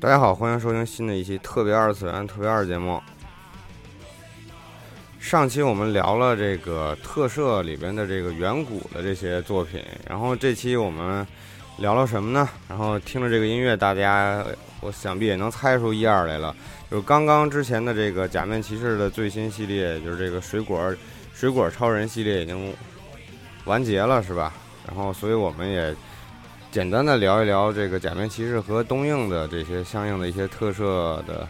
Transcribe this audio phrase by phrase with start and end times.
[0.00, 3.02] 大家好，欢迎收听新的一期特别二次元特别二节目。
[5.18, 11.26] 上期我们聊了这个特摄里边的这个远古的这些作品，然后这期我们
[11.78, 12.48] 聊了什么呢？
[12.68, 14.44] 然后听着这个音乐，大家
[14.80, 16.54] 我想必也能猜出一二来了。
[16.88, 20.94] 就是刚刚之前的这个假面骑士的最新系列，就是这个水果
[21.34, 22.72] 水果超人系列已经
[23.64, 24.54] 完结了，是吧？
[24.88, 25.94] 然后所以我们也
[26.72, 31.46] 简单的聊一聊这个假面骑士和东映的这些相应的一些特色的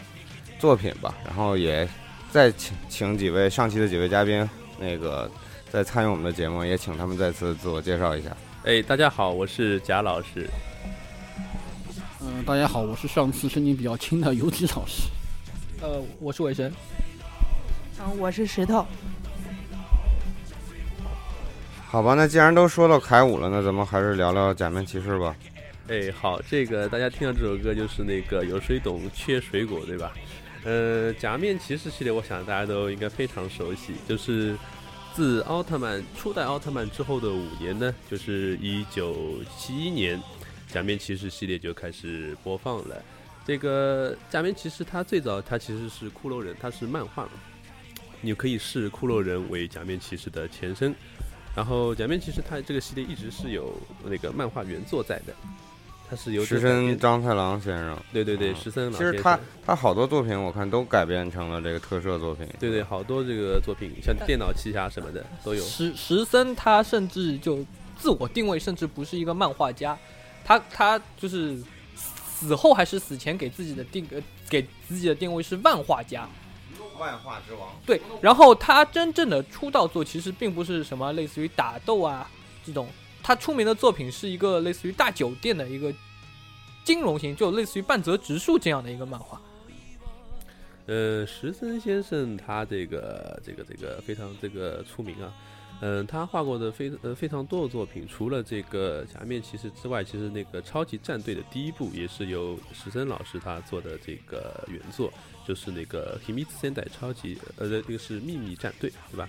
[0.59, 1.15] 作品吧。
[1.25, 1.89] 然后也
[2.31, 5.31] 再请请几位上期的几位嘉宾，那个
[5.71, 8.37] 再参与我们的节目，也请他们再次自我介绍一下。
[8.65, 10.49] 哎，大家好，我是贾老师。
[12.21, 15.05] 嗯，大家好，我是上次声音比较轻的游击老师。
[15.81, 16.73] 呃，我是伟神。
[18.01, 18.85] 嗯，我是石头。
[21.91, 25.35] 好吧，那既然都说到凯五了，那咱们还是聊聊假面骑士吧。
[25.89, 30.13] 哎，好，这个大家听到这首歌就是那个有水懂缺水果，对吧？
[30.65, 34.55] 呃，假面骑士系列，我想大家都应该非常熟悉，就是
[35.15, 40.23] 自奥特曼初代奥特曼之后的五年呢，就是一九七一年，
[40.71, 43.03] 假面骑士系列就开始播放了。
[43.47, 47.31] 这个假面骑士，它最早它其实是骷髅人，它是漫画嘛，
[48.21, 50.95] 你可以视骷髅人为假面骑士的前身。
[51.59, 55.35] 然后假面骑士它这个系列一直是有那个漫画原作在的，
[56.09, 57.99] 它是由石森章太郎先生。
[58.13, 58.93] 对对对，石森。
[58.93, 62.47] 其实他他好多作品我看都改编成了这个特摄作品。
[62.61, 65.61] 对对，好多这个作品像电脑奇侠什么的都有。
[65.65, 67.59] 石石森他甚至就
[67.99, 69.99] 自我定位，甚至不是一个漫画家，
[70.45, 71.59] 他他就是。
[72.41, 76.29] 死后还是死前给自己的定呃给自己的定位是漫画家，
[76.99, 77.69] 万画之王。
[77.87, 82.29] 对，然后他真正的出道作其实并不是什么类似于打斗啊
[82.65, 82.89] 这种，
[83.23, 85.93] 他出名的作品是一个类似于大酒店的一个
[86.85, 89.41] 金融型，就类似于半泽直树这样的一个漫画。
[90.87, 95.33] 呃，石森先生他这个这个这个非常这个出名啊。
[95.81, 105.13] 嗯，他画过的非呃非常多的作品，除了这个假面骑士之外，其实那个超级战队的第一部也是由石森老师他做的这个原作，
[105.49, 109.27] 就是那个《秘密三代超级》呃，那个是秘密战队，对吧？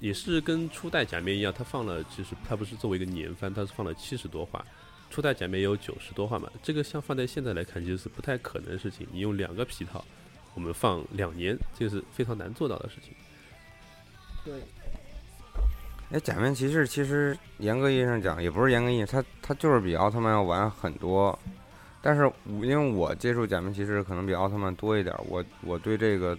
[0.00, 4.64] 也是跟初代假面一样，它放了，其实它不是作为一个年番，它是放了七十多话，
[5.10, 6.50] 初代假面有九十多话嘛。
[6.62, 9.06] 这个像放在现在来看，其实是不太可能的事情。
[9.12, 10.02] 你用两个皮套，
[10.54, 13.12] 我们放两年，这个是非常难做到的事情。
[14.42, 14.54] 对。
[16.12, 21.38] 哎，假面骑士其实严格意义上讲，也不是严格意义，它它就是比奥特曼要晚很多。
[22.02, 26.36] 但是，因为我接触假面骑士可能比奥特曼多一点，我我对这个，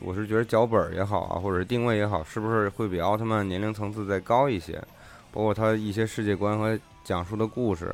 [0.00, 4.78] 我是觉得脚本也好啊，或者是定位也好，是不是会比奥特曼年龄层次再高一些？
[5.32, 7.92] 包括他一些世界观和讲述的故事。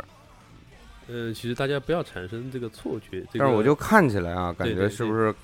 [1.08, 3.24] 呃，其实大家不要产生这个错觉。
[3.38, 5.34] 但是我就看起来啊，感觉是不是？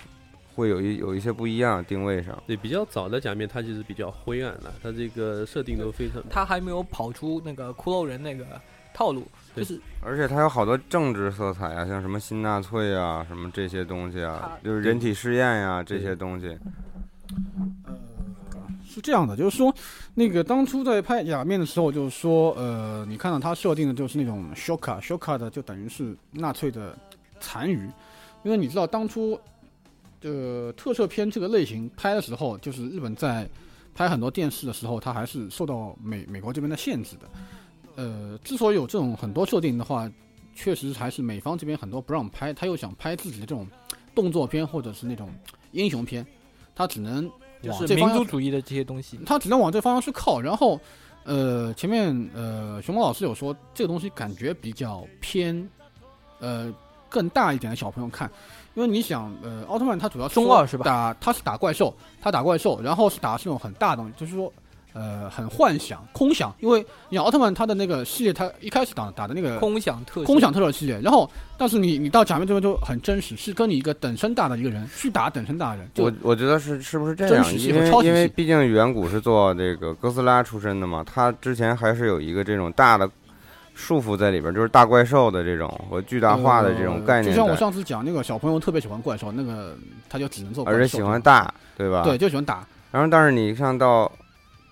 [0.52, 8.60] 会有一有一些不一样定位上，对比较早的假面，它其实比较灰暗的，它这个设定都非常，它还没有跑出那个骷髅人那个
[8.92, 16.56] 套路，就是而且它有好多政治色彩啊，像什么新纳粹啊，什么这些东西啊，就是人体试验呀这些东西。
[17.86, 17.94] 呃，
[18.84, 19.74] 是这样的，就是说
[20.14, 26.96] 那个当初在拍假面的时候，就是说呃，你看到它设定的就是那种 shoka，shoka 的就等于是纳粹的
[27.40, 27.90] 残余，
[28.42, 29.38] 因为你知道当初。
[30.22, 33.48] 呃特摄片这个类型拍的时候，就是日本在
[33.94, 37.26] 拍很多电视的时候，它还是受到美美国这边的限制的。
[38.00, 40.10] 呃，之所以有这种很多设定的话，
[40.54, 43.66] 确实还是美方这边很多不让拍，他又想拍自己的这种
[44.14, 45.28] 动作片或者是那种
[45.72, 46.26] 英雄片，
[46.74, 50.40] 他只能就是民族主义的这些东西，他只能往这方向去靠。
[50.40, 50.80] 然后，
[51.24, 55.68] 呃，前面呃熊猫老师有说这个东西感觉比较偏，
[56.38, 56.72] 呃，
[57.10, 58.30] 更大一点的小朋友看。
[58.74, 60.84] 因为你想，呃，奥特曼他主要中二是吧？
[60.84, 64.50] 打他是打怪兽，他打怪兽，然后是打这种很大的东西，就是说，
[64.92, 66.54] 呃，很幻想、空想。
[66.60, 75.90] 因为你奥特曼他的那个系列，他一开始打打的那个空想特空想特摄系列，然后但是你你到假面这边就很真实，是跟你一个等身大的一个人去打等身大的人。
[75.96, 77.54] 我我觉得是是不是这样？
[77.56, 83.08] 因为因为毕竟远古是做这个哥斯拉出身的嘛，他之前还是有一个这种大的。
[83.72, 87.32] 束缚在里边，就是大怪兽的这种和巨大化的这种概念。
[87.32, 89.74] 就像我上次讲那个小朋友特别喜欢怪兽，那个
[90.06, 92.02] 他就只能做，而且喜欢大，对吧？
[92.02, 92.66] 对，就喜欢打。
[92.90, 94.10] 然后，但是你像到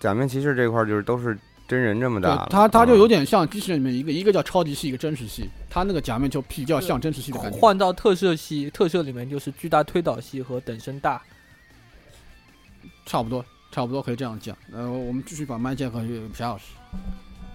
[0.01, 1.37] 假面骑士这块，就是都是
[1.67, 5.49] 真人这么大，他他就有点像机器人里面一个一个叫超级系，一个真实系。
[5.69, 7.59] 他那个假面就比较像真实系的感觉。
[7.59, 11.23] 换到特摄系，特摄里面就是巨大推导系和等身大，
[13.05, 14.57] 差不多，差不多可以这样讲。
[14.73, 16.73] 呃，我们继续把麦交给皮老师。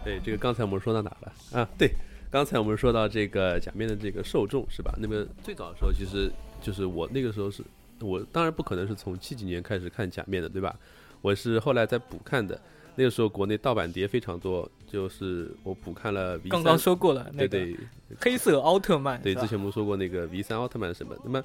[0.04, 1.68] 对，这个刚才我们说到哪了啊？
[1.78, 1.90] 对，
[2.30, 4.94] 刚才我们说到这个假面的这个受众是吧？
[5.00, 6.32] 那么最早的时候，其实
[6.62, 7.64] 就是我那个时候是，
[8.00, 10.76] 我当然不可能是从七几年开始看假面的，对吧？
[11.24, 12.60] 我是后来在补看的。
[12.96, 21.16] 那个时候国内盗版碟非常多，就是我补看了 V 刚刚说过了，那对个对黑色奥特曼，对，之前我们说过那个 V 三奥特曼什么。
[21.24, 21.44] 那么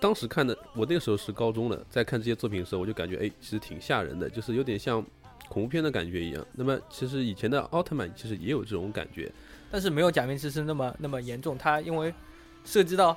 [0.00, 5.00] 当时看的，我那个时候是高中了，在看这些作品的时候，我就感觉哎，其实挺吓人的，就是有点像
[5.48, 6.44] 恐怖片的感觉一样。
[6.52, 9.30] 那么其实以前的奥特曼其实也有这种感觉，
[9.70, 12.12] 但是没有假面骑士那么那么严重，它因为
[12.64, 13.16] 涉及到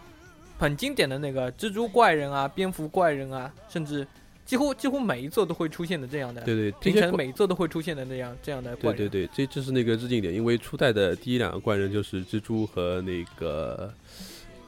[0.60, 4.06] 很经典的那个蜘蛛怪人啊、蝙蝠怪人啊，甚至
[4.54, 8.98] 几乎几乎每一座都会出现的这样的，对对，这平成些怪每一座都会出现的那样这样的怪人。
[8.98, 13.92] 对对对，这就是那个致敬点，因为初代的第一两个怪人就是蜘蛛和那个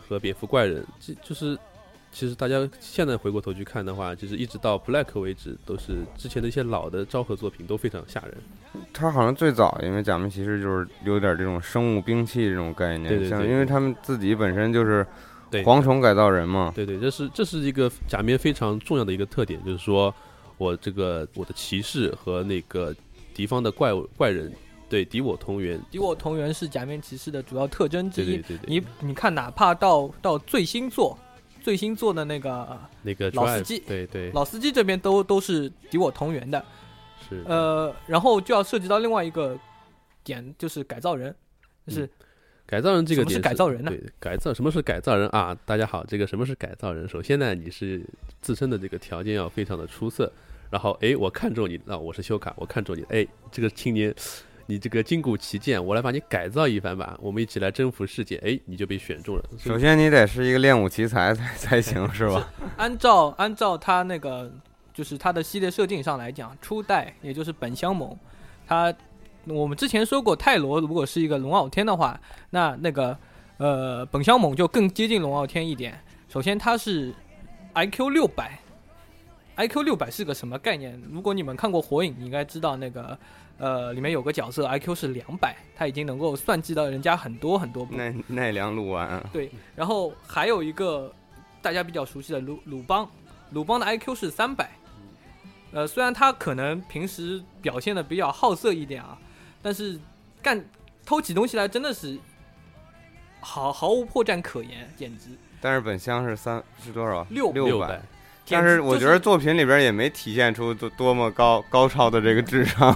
[0.08, 1.56] 和蝙蝠怪人，这就是
[2.12, 8.36] 其实大家现在回过头去看的话，就是一直到 Black 为止，都是之前的一些老的昭和作品都非常吓人。
[8.92, 15.06] 他好像最早因为假面骑士就是有点这种生物兵器这种概念，对对对像因为他们自己本身就是
[15.52, 20.14] 对，蝗虫改造人嘛，对对，这是这是一个假面非常重要的一个特点，就是说
[20.58, 22.96] 我这个我的骑士和那个
[23.34, 24.52] 敌方的怪物怪人
[24.90, 28.26] 对敌我同源，敌我同源是假面骑士的主要特征之一。
[28.26, 31.18] 对对对对，你你看，哪怕到到最新作，
[31.62, 34.32] 最新作的那个那个老司机对对。
[34.32, 36.64] 老司机这边都都是敌我同源的。
[37.28, 37.44] 是。
[37.48, 39.58] 呃，然后就要涉及到另外一个
[40.24, 41.36] 点，就是改造人，
[41.88, 42.10] 就是
[42.68, 45.56] 改造人这个什么是改造人呢对，改造什么是改造人啊？
[45.66, 47.08] 大家好，这个什么是改造人？
[47.08, 48.02] 首先呢，你是
[48.42, 50.32] 自身的这个条件要非常的出色，
[50.72, 54.14] 然后哎，我看中你，那、我是修卡，我看中你，哎，这个青年，
[54.66, 59.44] 你这个筋骨奇健，我来把你改造一番吧，我们一起来征服世界，哎，你就被选中了。
[59.60, 62.52] 首先你得是一个练武奇才才 才行，是吧？
[62.78, 64.52] 按照按照他那个
[64.92, 68.18] 就是他的系列设定上来讲，初代也就是本乡猛，
[68.66, 68.92] 他
[69.48, 72.20] 我们之前说过泰罗如果是一个龙傲天的话，
[72.50, 73.18] 那那个
[73.58, 76.00] 呃本乡猛就更接近龙傲天一点。
[76.28, 77.14] 首先他是
[77.74, 78.60] IQ 六百
[79.56, 81.00] ，IQ 六百是个什么概念？
[81.12, 83.18] 如果你们看过火影，你应该知道那个
[83.58, 87.96] 呃里面有个角色 IQ 是两百，他已经能够算计到人家很多很多步。
[87.96, 91.14] 奈奈良鹿丸，对，然后还有一个
[91.62, 93.08] 大家比较熟悉的鲁鲁邦，
[93.52, 94.72] 鲁邦的 IQ 是三百，
[95.72, 99.18] 呃，虽然他可能平时表现的比较好色一点啊，
[99.66, 100.00] 但是
[100.44, 100.64] 干
[101.04, 102.16] 偷起东西来真的是
[103.40, 105.30] 毫毫无破绽可言，简直
[105.60, 107.26] 但是本箱是三是多少？
[107.32, 108.00] 六六百，
[108.48, 112.96] 但是我觉得作品里边也没体现出多多么高 高超的这个智商。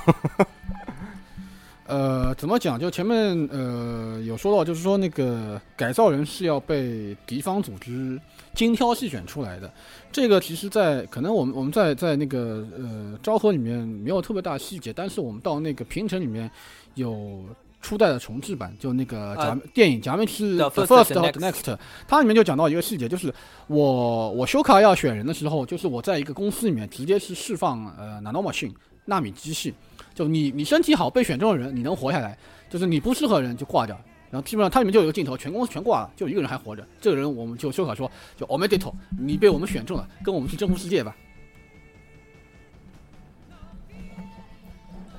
[1.88, 2.80] 呃，怎么讲？
[2.80, 8.22] 就前面呃有说到，就是说那个改造人是要被敌方组织
[8.60, 9.72] 精挑细选出来的。
[10.12, 16.52] 这个其实在，可能我们我们在在那个呃昭和里面没有特别大的细节，但是我们到那个平成里面
[16.96, 17.46] 有
[17.80, 21.62] 初代的重制版，就那个假、啊电影《假面骑士 The First the Next》，
[22.06, 23.34] 它里面就讲到一个细节，就是
[23.68, 28.74] 我我修卡要选人的时候，就是我在一个公司里面直接是释放呃 nano machine
[29.06, 29.74] 纳米机器。
[30.14, 32.36] 就你你身体好被选中的人，你能活下来；
[32.70, 33.98] 就是你不适合人就挂掉。
[34.32, 36.86] 然后基本上它里面就有一个镜头，全公司全挂了，就一个人还活着。
[37.02, 41.16] 这个人我们就修卡说，就 o m e d i t o 你被我们选中了，跟我们去征服世界吧。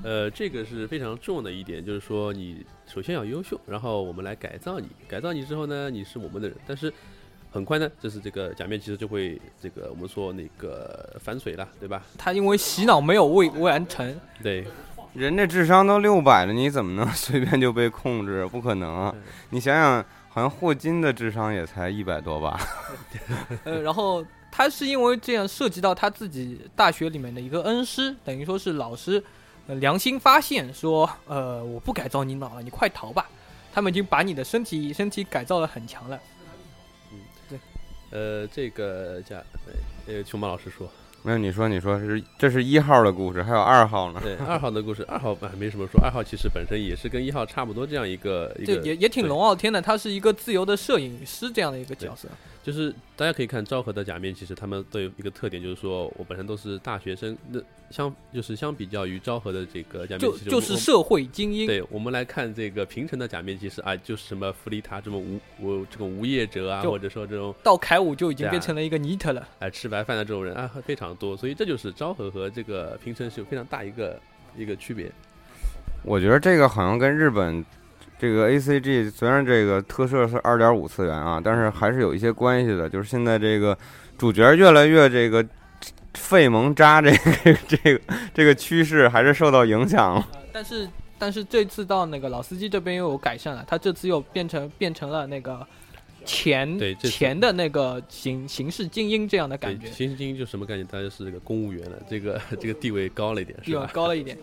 [0.02, 6.90] 呃，这个是非常重要的一点，就是说你首先要优秀，然后我们来改造你，改造你之后呢，你是我们的人，但是
[7.50, 12.02] 很快呢，就是这个假面骑士就会这个我们说那个反水了，对吧？
[12.16, 14.64] 他因为洗脑没有未完成，对，
[15.12, 18.46] 人这智商都六百了，你怎么能随便就被控制？
[18.46, 19.14] 不可能啊！
[19.50, 22.60] 你想想，好像霍金的智商也才一百多吧？
[23.64, 29.22] 呃，然后他是因为这样涉及到他自己大学里面的一个恩师，等于说是老师，
[29.66, 33.28] 呃，良心发现说，呃，我不改造你脑了，你快逃吧。
[33.72, 36.20] 他们已经把你的身体身体改造的很强了。
[38.10, 39.40] 呃，这个假，
[40.06, 40.90] 对，呃，琼马老师说，
[41.22, 44.20] 没有，你说，你说是这是一号的故事，还有二号呢。
[44.22, 52.28] 对，二号的故事，二号啊没什么说，二号其实本身也是跟一号差不多这样一个一个，这也也挺龙傲天的，他是一个自由的摄影师这样的一个角色。
[52.62, 69.48] 就是大家可以看昭和的假面，其实他们都有一个特点，就是说我本身都是大学生，那相就是相比较于昭和的这个假面就骑士，就是社会精英，对，我们来看这个平成的假面骑士啊，就是什么弗利塔这么无无这种无业者啊，或者说这种到凯武就已经变成了一个尼特了。
[69.58, 74.20] 哎吃白饭的这种人啊非常多，所以这就是昭和和这个平成是有非常大一个
[74.56, 75.10] 一个区别。
[76.02, 77.64] 我觉得这个好像跟日本
[78.20, 82.86] 这个 A C G 虽然这个特摄是二点五次元啊，但是还是有一些关系的。
[82.90, 83.76] 就是现在这个
[84.18, 85.42] 主角越来越这个
[86.12, 88.00] 费萌渣这个 这个
[88.34, 90.28] 这个趋势还是受到影响了。
[90.34, 95.66] 呃但是但是这次到那个老司机这边又有改善了，他这次又变成变成了那个
[96.26, 100.84] 前对这次前的那个形形式精英这样的感觉，形式精英就什么感觉？
[100.90, 103.90] 他就是这个公务员了，这个 这个地位高了一点，是地位吧？
[103.94, 104.36] 高了一点。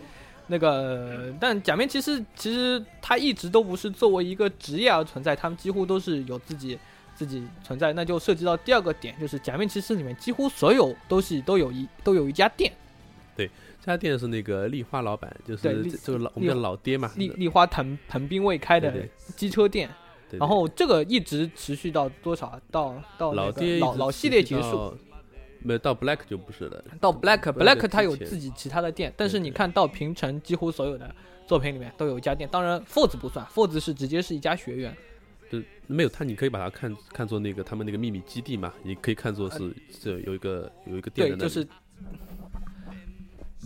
[0.48, 6.78] 那个，但假面骑士其实他一直都不是作为一个职业而存在，他们几乎都是有自己
[7.14, 7.92] 自己存在。
[7.92, 12.72] 那就涉及到第二个点，就是假面骑士里面几乎所有东西都有一都有一家店，
[13.36, 13.48] 对
[13.80, 18.92] 这家店是那个丽花老板，就是这这个老我们的老爹嘛，丽丽花藤藤兵卫开的
[19.36, 19.88] 机车店。
[19.88, 19.94] 对
[20.30, 22.60] 对然后这个一直持续到多少？
[22.70, 24.94] 到到那个老爹老老系列结束，到，
[25.60, 26.84] 没有到 Black 就不是了。
[27.00, 29.44] 到 Black Black Black 它有自己其他的店，但是对对。
[29.44, 31.14] 你看到平成几乎所有的
[31.46, 34.96] 作品里面都有一家店，当然 Force 不算，Force 是直接是一家学院。
[35.50, 41.66] 就没有他，你可以把它看看作那个他们那个秘密基地嘛，你可以看作是这有一个有一个店对，就是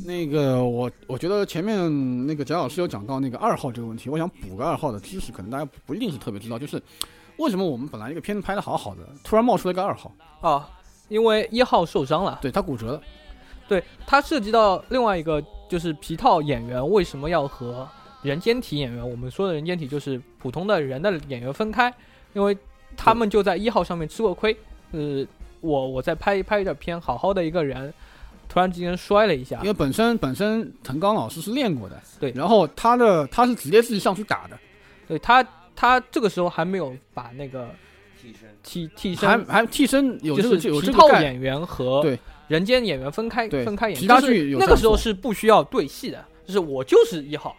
[0.06, 6.80] 那个我我觉得前面那个贾老师有讲到那个二号这个问题，我想补个二号的知识，可能大家不一定是特别知道，就是
[7.38, 10.70] 为什么我们本来一个片子拍的好好的，突然冒出来一个二号，啊，
[11.12, 12.92] 因为一号受伤了，对他骨折。
[12.92, 13.02] 了，
[13.68, 17.86] 对他涉及到另外一个就是皮套演员为什么要和
[18.22, 21.92] 人间体演员，我们说的人间体就是普通的人的演员分开，
[22.32, 22.56] 因为
[22.96, 24.56] 他们就在一号上面吃过亏。
[24.92, 25.26] 呃，
[25.60, 27.92] 我我在拍拍一点片，好好的一个人，
[28.48, 32.32] 突然之间摔了一下因，为本身本身藤刚老师是练过的，对。
[32.32, 34.58] 然后他的他是直接自己上去打的，
[35.08, 35.42] 对他
[35.74, 37.70] 他这个时候还没有把那个
[38.22, 38.56] 替身。
[38.62, 42.18] 替替还身还替身有这个就是有这个套演员和对。
[42.48, 47.56] 人间演员分开分开演，皮大就是剧有那个时候是不需要对戏的，就是我就是一号。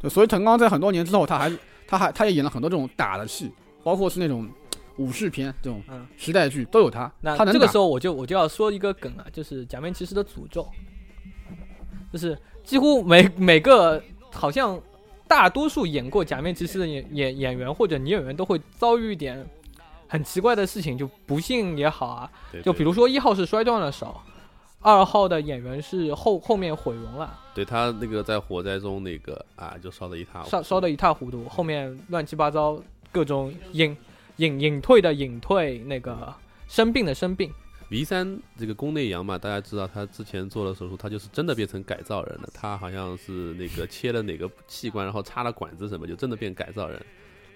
[0.00, 1.52] 对所以滕刚在很多年之后，他还
[1.86, 3.52] 他还他也演了很多这种打的戏，
[3.82, 4.48] 包括是那种
[4.96, 6.06] 武士片这种嗯。
[6.16, 10.66] 时代剧都有他，那这个时候我就我就要说一个梗啊，就是假面骑士的诅咒，
[12.10, 14.02] 就是几乎每每个
[14.32, 14.80] 好像
[15.30, 19.46] 大多数演过假面骑士的演演演员或者女演员都会遭遇一点
[20.08, 22.30] 很奇怪的事情，就不幸也好啊，
[22.64, 24.20] 就比如说一号是摔断了手，
[24.80, 30.50] 二号的演员是后后面毁容了，对他那个在火灾中那个啊，就烧得一塌糊涂。
[30.50, 32.76] 烧烧得一塌糊涂，后面乱七八糟
[33.12, 33.96] 各种隐
[34.38, 36.34] 隐隐退的隐退，那个
[36.66, 37.52] 生病的生病。
[37.90, 42.48] V 三这个宫内阳嘛，大家知道他之前做了手术，他就是真的变成改造人了。
[42.54, 47.04] 他好像是那个切了哪个器官，然后插了管子什么，就真的变改造人。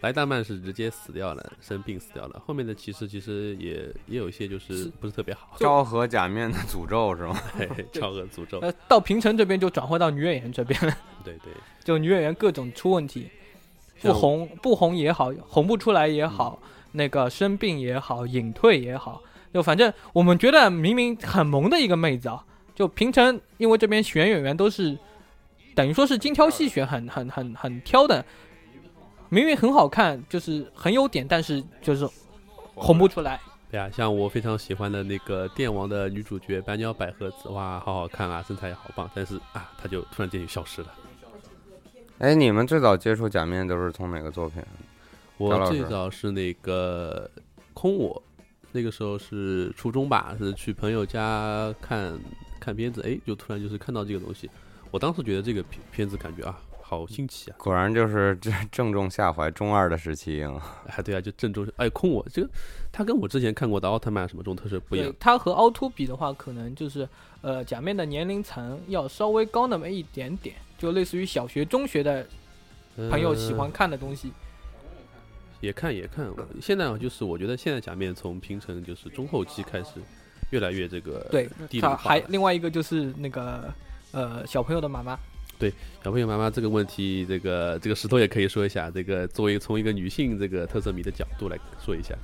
[0.00, 2.42] 莱大曼是直接死掉了，生病死掉了。
[2.44, 7.40] 后面的骑士其实也也有一些就是是不是特别好，昭和假面的诅咒是吗？
[7.56, 8.58] 嘿嘿超额诅咒。
[8.58, 13.30] 呃，到平成这边就转换到女演员这边了，对对，就女演员各种出问题，
[14.02, 16.60] 不红不红也好，红不出来也好，
[16.92, 19.22] 那个生病也好，隐退也好，
[19.54, 22.44] 就反正我们觉得明明很萌的一个妹子啊，
[22.74, 24.98] 就平常因为这边选演员都是
[25.76, 28.24] 等于说是精挑细选，很很很很挑的，
[29.28, 32.04] 明明很好看，就是很有点，但是就是
[32.74, 33.40] 红不出来。
[33.70, 40.92] 对啊，像我非常喜欢的那个电王的女主角白鸟百合子，哇，好好看啊，身材也好棒，但是啊，她就突然间就消失了。
[42.18, 44.60] 哎，你们最早接触假面都是从哪个作品？
[45.36, 47.30] 我最早是那个
[47.72, 48.22] 空我，
[48.74, 52.18] 那个时候是初中吧，是去朋友家看
[52.58, 54.50] 看片子，哎，就突然就是看到这个东西，
[54.90, 60.60] 我当时觉得这个片片子感觉啊，好新奇啊，果然就是这 正中下怀，中二的时期啊。
[60.90, 62.50] 哎，对啊，就正中哎空我这个，
[62.90, 67.08] 它跟我之前看过的奥特曼什么这种特色不一样对，，它和凹凸比的话，可能就是
[67.42, 72.26] 呃假面的年龄层要稍微高那么一点点，就类似于小学、中学的
[73.08, 74.32] 朋友喜欢呃看的东西。
[75.64, 76.26] 也看也看，
[76.60, 79.92] 现在啊，就是我觉得现在假面从平成就是中后期开始，
[80.50, 83.72] 越来越这个对，它地理化了还另外一个就是那个
[84.12, 85.18] 呃小朋友的妈妈，
[85.58, 85.72] 对
[86.04, 88.90] 小朋友妈妈这个问题，这个这个石头也可以说一下。
[88.90, 92.14] 这个作为从一个女性这个特色迷的角度来说一下，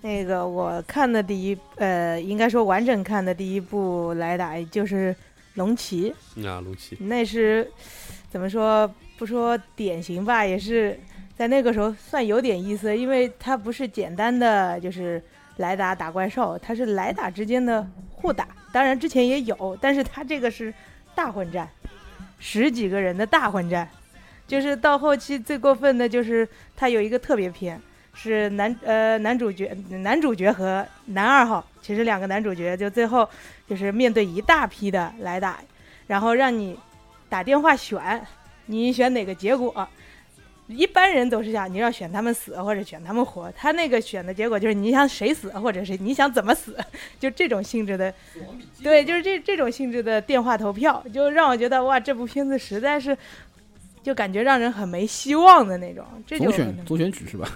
[0.00, 5.14] 那个我看的第一，呃，应该说完整看的第一部来打就是
[5.54, 7.70] 龙骑，嗯啊，龙骑，那是
[8.30, 8.90] 怎么说？
[9.18, 10.96] 不说典型吧，也是
[11.38, 15.22] 在那个时候算有点意思，因为它不是简单的就是
[15.58, 18.48] 来打打怪兽，它是来打之间的互打。
[18.72, 20.74] 当然之前也有，但是它这个是
[21.14, 21.68] 大混战，
[22.40, 23.88] 十几个人的大混战。
[24.48, 27.80] 就是到后期最过分的就是它有一个特别篇，
[28.14, 33.28] 是男呃男主角男主角和男二号，其实两个男主角就最后
[33.68, 35.60] 就是面对一大批的来打，
[36.08, 36.76] 然后让你
[37.28, 38.26] 打电话选，
[38.66, 39.88] 你选哪个结果？
[40.68, 46.76] 一般人都是想你要选他们死或者选他们活，他那个选的结果就是你想谁死或者是你想怎么死，
[47.18, 48.12] 就这种性质的，
[48.82, 53.16] 对，就是这这种性质的电话投票，就让我觉得哇，这部片子实在是，
[54.02, 56.04] 就感觉让人很没希望的那种。
[56.26, 57.48] 这就总选左选举是吧？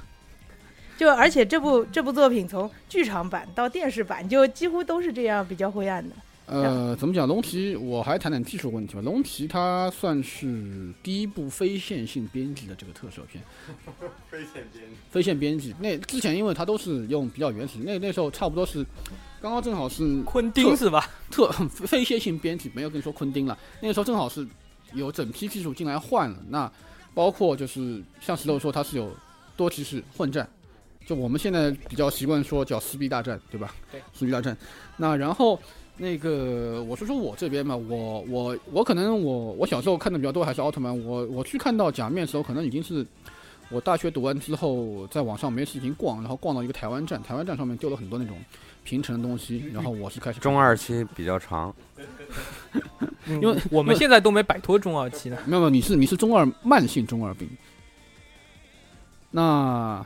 [0.97, 6.15] 就而且这部这部作品从剧场版到电视版就几乎都是这样比较灰暗的。
[6.53, 7.27] 呃，怎么讲？
[7.27, 9.01] 龙骑，我还谈谈技术问题吧。
[9.01, 13.43] 龙骑它算是第一部非线性编辑的这个特摄片。
[14.31, 18.85] 非线编辑非线编辑，那之前因为它都是用比较原始，那那时候差不多是，
[19.41, 21.09] 刚刚正好是昆汀是吧？
[21.31, 23.59] 特 非线性编辑，没有跟你说昆汀了。
[23.81, 24.47] 那个时候正好是
[24.93, 26.71] 有整批技术进来换了，那
[27.15, 29.11] 包括就是像石头说，它是有
[29.57, 30.49] 多骑士混战，
[31.07, 33.75] 就我们现在比较习惯说叫撕逼大战，对吧？
[33.91, 34.57] 对，撕逼大战。
[34.97, 35.59] 那然后
[35.97, 43.07] 那个我说说我这边嘛，我我我可能我我小时候看的比较多还是奥特曼，我我去看到假面的时候，可能已经是
[43.69, 48.37] 我大学读完之后，在网上没事情逛，然后逛到一个台湾站，台湾站上面丢了很多那种
[48.85, 51.73] 平成的东西，然后我是开始中二期比较长，
[53.29, 55.39] 因为 我们现在都没摆脱中二期呢。
[55.47, 57.49] 没有没有，你是你是中二慢性中二病。
[59.31, 60.05] 那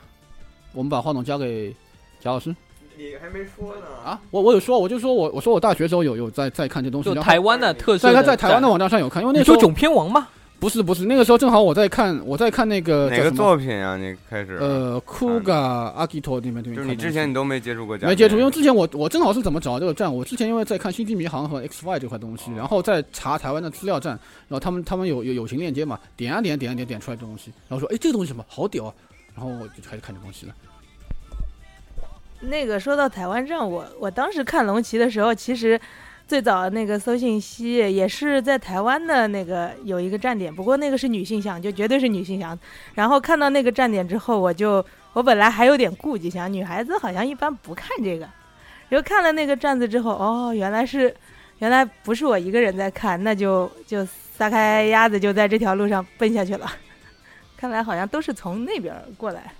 [0.73, 1.75] 我们把话筒交给
[2.19, 2.55] 贾老师
[2.97, 3.83] 你还没说呢。
[4.03, 10.27] 啊，我我有说，我就说我我说我大学时候有有在在看这东西，就台湾的特色的在在台湾的网站上有看，因为那时候囧片王吗？
[10.59, 13.95] 不是不是那个时候正好我在看我在看那个哪个作品啊？
[13.95, 20.11] 你开始呃库嘎阿基托那边那边就是你之前你都没接触过，没接触，因为之前我我正好是怎么找这个站？
[20.11, 24.13] 我之前因为在看《星际迷航》和 X Y 这块东西，然后在查台湾的资料站，
[24.47, 28.43] 然后他们他们有有友情链接嘛，点啊点点啊点点出来这东西，然后说哎这个东西什么？
[28.47, 28.93] 好屌啊，
[29.35, 30.55] 然后我就开始看这东西了。
[32.41, 35.79] 那个说到台湾站，我我当时看龙骑的时候，其实
[36.27, 42.57] 最早那个搜信息也是在台湾的那个有一个站点，不过那个是女性向，就绝对是女性向。
[42.93, 48.27] 然后看到那个站点之后，我就我本来还有点顾忌，想女孩子好像一般不看这个。
[48.89, 51.13] 然后看了那个站子之后，哦，原来是
[51.57, 56.71] 原来不是我一个人在看，那就就撒开鸭子就在这条路上奔下去了。
[57.57, 59.51] 看来好像都是从那边过来。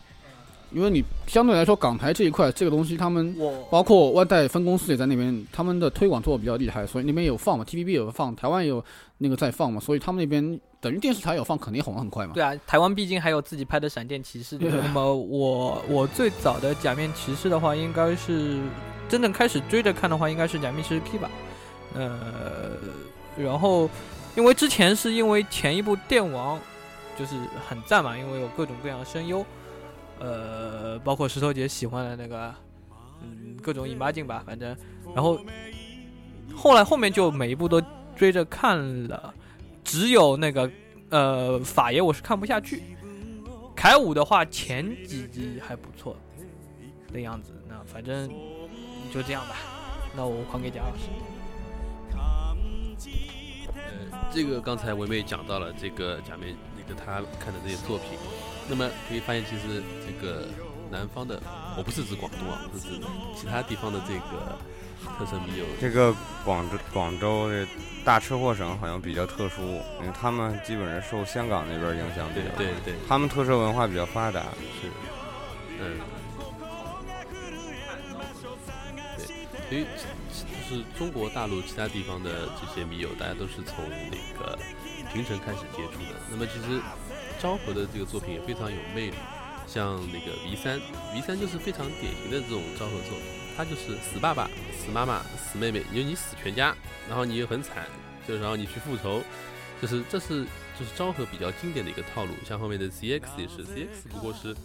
[0.77, 3.35] 因为你相对来说港台这一块这个东西，他们
[3.71, 8.83] 包括外代分公司也在那边，他们的推广做的比较厉害，所以那边有放嘛，TVB 有放，台湾也有
[9.17, 12.33] 那个在放嘛，所以他们那边等于电视台有放，肯定红得很快嘛。
[12.35, 18.59] 对啊，台湾毕竟还有自己拍的《闪电骑士》对吧那么我我最早的假面骑士的话，应该是
[19.09, 21.27] 真正开始追着看的话，应该是假面骑士 P 吧。
[21.95, 22.11] 呃，
[23.35, 23.89] 然后
[24.35, 26.59] 因为之前是因为前一部电王
[27.17, 27.33] 就是
[27.67, 29.43] 很赞嘛，因为有各种各样的声优，
[30.19, 32.53] 呃，包括石头姐喜欢的那个，
[33.21, 34.75] 嗯，各种引巴镜吧，反正，
[35.13, 35.39] 然后
[36.55, 37.81] 后来后面就每一部都
[38.15, 39.33] 追着看了，
[39.83, 40.69] 只有那个
[41.09, 42.81] 呃法爷我是看不下去，
[43.75, 46.17] 凯武的话前几集还不错
[47.13, 48.27] 的样子，那反正
[49.13, 49.55] 就这样吧，
[50.15, 51.09] 那我还给贾老师。
[52.15, 52.57] 呃，
[54.31, 56.55] 这个刚才唯美讲到了这个假面
[56.87, 58.17] 那个他看的这些作品，
[58.69, 60.47] 那么可以发现，其实这个
[60.89, 61.41] 南方的，
[61.77, 63.01] 我不是指广东啊，我是指
[63.35, 64.57] 其他地方的这个
[65.17, 67.67] 特色米友，这个广州广州这
[68.05, 69.61] 大车祸省好像比较特殊，
[69.99, 74.41] 因为他们基本上受香港那边影响比较大，对对，他们特色文化比较发达。
[74.81, 74.89] 是，
[75.79, 75.99] 嗯，
[79.17, 79.27] 对，
[79.67, 79.85] 所以
[80.69, 84.57] 就是中国大陆其他地方的这些米友，大家都是从那个
[85.13, 86.19] 平成开始接触的。
[86.29, 86.81] 那么其实
[87.39, 89.13] 昭和的这个作品也非常有魅力，
[89.67, 90.79] 像那个 V 三
[91.13, 96.75] ，V 三就是非常典型的这种昭和作品，它就是死爸爸、死妈妈、死妹妹，因为你死全家，
[97.07, 97.85] 然后你又很惨，
[98.27, 99.21] 就然后你去复仇，
[99.81, 100.45] 就是这是
[100.79, 102.31] 就是昭和比较经典的一个套路。
[102.45, 104.55] 像后面的 CX 也是，CX 不过是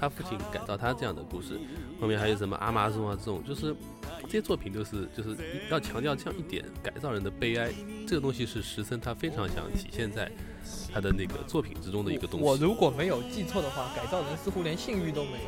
[0.00, 1.60] 他父亲改造他这样的故事，
[2.00, 3.76] 后面还有什么阿玛松啊这种，就是
[4.22, 5.36] 这些作品都是就是
[5.70, 7.70] 要强调这样一点改造人的悲哀，
[8.08, 10.30] 这个东西是石森他非常想体现在
[10.92, 12.46] 他的那个作品之中的一个东西。
[12.46, 15.44] 我如果没有记错的话，改造人似乎连性欲都没有。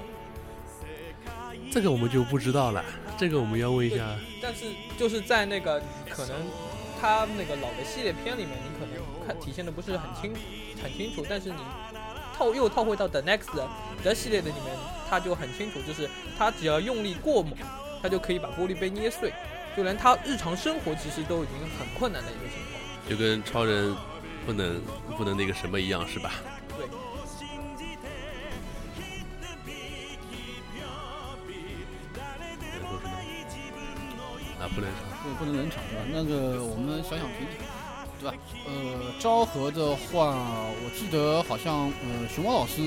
[1.70, 2.84] 这个我们就不知道了，
[3.16, 4.14] 这个我们要问一下。
[4.42, 4.66] 但是
[4.98, 6.36] 就是在那个可能
[7.00, 10.34] 他那个老的系列片里面，你可能看体现的不是很清
[10.82, 11.56] 很清楚，但是你
[12.36, 13.54] 套又套回到 The Next
[14.02, 14.76] 的系列的里面，
[15.08, 17.54] 他就很清楚，就是他只要用力过猛，
[18.02, 19.32] 他就可以把玻璃杯捏碎，
[19.76, 22.80] 就连他日常生活其实都已经很困难的一个情况。
[23.08, 23.94] 就跟超人
[24.46, 24.80] 不能
[25.16, 26.32] 不能那个什么一样，是吧？
[26.76, 26.86] 对。
[26.86, 26.92] 能
[32.90, 33.12] 说什么？
[34.60, 34.98] 啊，不能说。
[35.22, 36.00] 对，不能冷场是吧？
[36.10, 37.56] 那个我们想想听听。
[38.22, 38.36] 对吧？
[38.66, 40.36] 呃，昭和的话，
[40.84, 42.80] 我记得好像呃，熊猫老师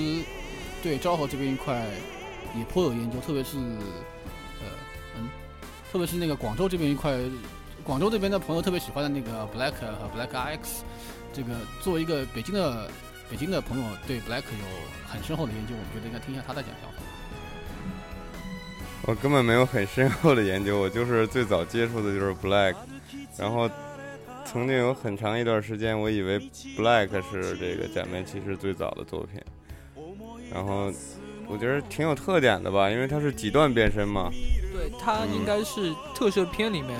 [0.81, 1.85] 对昭和这边一块
[2.57, 4.65] 也颇有研究，特别是呃
[5.17, 5.27] 嗯，
[5.91, 7.17] 特别是那个广州这边一块，
[7.83, 10.59] 广州这边的朋友特别喜欢的那个 Black 和 Black RX，
[11.33, 12.89] 这个作为一个北京的
[13.29, 14.65] 北京的朋友对 Black 有
[15.05, 16.97] 很深厚的研究，我们觉得应该听一下他的讲想法。
[19.07, 22.73] 我根本没有很深厚的研究，我就是最早接触的就是 Black，
[23.37, 23.69] 然后
[24.45, 26.39] 曾经有很长一段时间，我以为
[26.77, 29.41] Black 是这个假面骑士最早的作品，
[30.53, 30.91] 然后
[31.47, 34.31] 我觉得挺有特点的吧，因为它是几段变身嘛，
[34.71, 36.97] 对，它应该是特摄片里面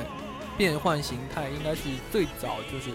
[0.57, 2.89] 变换形态，应该是最早就是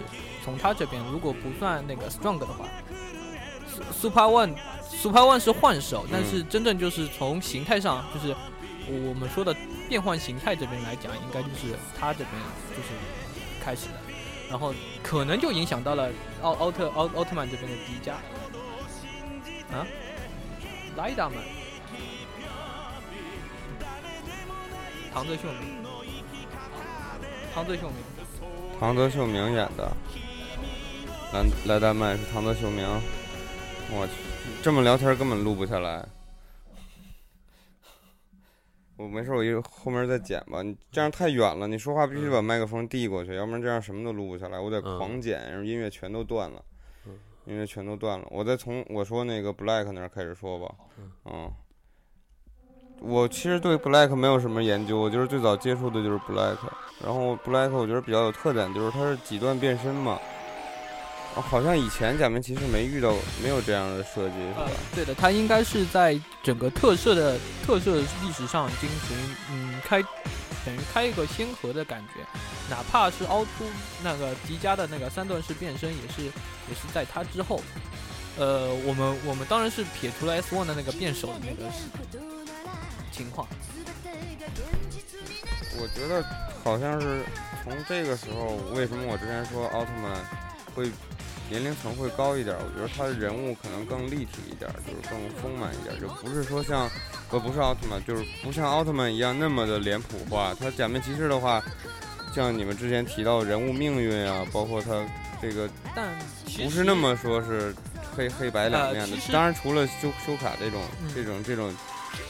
[0.44, 2.66] 从他这边，如果不算那个 Strong 的话
[3.92, 8.34] ，Super One Super One 是换手，但是真正就是从形态上，就是
[8.86, 9.56] 我们说的
[9.88, 12.30] 变换形态这边来讲，应该就是他这边
[12.70, 12.88] 就是
[13.64, 13.99] 开始的，
[14.50, 16.10] 然后可能就影响到了
[16.42, 18.14] 奥奥特奥奥特曼这边的迪迦
[19.72, 19.86] 啊，
[20.96, 21.38] 莱达曼。
[25.12, 25.84] 唐泽秀明，
[27.52, 27.96] 唐泽秀明，
[28.78, 29.92] 唐泽秀明演的，
[31.32, 32.86] 莱莱达曼是唐泽秀明，
[33.90, 34.12] 我去，
[34.62, 36.06] 这么聊天根本录不下来。
[39.00, 40.60] 我没事，我一后面再剪吧。
[40.62, 44.60] 你这样太远了，你说话必须把麦克风递过去，要不然这样什么都录不下来。
[44.60, 46.62] 我得嗯狂剪，然后音乐全都断了
[47.06, 47.12] 嗯，
[47.46, 48.26] 音乐全都断了。
[48.30, 50.74] 我再从我说那个 Black 那儿开始说吧。
[51.24, 51.50] 嗯，
[53.00, 56.58] 我其实对 Black 没有什么研究，我就是最早接触的就是 Black。
[57.02, 60.18] 然后 Black 我觉得比较有特点，就是它是几段变身嘛。
[61.36, 70.02] 哦好像以前假面骑士没遇到，没有这样的设计，是呃吧？，对的，它应该是在整个特摄的特摄历史上进行嗯开，
[70.64, 72.20] 等于开一个先河的感觉，
[72.68, 73.64] 哪怕是凹凸
[74.02, 77.60] 那个迪迦的那个三段式变身，也是也是在它之后。
[78.38, 81.70] 呃，我们我们当然是撇除了 S One 的那个变手的那个
[83.12, 83.46] 情况，
[85.78, 86.24] 我觉得
[86.64, 87.22] 好像是
[87.62, 90.16] 从这个时候，为什么我之前说奥特曼
[90.74, 90.90] 会
[91.50, 92.56] 年龄层会高一点？
[92.56, 96.88] 我觉得他的人物可能更立体一点，就是更丰满一点，就不是说像
[97.30, 100.54] 呃不是奥特曼，就是不像奥特曼一样那么的脸谱化。
[100.58, 101.60] 他假面骑士的话，
[102.34, 105.04] 像你们之前提到人物命运啊，包括他
[105.42, 106.16] 这个但
[106.62, 107.74] 不是那么说是
[108.16, 109.16] 黑黑白两面的。
[109.16, 111.74] 呃当然，除了修修卡这种、嗯这种这种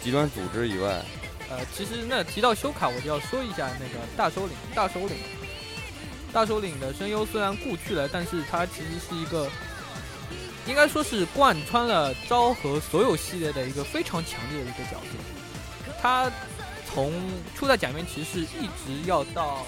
[0.02, 1.02] 极端组织以外，
[1.50, 4.56] 呃，其实那提到修卡，我就要说一下那个大首领。
[4.74, 5.10] 大首领，
[6.32, 9.50] 大首领的声优虽然故去了，但是他其实是一个，
[10.66, 15.06] 应该说是贯穿了昭和所有系列的一个非常强烈的一个角色。
[16.00, 16.30] 他
[16.86, 17.12] 从
[17.54, 19.66] 初代假面骑士一直要到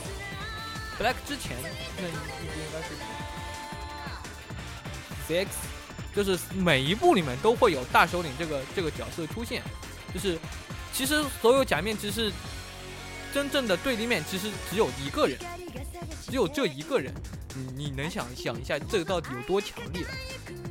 [0.99, 1.57] Black 之前，
[1.97, 2.17] 那一直
[2.59, 2.95] 应该是
[5.29, 5.49] ZX，
[6.15, 9.63] 就是每一部里面都会有大首领这个这个角色出现，
[10.15, 10.39] 就是
[10.93, 12.31] 其实所有假面骑士
[13.33, 15.39] 真正的对立面其实只有一个人，
[16.29, 17.13] 只有这一个人。
[17.55, 20.03] 你你能想想一下，这个到底有多强烈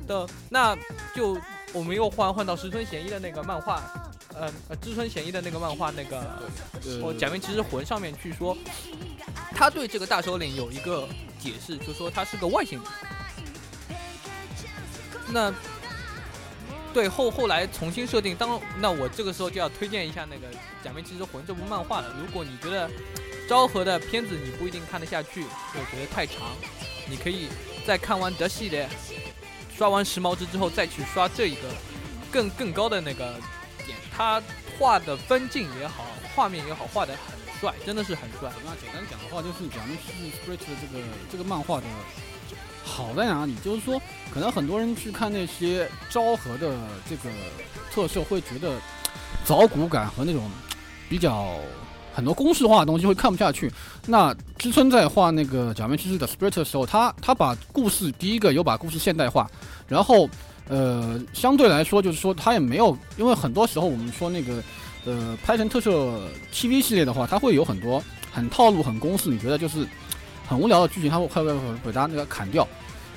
[0.07, 0.27] 的？
[0.49, 0.75] 那
[1.15, 1.39] 就
[1.73, 3.83] 我们又换换到石村贤一的那个漫画，
[4.33, 8.57] 呃呃，知村贤一的那个漫画那个呃哦，假面骑士魂上面去说，
[9.53, 12.87] 他对这个大首领有一个解释，就说他是个外星人。
[15.31, 15.53] 那
[16.95, 20.51] 对后后来重新设定，当那我这个时候就要推荐一下那个
[20.83, 22.11] 《假面骑士魂》这部漫画了。
[22.19, 22.89] 如果你觉得
[23.51, 26.55] 昭和的片子你不一定看得下去，我觉得太长，
[27.05, 27.49] 你可以
[27.85, 28.87] 在看完德系列、
[29.75, 31.63] 刷完时髦之之后，再去刷这一个
[32.31, 33.35] 更更高的那个
[33.85, 33.97] 点。
[34.09, 34.41] 他
[34.79, 38.49] 画的分镜也好，画面也好，画的很帅，真的是很帅。
[38.63, 41.87] 那简单讲的话，就是假面骑士 Spirit 的这个这个漫画的
[42.85, 43.53] 好在哪里？
[43.55, 44.01] 就是说，
[44.33, 46.73] 可能很多人去看那些昭和的
[47.09, 47.29] 这个
[47.93, 48.79] 特色，会觉得
[49.45, 50.49] 凿骨感和那种
[51.09, 51.59] 比较
[52.13, 53.71] 很多公式化的东西会看不下去。
[54.05, 59.49] 那知村在画那个假面骑士的 Spirit 的时候，他他把故事第一个有把故事现代化，
[59.87, 60.29] 然后
[60.67, 64.61] 呃相对来说就是说他也没有，因为很多时候我们说那个
[65.05, 66.21] 呃拍成特摄
[66.53, 69.87] TV 系列的话，它会有很多很套路、很公式，你觉得就是
[70.47, 72.67] 很无聊的剧情，它会会会会把它那个砍掉。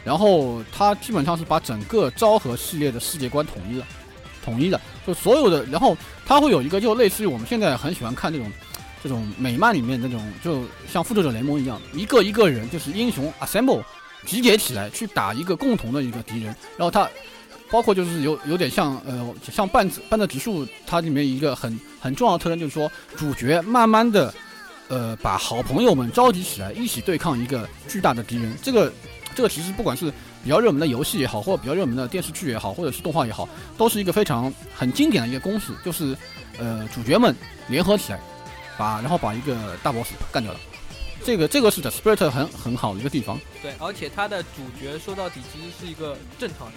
[0.04, 3.86] 然后它基本上是把整个昭和系列的世界观统一了，
[4.44, 5.64] 统一了，就所有的。
[5.64, 8.46] 然后它会有一个，就类似于我们现在很喜欢看这种
[9.04, 13.82] 这种美漫里面那种，就像复仇者联盟一样，一个一个人就是英雄 assemble
[14.24, 16.46] 集结起来去打一个共同的一个敌人。
[16.78, 17.06] 然后它
[17.70, 24.32] 包括就是有有点像呃像半泽半泽直树，它里面一个很很重要的特征就是说主角慢慢的
[24.88, 28.56] 呃把好朋友们召集起来，一起对抗一个巨大的敌人。
[28.62, 28.90] 这个
[29.34, 30.10] 这个其实不管是
[30.42, 36.16] 比较热门的游戏也好，或者比较热门的电视剧也好，或者是动画也好，都是一个非常很经典的一个公式，就是
[36.58, 37.34] 呃主角们
[37.68, 38.20] 联合起来，
[38.76, 40.58] 把然后把一个大 boss 干掉了。
[41.24, 43.38] 这个这个是 The Spirit 很很好的一个地方。
[43.62, 46.76] 对，而且他的主角说到底其实是一个正常人，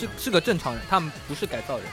[0.00, 1.86] 是是个正常人，他们不是改造人。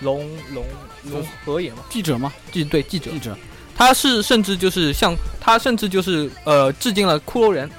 [0.00, 0.64] 龙龙
[1.04, 2.32] 龙和野吗，记者吗？
[2.50, 3.38] 记对记者，记者。
[3.76, 7.70] 他是甚至就是像他甚至就是呃致敬了骷髅人，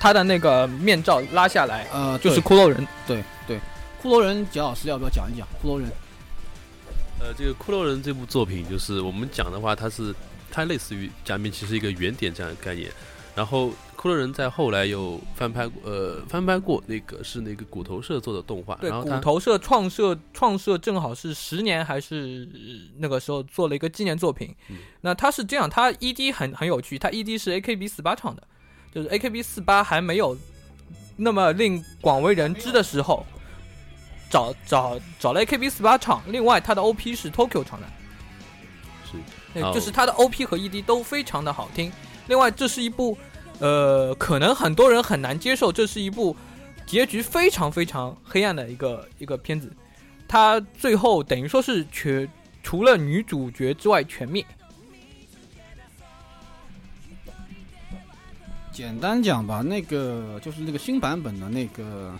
[0.00, 2.86] 他的那个面罩拉下来，呃，就是骷髅人。
[3.06, 3.58] 对对，
[4.02, 5.88] 骷髅人，蒋老师要不要讲一讲骷髅人？
[7.20, 10.14] 呃，这个骷髅人这部作品，就是我们讲的话，它是
[10.50, 12.90] 它类似于假面骑士一个原点这样的概念，
[13.34, 13.72] 然后。
[13.96, 18.76] 骷髅人在后来又翻拍过，呃，翻拍过那个是那个骨头社做的动画。
[18.76, 22.46] 对，骨头社创设创设正好是十年还是
[22.98, 24.54] 那个时候做了一个纪念作品。
[25.00, 28.42] 那他是这样，他 ED 很很有趣，他 ED 是 AKB 四八唱的，
[28.94, 30.36] 就是 AKB 四八还没有
[31.16, 33.26] 那么令广为人知的时候，
[34.30, 36.22] 找找找了 AKB 四八唱。
[36.26, 37.86] 另外，他的 OP 是 Tokyo 唱的，
[39.10, 41.92] 是，就是他的 OP 和 ED 都非常的好听。
[42.28, 43.16] 另外，这是一部。
[43.58, 46.36] 呃，可能很多人很难接受，这是一部
[46.84, 49.72] 结局非常非常黑暗的一个一个片子。
[50.28, 52.28] 它最后等于说是全
[52.62, 54.44] 除了女主角之外全灭。
[58.70, 62.12] 简单讲吧，那个就是那个新版本的那个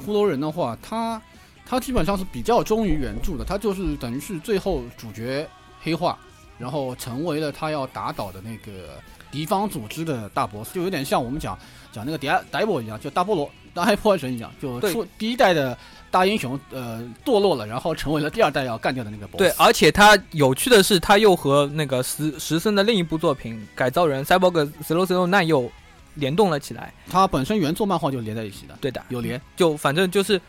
[0.00, 1.20] 骷髅人的话，他
[1.68, 5.46] 他基本上是比较忠于原著的，他就是等于是最后主角
[5.82, 6.18] 黑化，
[6.58, 8.88] 然后成为了他要打倒的那个。
[9.30, 11.54] 敌方组织的大 boss 就有点像我们讲
[11.92, 15.76] 讲那个迪迪波一样，就大菠萝、大黑破坏神一样，就出第一代的
[16.10, 19.36] 大英雄呃堕落了，然后成为了第二代要干掉的那个 boss。
[19.36, 25.70] 对，而且他有趣的是，他又和那个石石森的另一部作品《改造人 Cyborg Zero Zero Nine》又
[26.14, 26.94] 联动了起来。
[27.10, 28.74] 他本身原作漫画就连在一起的。
[28.80, 29.38] 对的，有连。
[29.58, 30.40] 就反正就是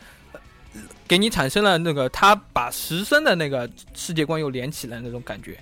[1.08, 5.58] 给你产生了那个他把石森的那个世界观又连起来那种感觉。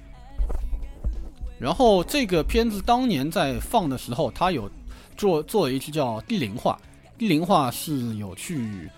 [1.59, 4.71] 然后这个片子当年在放的时候，他有
[5.17, 6.81] 做做了一期叫“地灵化”，
[7.19, 8.89] 地灵化是有去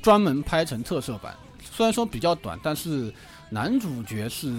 [0.00, 3.12] 专门拍成特色版，虽然说比较短，但是
[3.50, 4.50] 男主角是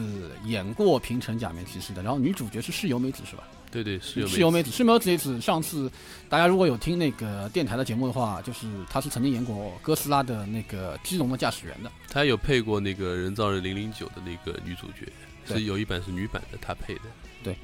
[0.46, 3.44] 演过平成假面骑士的，然后女主角是室友美子是吧？
[3.70, 5.92] 对对，室友室友美子，室友美子上次
[6.30, 15.12] 大家如果有听那个电台的节目的话，就是她是曾经演过哥斯拉的那个基隆的驾驶员的，她有配过那个人造人零零九的那个女主角，
[15.46, 17.02] 是有一版是女版的，她配的。
[17.44, 17.56] 对，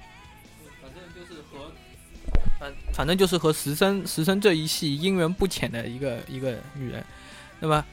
[0.81, 1.71] 反正就是和
[2.59, 7.03] 反反正就是和石森石森这一系姻缘不浅的一个一个女人。
[7.59, 7.83] 那么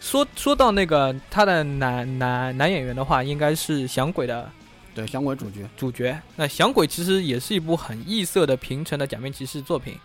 [0.00, 4.50] 说说到那个他的男男男演员的话，应该是响鬼的，
[4.94, 6.18] 对响鬼主角主角。
[6.36, 9.96] 那响鬼其实也是一部很异色的平成的假面骑士作品。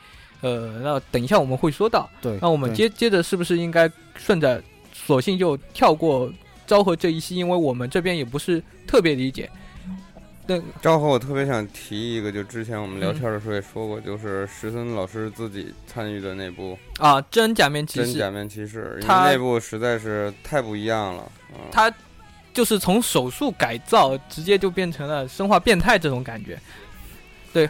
[0.41, 2.09] 呃，那等一下我们会说到。
[2.21, 4.61] 对，那我们接接着是不是应该顺着，
[4.93, 6.31] 索性就跳过
[6.65, 9.49] 昭和这一期，因为我们这边也不是特别理解。
[10.81, 21.29] 昭和，我特别想提一个，就之前我们聊天的时候也说过，就是石森老师自己参与的那部啊，真假面骑士，真假面骑士，因为那部实在是太不一样了。
[21.69, 21.93] 他
[22.57, 26.59] 就是从手术改造，直接就变成了生化变态这种感觉。
[27.53, 27.69] 对，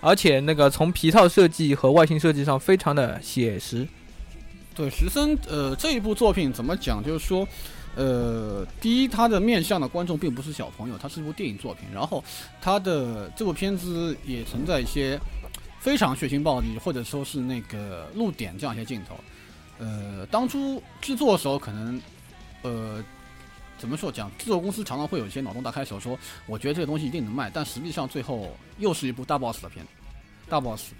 [0.00, 3.84] 而且那个从皮套设计和外形设计上非常的写实。
[4.76, 7.02] 对，石森，呃，这一部作品怎么讲？
[7.02, 7.44] 就是说。
[7.96, 11.88] 呃，第一，它的面向的观众并不是小朋友，它是一部电影作品。
[11.92, 12.22] 然后，
[12.60, 15.18] 它的这部片子也存在一些
[15.80, 19.16] 非常血腥暴力，或者说是那个露点这样一些镜头。
[19.78, 22.00] 呃，当初制作的时候，可能
[22.62, 23.02] 呃
[23.78, 29.90] 怎么说讲，制作公司常常会有一些脑洞大开的时候，说我觉得这个东西一定能卖，但实际上最后又是一部大 boss 的片子，
[30.48, 30.92] 大 boss。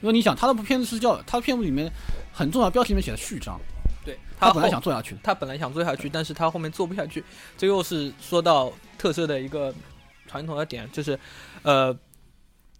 [0.00, 1.92] 因为你想，他那部片子是叫他片子里面
[2.32, 3.60] 很重要标题里面写的序章。
[4.02, 7.22] 对他本来想做下去，他本来想做下去，但是他后面做不下去。
[7.58, 9.74] 这又是说到特色的一个
[10.26, 11.18] 传统的点，就是，
[11.60, 11.94] 呃，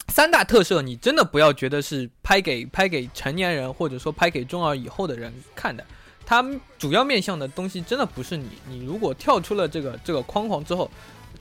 [0.08, 5.84] 三大特色，你真的不要觉得是拍给拍给成年人，或者说拍给中二以后的人看的。
[6.30, 10.88] 它主要面向的东西真的不是你，你如果跳出了这个这个框框之后，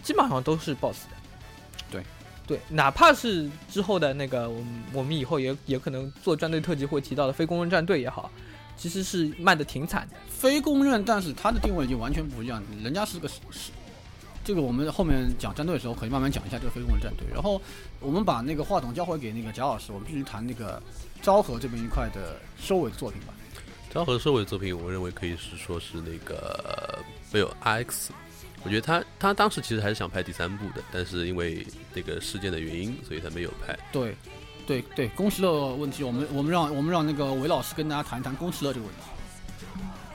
[0.02, 1.16] 基本上都是 BOSS 的。
[1.92, 2.04] 对，
[2.48, 8.32] 对，哪怕是之后的那个，我们我们以后也也可能做战队特辑会提到的非公认战队也好。
[8.76, 12.64] 其实是卖的挺惨的，非公认，但是它的定位就完全不一样。
[12.82, 13.70] 人家是个是，
[14.44, 17.28] 这个我们后面讲战队的时候可以慢慢讲一下这个非公认战队。
[17.32, 17.62] 然后
[18.00, 20.82] 我们把那个话筒交回给那个贾老师，我们继续谈那个
[21.22, 23.36] 昭和这边一块的收尾作品吧。
[23.90, 27.00] 昭和社会作品，我认为可以是说是那个
[27.32, 28.10] 没有 RX，
[28.64, 33.78] 我觉得他他当时其实还是想拍第三部的，但是因为那个事件的原因，所以他没有拍。
[33.92, 34.16] 对。
[34.68, 39.02] 对对，宫崎乐问题，我们我们让我们让那个韦老师跟大家谈一谈宫崎乐这个问题。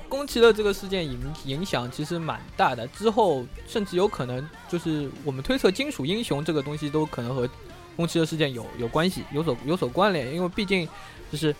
[0.08, 7.50] 宫崎乐这个事件影影响其实蛮大的，之后甚至有可能就是我们推测金属英雄这个东西都可能和
[7.96, 10.88] 宫崎乐事件有有关系，有所有所关联，因为毕竟
[11.32, 11.52] 就是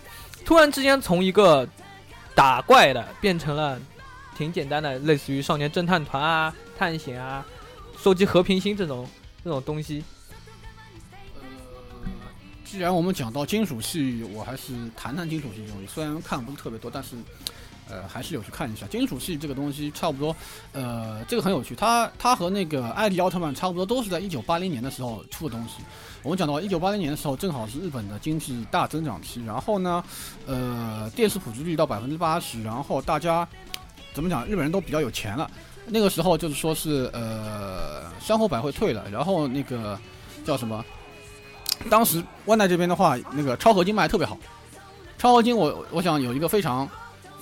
[0.45, 1.67] 突然之间从一个
[2.35, 3.79] 打怪的变成了
[4.37, 7.45] 挺简单的，类似于少年侦探团啊、探险啊、
[7.97, 9.07] 收集和平星这种
[9.43, 10.03] 这种东西。
[12.65, 15.87] 既然我们讲到金属系，我还是谈谈金属系东西。
[15.87, 17.15] 虽然看不是特别多，但是，
[17.95, 19.89] 呃，还是有去看一下金属系这个东西。
[19.91, 20.35] 差不多，
[20.73, 21.73] 呃，这个很有趣。
[21.75, 25.75] 它它和那个艾迪奥特曼差不多，都是在一九八零年的时候出的东西。
[26.21, 29.43] 我们讲到一九八零年的时候，正好是日本的经济大增长期。
[29.45, 30.03] 然后呢，
[30.45, 33.47] 呃，电视普及率到百分之八十，然后大家
[34.13, 34.45] 怎么讲？
[34.45, 35.49] 日本人都比较有钱了。
[35.87, 39.97] 那个时候就是说是呃，山口百惠退了，然后那个
[40.43, 40.83] 叫什么？
[41.89, 44.35] 当时万代这边的话，那个超合金卖特别好。
[45.17, 46.89] 超合金我我想有一个非常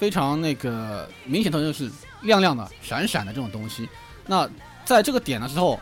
[0.04, 1.90] 非常那个明显特征是
[2.24, 3.88] 亮亮的、闪闪的这种东西。
[4.28, 4.46] 那
[4.84, 5.80] 在这个点的时候，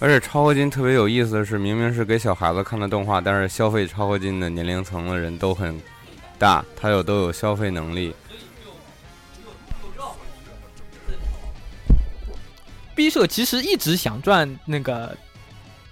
[0.00, 5.80] 而且超合金特别有意思的是，明明是给小孩子看的动画，但是消费超合金的年龄层的人都很
[6.40, 8.12] 大，他有都有消费能力。
[12.96, 15.16] B 社其实一直想赚那个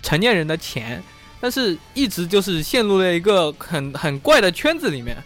[0.03, 1.01] 成年人的钱，
[1.41, 5.17] 但是一直就是陷入了一个很很怪的圈子里面。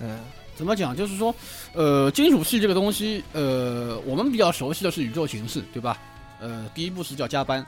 [0.00, 0.18] 嗯，
[0.56, 0.94] 怎么讲？
[0.94, 1.34] 就是说，
[1.72, 5.98] 呃，金属系这个东西，呃，我们比较熟悉的是宇宙形式，对吧？
[6.40, 7.64] 呃，第一步是叫加班，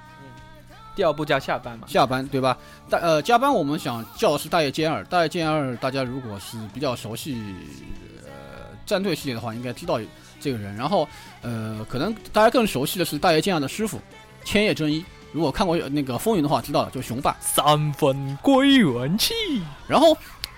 [0.94, 1.86] 第二步叫下班嘛。
[1.88, 2.58] 下班对吧？
[2.90, 7.36] 大呃加班我们想叫的是大叶剑二，大叶剑二大家如果是比较熟悉
[8.24, 8.30] 呃
[8.84, 10.00] 战队系列的话，应该知道
[10.40, 10.74] 这个人。
[10.76, 11.08] 然后
[11.42, 14.00] 呃可能大家更熟悉的是大叶剑二的师傅
[14.44, 17.36] 千叶真一，如果看过那个风云的话，知道了，就雄霸。
[17.40, 19.32] 三分归元气，
[19.88, 20.16] 然后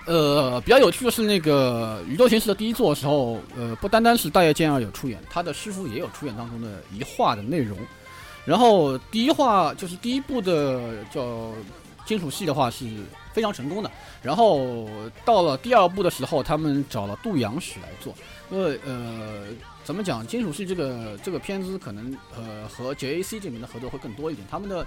[0.09, 7.77] 呃比较有趣的是那个宇宙形式的第一作的时候，呃不单单是大叶剑二有出演，他的师傅也有出演当中的一话的内容。
[8.43, 11.51] 然后第一话就是第一部的叫
[12.07, 12.87] 金属系的话是
[13.33, 13.91] 非常成功的。
[14.23, 14.89] 然后
[15.23, 18.11] 到了第二部的时候，他们找了杜阳史来做，
[18.49, 19.45] 因为呃
[19.83, 24.83] 怎么讲，金属系这个这个片子可能呃和 JAC 这边的合作会更多一点，他们的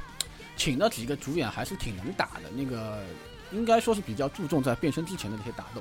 [0.56, 3.04] 请的几个主演还是挺能打的，那个
[3.52, 5.80] 应该说是比较注重在变身之前的那些打斗。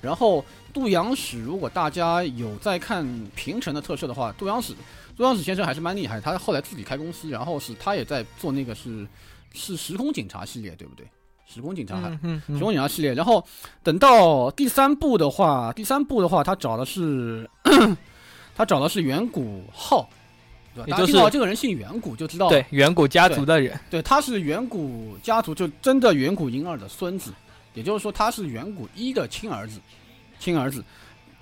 [0.00, 4.74] 然后杜阳史，如果大家有在看平成的特摄的话，杜阳史
[5.16, 9.06] 杜阳史先生还是蛮厉害，他后来自己开公司，然后是他也在做那个是
[9.54, 11.06] 是时空警察系列，对不对？
[11.46, 13.42] 时空警察还嗯嗯时空警察系列，然后
[13.82, 17.48] 等到第三部的话，第三部的话，他找的是
[18.56, 20.08] 他找的是远古浩，
[20.74, 20.86] 对吧？
[20.88, 27.32] 也就是大家听到这个人姓远古就知道，对，远古家族的人，对，他是远古家族就真的远古婴儿的孙子，
[27.74, 29.80] 也就是说他是远古一的亲儿子，
[30.38, 30.84] 亲儿子。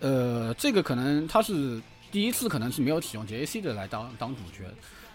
[0.00, 4.68] 呃，这个可能他是第一次，可能是没有启用 JAC 的来当当主角。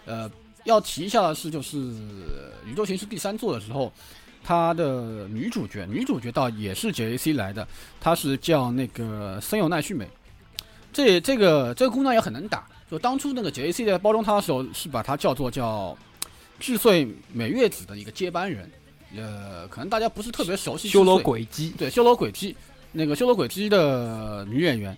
[0.06, 0.30] 呃，
[0.64, 3.92] 要提一下的是，就是呃宇宙刑事第三作的时候，
[4.42, 7.68] 他的女主角，女主角倒也是 JAC 来的，
[8.00, 10.08] 她是叫那个森友奈绪美。
[10.90, 15.96] 这这个这个姑娘也很能打，就当初那个 JAC 在包装他的时候，是把它叫做叫
[16.58, 18.70] 智穗美月子的一个接班人。
[19.16, 22.54] 呃，可能大家不是特别熟悉修罗智穗轨迹，对，修罗轨迹
[22.92, 24.96] 那个修罗轨迹的女演员。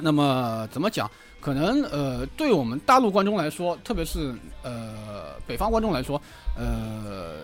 [0.00, 1.10] 那么怎么讲？
[1.40, 6.20] 可能呃，对我们大陆观众来说，特别是呃北方观众来说，
[6.56, 7.36] 呃，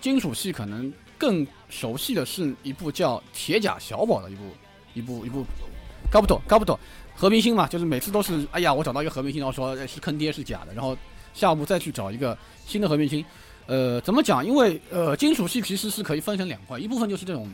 [0.00, 4.42] 金属系可能更熟悉的是一部叫《铁甲小宝》的一部
[4.94, 5.44] 一部一部
[6.10, 6.78] 搞不懂搞不懂
[7.16, 10.96] 和平星嘛，就是每次都是哎呀，我找到一个和平星，然后说是坑爹是假的，然后
[11.32, 13.24] 下一步再去找一个新的和平星。
[13.66, 14.44] 呃，怎么讲？
[14.44, 17.48] 因为呃，金属系其实是可以分成两块，一部分就是这种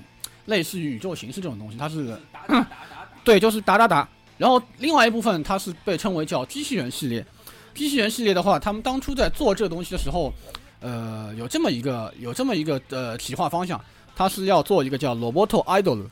[0.46, 2.16] 类似于宇宙形式这种东西，它是
[3.23, 4.09] 对，就是打打打。
[4.37, 7.25] 然后另外一部分它是被称为叫机器人系列。
[7.75, 10.33] 机器人系列的话，他们当初在做这东西的时候，
[10.81, 13.81] 呃，有这么一个有这么一个呃企划方向，
[14.17, 16.04] 它是要做一个叫 Roboto Idol，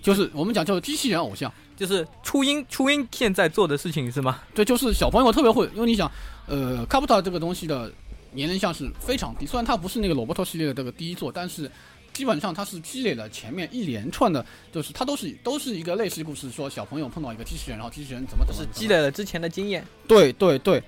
[0.00, 1.52] 就是我们讲叫机器人偶像。
[1.76, 4.40] 就是初音初音现在做的事情是吗？
[4.54, 6.10] 对，就是小朋友特别会，因为你想，
[6.46, 7.92] 呃，卡布塔这个东西的
[8.32, 11.70] 年龄向是非常低，虽然它不是那个罗伯特系列的这个第一作，但是
[12.12, 19.86] 基本上它是积累了前面一连串的，就是它都是都是一个类似的故事，说小朋友碰到一个机器人，然后机器人怎么怎么是怎么积累了之前的经验。
[20.08, 20.82] 对对对，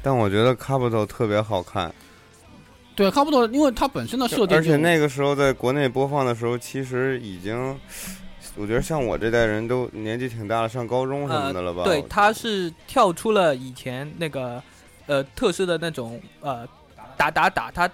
[0.00, 1.92] 但我觉得 Capital 特别好看，
[2.96, 7.78] 对，差不多，因为它本身的设定，而且那个时候在国内播放的时候，其实已经，
[8.56, 11.82] 我觉得像我这代人都年纪挺大了，上高中什么的了吧？
[11.82, 14.62] 呃对，它是跳出了以前那个
[15.04, 16.66] 呃特色的那种呃
[17.18, 17.88] 打打打，它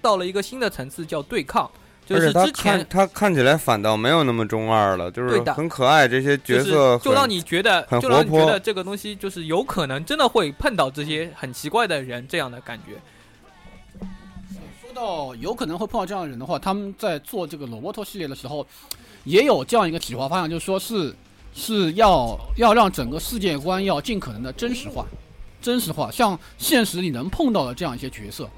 [0.00, 1.68] 到了一个新的层次叫对抗，
[2.06, 12.92] 就而且他是之前看他看起来反倒没有那么中二了，就是很可爱，这些角就是色就让你觉得很就让你活泼觉得这个东西就是有可能真的会碰到这些很奇怪的人这样的感觉。
[14.94, 18.66] 到有可能会碰到这样的人的话，他们在做这个罗伯托系列的时候，
[19.24, 21.14] 也有这样一个企划方向，就是说是
[21.52, 25.04] 是要要让整个世界观要尽可能的真实化，
[25.60, 28.48] 真实化，像现实你能碰到的这样一些角色，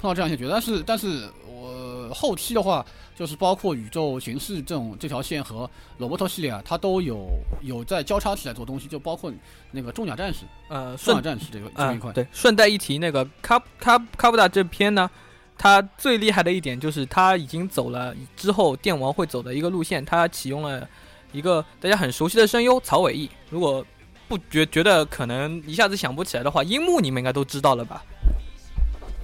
[0.00, 2.84] 碰到这样一些角色，但是但是我后期的话，
[3.22, 7.28] 就是包括宇宙形式这种这条线和罗伯特系列啊，它都有
[7.60, 9.32] 有在交叉起来做东西，就包括
[9.70, 15.08] 那个重甲战士、呃，重顺甲战士这个这一块，对，顺带一提，那个卡卡卡布达这篇呢，
[15.56, 20.84] 它最厉害的一点就是它已经走了之后电王会走的一个路线，它启用了
[21.30, 23.30] 一个大家很熟悉的声优曹伟毅。
[23.50, 23.86] 如果
[24.26, 28.02] 不觉觉得可能一下子想不起来的话，樱木你们应该都知道了吧？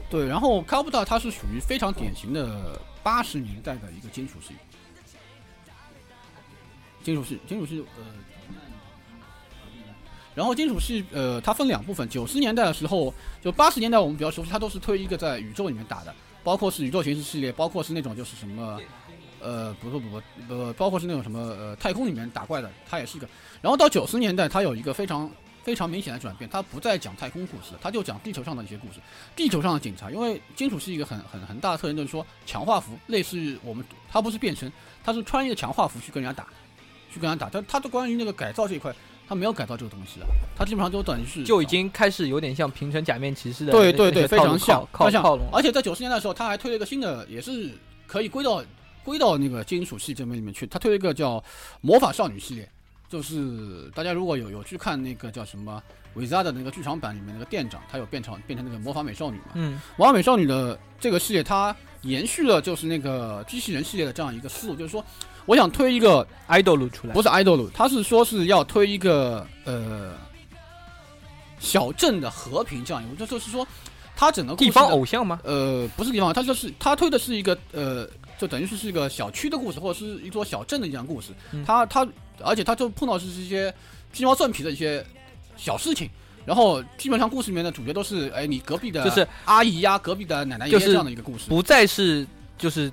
[0.08, 4.54] 对，然后卡布达它是属于非常典型的八十年代的一个金属系，
[7.02, 8.04] 金属系，金属系，呃，
[10.34, 18.80] 然后金属系，呃，它分两部分，九十年代的时候，就八十年代我们比较熟悉，它都是推一个在宇宙里面打的，包括是宇宙形式系列，包括是那种就是什么。
[19.40, 20.22] 呃，不不不不，
[20.52, 23.28] 呃，包括是那种什么呃，太空里面打怪的，它也是一个。
[23.62, 25.30] 然后到九十年代，它有一个非常
[25.68, 29.00] 非常明显的转变，他不再讲太空故事，他就讲地球上的一些故事。
[29.36, 34.72] 地球上的警察，因为金属是一个很很很大的特征，就是说强化服，类似于我们，他不是变身，
[35.04, 36.48] 他是穿一个强化服去跟人家打，
[37.12, 37.50] 去跟人家打。
[37.52, 38.90] 但他的关于那个改造这一块，
[39.28, 45.38] 他没有改造这个东西的，他基本上都等于是就已经开始有点像平成假面骑士的对对对，非常像，靠非常像靠。
[45.52, 47.74] 而且在九十年代的时候，他还推了一个新的，也是
[48.06, 48.64] 可以归到
[49.04, 50.66] 归到那个金属系这边里面去。
[50.66, 51.44] 他推了一个叫
[51.82, 52.66] 魔法少女系列，
[53.08, 55.82] 就是大家如果有有去看那个叫什么
[56.14, 59.44] 维扎的那个剧场版里面那个店长，他有变成变成那个魔法美少女嘛？
[59.54, 65.04] 嗯，魔法美少女的这个系列，它延续了就是那个机器人系列的这样一个思路，就是说，
[65.46, 70.14] 我想推一个 idol 出来不是 idol，他是说是要推一个呃
[71.58, 73.66] 小镇的和平这样一个，就就是说，
[74.14, 75.40] 他整个地方偶像吗？
[75.44, 78.08] 呃，不是地方，他就是他推的是一个呃，
[78.38, 81.32] 就等于是是一个小区的故事，或者是一座小镇的一样故事。
[81.52, 82.06] 嗯它它，
[82.42, 83.74] 而且他就碰到是一些
[84.12, 85.04] 鸡毛蒜皮的一些
[85.56, 86.08] 小事情。
[86.46, 92.26] 然后基本上故事里面的主角都是哎，你隔壁的就是阿姨呀、隔壁的奶奶爷爷就是这样的一个故事，不再是
[92.56, 92.90] 就是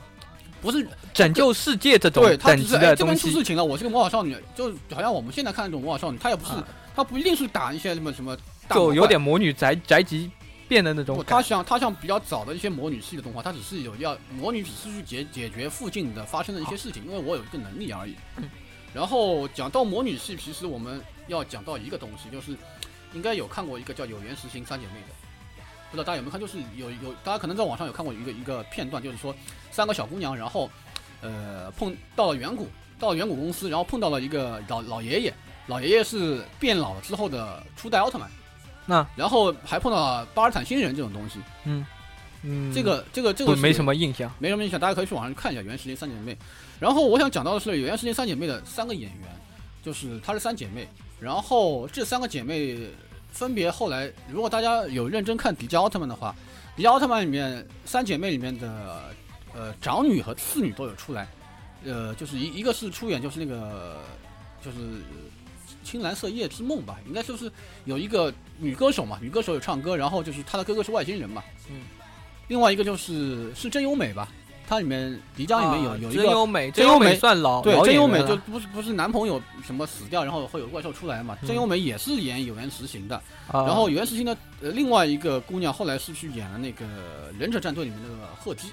[0.61, 3.15] 不是拯救世界这种对，他只是哎这边。
[3.17, 8.37] 出事情了，我是个魔法少女，就好像我们现在看那种魔法少女，她也不是，啊她不一定是打一些什么什么
[8.71, 10.29] 就有点魔女宅宅急
[10.67, 18.15] 便的那种不，感它像它像比较早的一些魔女系的动画，他只是有要魔女只是去解解决附近的发生的一些事情，因为我有一个能力而已。
[18.37, 18.49] 嗯
[18.93, 22.55] 然后讲到魔女系，其实我们要讲到一个东西，就是
[23.11, 25.09] 应该有看过一个叫《有缘实行三姐妹》的，
[25.91, 26.39] 不知道大家有没有看？
[26.39, 29.35] 就是有有大家可能在网上有看过一个一个片段，就是说
[29.69, 30.71] 三个小姑娘，然后
[31.19, 35.33] 呃碰到了远古，到了远古公司，然后碰到了一个老老爷爷，
[35.67, 38.31] 老爷爷是变老了之后的初代奥特曼。
[38.85, 41.85] 那然后还碰到了巴尔坦星人这种东西，嗯
[42.43, 44.31] 嗯，这个这个这个没什么印象。
[44.37, 46.33] 没什么印象，大家可以去网上看一下《原石林三姐妹》。
[46.79, 49.29] 然后我想讲到的是《原石林三姐妹》的三个演员，
[49.83, 50.87] 就是她是三姐妹，
[51.19, 52.77] 然后这三个姐妹
[53.31, 56.35] 分别后来，如果大家有认真看迪迦奥特曼的话，
[56.75, 59.03] 迪迦奥特曼里面三姐妹里面的
[59.55, 61.27] 呃长女和次女都有出来，
[61.83, 64.01] 呃，就是一一个是出演就是那个
[64.63, 64.77] 就是
[65.85, 67.49] 青蓝色夜之梦吧，应该就是
[67.85, 71.81] 有一个女歌手嘛，女歌手有唱歌，然后就是她的哥哥是外星人嘛，嗯，
[72.47, 74.27] 另外一个就是是真由美吧，
[74.67, 81.47] 它里面迪迦里面有、啊有一个真由美，真由美算老对老真由美就不是不是男朋友什么死掉，然后会有怪兽出来嘛，嗯。
[81.47, 83.15] 真由美也是演有缘实行的，
[83.47, 83.63] 啊。
[83.63, 86.85] 然后有缘实行的呃另外一个姑娘后来是去演了那个
[87.37, 88.69] 忍者战队里面那个贺姬，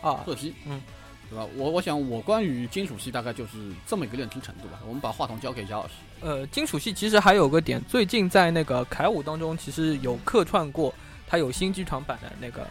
[0.00, 0.80] 啊，赫姬，嗯，
[1.28, 1.46] 对吧？
[1.56, 3.52] 我我想我关于金属系大概就是
[3.86, 4.80] 这么一个认知程度吧。
[4.86, 5.94] 我们把话筒交给姚老师。
[6.20, 10.94] 呃，金属系其实还有个点，最近在那个凯舞当中，其实有客串过，
[11.26, 12.62] 它有新剧场版的那个，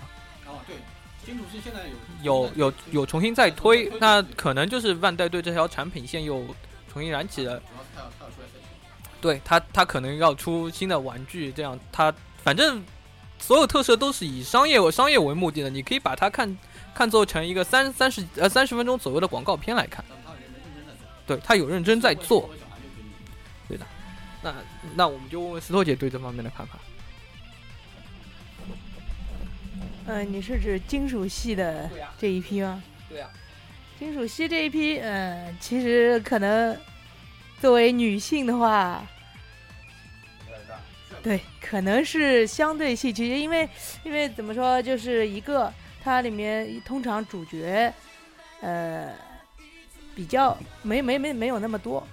[0.48, 0.76] 哦，对，
[1.26, 1.82] 金属系现在
[2.24, 6.44] 有有有有重新再推，那可能就是万代对这条产品线又
[6.92, 8.54] 重新燃起了，主要是他要他要出来 C
[9.22, 12.84] 对它它可能要出新的玩具，这样它反正
[13.38, 16.58] 所有特色都是以商业商业为目的的，你可以把它看
[16.96, 20.04] 看作成一个三三十呃三十分钟左右的广告片来看，
[21.28, 22.50] 对他有认真在做作。
[22.50, 22.88] 为小孩就
[23.68, 23.88] 可以
[24.42, 24.56] 那
[24.96, 26.80] 那我们就问问石头姐对这方面的看法。
[30.08, 32.82] 嗯、你是指金属系的这一批吗？
[33.10, 33.28] 对呀
[34.00, 36.78] 金属系这一批，嗯、其实可能
[37.60, 39.04] 作为女性的话，
[41.24, 43.68] 对，可能是相对戏剧，因为
[44.04, 45.74] 因为怎么说，就是一个
[46.06, 47.92] 它里面通常主角，
[48.62, 49.12] 呃，
[50.14, 52.08] 比较没没没没有那么多，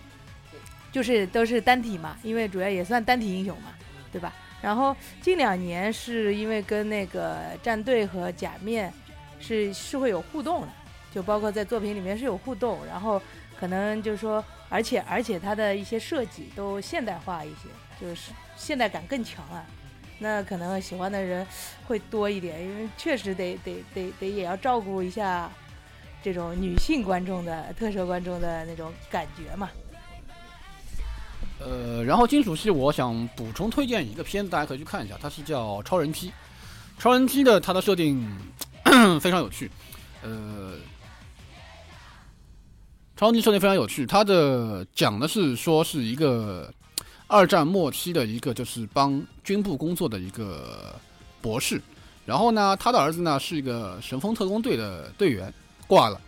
[0.90, 3.74] 就是都是单体嘛，因为主要也算单体英雄嘛，
[4.10, 4.32] 对吧？
[4.62, 8.90] 然后近两年是因为跟那个战队和假面
[9.38, 10.68] 是是会有互动的，
[11.12, 13.20] 就包括在作品里面是有互动，然后
[13.60, 17.68] 可能就是说，而且而且它的一些设计都现代化一些，
[18.00, 19.66] 就是现代感更强了。
[20.22, 21.46] 那可能喜欢的人
[21.86, 25.50] 会多一点，因为确实得得得得也要照顾一下
[26.22, 29.68] 这种女性观众的特摄观众的那种感觉嘛。
[31.58, 36.28] 呃，然后金属系我想补充推荐一个片子，大家可以去看一下，它是叫《超人 P》。
[36.98, 38.28] 超人 P 的它的设定
[39.20, 39.70] 非常有趣，
[40.22, 40.74] 呃，
[43.16, 46.72] 超人 P 设定非常有趣，它的讲的是说是一个
[47.32, 50.94] 二战末期的一个就是帮军部工作的一个
[51.40, 51.80] 博士，
[52.26, 55.52] 然后呢，他的儿子呢是一个神风特工队的队员，
[55.86, 56.20] 挂了，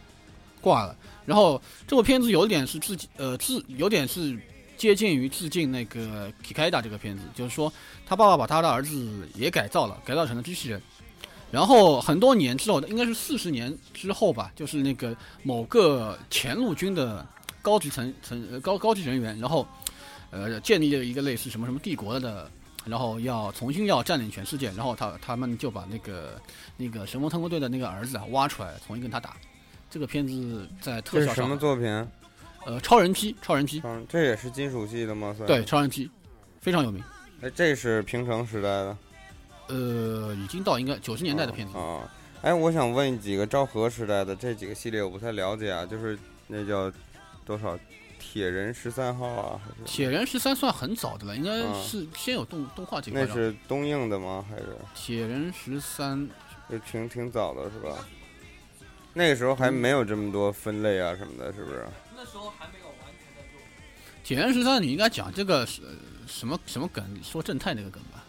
[0.63, 0.97] 挂了。
[1.27, 4.39] 然后这部片子有点是自己呃自有点是。
[4.77, 7.73] 接近于致敬那个《k 开达》这个片子，就是说
[8.05, 10.83] 他爸爸把他的儿子也改造了，改造成了机器人。
[11.53, 17.25] 然后很多年之后，应该是四十年之后吧，就是那个某个前陆军的
[17.63, 19.65] 高级层层高高级人员，然后
[20.35, 22.51] 呃建立了一个类似什么什么帝国的，
[22.85, 26.41] 然后要重新要占领全世界，然后他他们就把那个
[26.77, 29.37] 那个神风特工队的那个儿子啊挖出来，重新跟他打。
[29.89, 31.87] 这个片子在特效上什么作品？
[32.67, 35.37] 呃，超人 P，超人 P，嗯，这也是金属系的吗？
[35.47, 36.11] 对，超人 P，
[36.61, 37.05] 非常有名。
[37.43, 38.97] 哎，这是平成时代的，
[39.69, 42.11] 呃，已经到应该九十年代的片子啊。
[42.41, 45.85] 哎，我想问几个昭和时代的这几个系列，我不太了解啊。
[45.85, 46.91] 就是那叫
[47.45, 47.79] 多少
[48.35, 49.61] 铁人十三号啊？
[49.63, 53.25] 还是铁人十三算很早的了，应该是先有动动画这块。
[53.25, 54.45] 那是东映的吗？
[54.51, 56.29] 还是铁人十三？
[56.69, 57.97] 就挺挺早的是吧？
[59.13, 61.87] 那个时候还没有这么多分类啊什么的，是不是？
[62.17, 64.25] 那时候还没有完全的就。
[64.25, 65.83] 铁人十三，你应该讲这个是
[66.27, 67.05] 什么什么梗？
[67.23, 68.25] 说正太那个梗吧？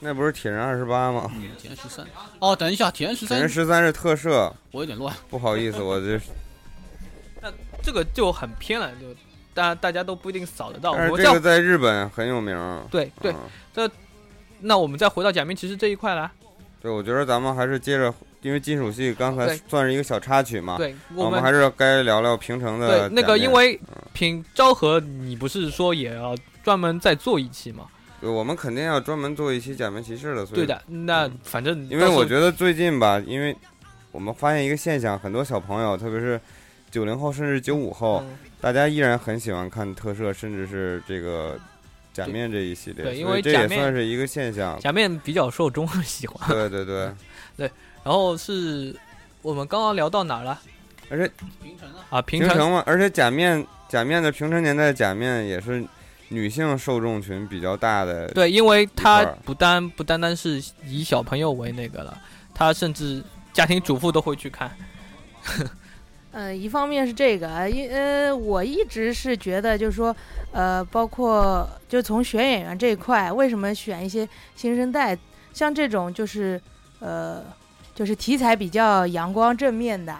[0.00, 1.30] 那不是铁人二十八吗？
[1.56, 2.04] 铁人十三。
[2.40, 3.28] 哦，等一下，铁人十三。
[3.28, 4.52] 铁人十三是特摄。
[4.72, 6.20] 我有点乱，不好意思，我这。
[7.88, 9.06] 那这个就很偏了，就
[9.54, 10.94] 大大家都不一定扫得到。
[10.94, 12.54] 但是这个在日本很有名。
[12.90, 13.34] 对对，
[13.72, 13.90] 这
[14.60, 16.30] 那我们再回到假面骑士这一块来。
[16.82, 18.12] 对，我觉得咱们还是接着。
[18.42, 23.08] 因为金属系刚才算是一个小插曲嘛，对，我们还是该聊聊平成的。
[23.08, 23.78] 对，那个因为
[24.12, 27.86] 平昭和，你不是说也要专门再做一期吗？
[28.20, 30.46] 对，我们肯定要专门做一期假面骑士的。
[30.46, 33.54] 对的，那反正因为我觉得最近吧，因为
[34.12, 36.40] 我们发现一个现象，很多小朋友，特别是
[36.90, 38.24] 九零后甚至九五后，
[38.60, 41.58] 大家依然很喜欢看特摄，甚至是这个
[42.12, 43.04] 假面这一系列。
[43.04, 44.78] 对，因为这也算是一个现象。
[44.80, 46.48] 假面比较受中喜欢。
[46.48, 47.10] 对对对
[47.56, 47.70] 对。
[48.02, 48.94] 然后是
[49.42, 50.58] 我们刚刚聊到哪了？
[51.10, 51.32] 而且
[51.62, 51.76] 平
[52.10, 55.84] 啊平成嘛，而且假面假面的平成年代假面也是
[56.28, 58.28] 女性受众群比较大的。
[58.28, 62.18] 对，因为它不单不单单是以小朋友为那个了，
[62.54, 63.22] 它甚至
[63.52, 64.70] 家庭主妇都会去看。
[66.32, 70.14] 呃，一方面是这个，因呃，我一直是觉得就是说，
[70.52, 75.16] 呃，包括就从选演员这一块，为什么选一些新生代，
[75.52, 76.60] 像这种就是
[77.00, 77.42] 呃。
[77.94, 80.16] 就是题材比较阳光正面的，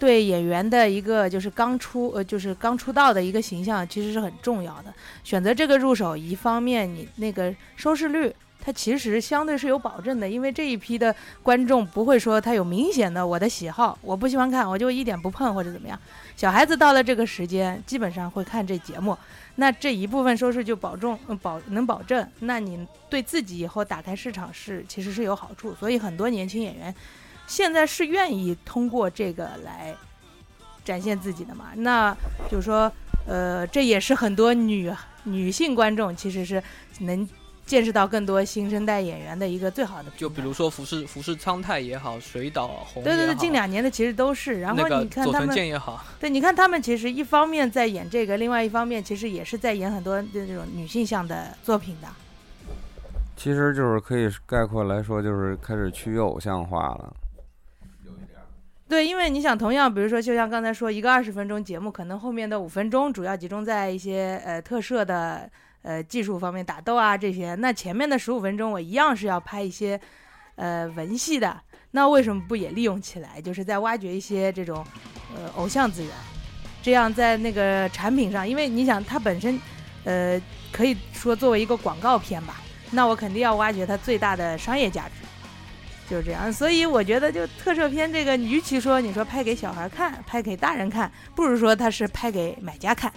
[0.00, 4.92] 对演员的一个就是刚出呃就是刚出道的一个形象，其实是很重要的。
[5.22, 15.98] 选择这个入手，一方面你那个收视率，它其实相对是有保证的，因为这一批的观众不会说他有明显的我的喜好，我不喜欢看，我就一点不碰或者怎么样。
[16.36, 19.16] 小孩子到了这个时间，基本上会看这节目。
[19.56, 26.94] 那这一部分收视就保证保能保证，那你对自己以后打开市场是其实是有好处，所以很多年轻演员
[27.46, 29.94] 现在是愿意通过这个来
[30.84, 31.70] 展现自己的嘛？
[31.76, 32.14] 那
[32.50, 32.92] 就是说，
[33.26, 34.92] 呃，这也是很多女
[35.24, 36.62] 女性观众其实是
[37.00, 37.26] 能。
[37.70, 44.60] 见识到更多新生代演员的一个最好的，就比如说服饰服饰苍太也好，水岛红对对对，近两年的其实都是。
[44.60, 52.08] 然后你看他们，也好，对，你看他们其实一方面在演这个，另外一方面其实也是在演很多这种女性向的作品的。
[53.36, 57.14] 其实就是可以概括来说，就是开始趋于偶像化了。
[58.04, 58.30] 有一点。
[58.88, 65.48] 对，因为你想，同样，比如说，就像刚才说，一个二十分钟节目，可能后面的五分钟主要集中在一些呃特摄的。
[65.82, 70.00] 呃，技术方面打斗啊这些，那前面的十五分钟我一样是要拍一些，
[70.56, 71.60] 呃文戏的。
[71.92, 74.84] 那为什么不也利用起来，就是在挖掘一些这种，
[75.34, 76.12] 呃偶像资源，
[76.82, 79.58] 这样在那个产品上，因为你想它本身，
[80.04, 82.60] 呃可以说作为一个广告片吧，
[82.90, 85.14] 那我肯定要挖掘它最大的商业价值，
[86.08, 86.52] 就是这样。
[86.52, 93.12] 所以我觉得，就特摄片这个，与其说你说拍给小孩看，拍给大人看，不如说它是拍给买家看。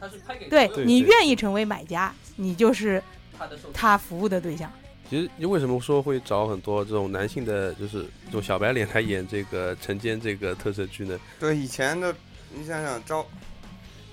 [0.00, 3.02] 它是拍给对对你愿意成为买家，你就是
[3.38, 4.70] 他的他服务的对象。
[5.08, 11.18] 其实你为什么说会找很多这种男性的，就是这种小白脸来演这个晨间这个特色剧呢？
[11.38, 12.14] 对以前的，
[12.54, 13.26] 你想想昭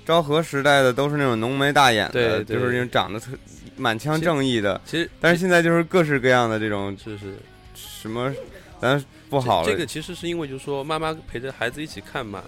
[0.05, 3.31] 昭和时代的都是那种浓眉大眼的，对对就是那种长得特
[3.75, 7.38] 满腔正义的，其实，但是现在就是各式各样的这种就是
[7.75, 8.33] 什么，
[8.81, 9.67] 咱不好了。
[9.67, 12.45] 这这个其实是因为就是说妈妈陪着孩子一起看嘛，啊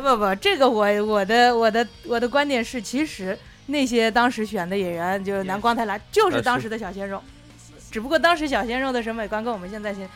[0.00, 7.22] 不不，这个我我的我的我的观点是，其实那些当时选的演员，就是南光太郎，就是当时的小鲜肉，
[7.90, 10.08] 只不过当时小鲜肉的审美观跟我们现在现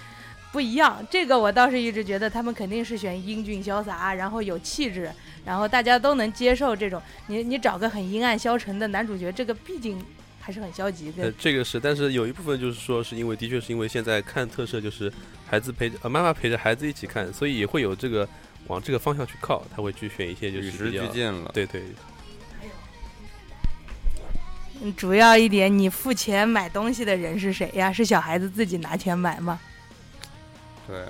[0.51, 1.07] 不一样。
[1.11, 5.11] 这个我倒是一直觉得他们肯定是选英俊潇洒，然后有气质，
[5.45, 7.01] 然后大家都能接受这种。
[7.29, 10.03] 你你找个很阴暗消沉的男主角，这个毕竟
[10.41, 15.13] 还是很消极呃的。，这个是，但是有一部分就是说，是因为的确是因为现在看特摄就是
[15.47, 18.29] 孩子陪着呃妈妈陪着孩子一起看，所以也会有这个
[18.69, 21.51] 往这个方向去靠，他会去选一些就与时是比较俱进了。
[21.53, 21.83] 对对，
[24.81, 27.93] 嗯主要一点，你付钱买东西的人是谁呀？
[27.93, 29.59] 是小孩子自己拿钱买吗？
[30.87, 31.05] 对，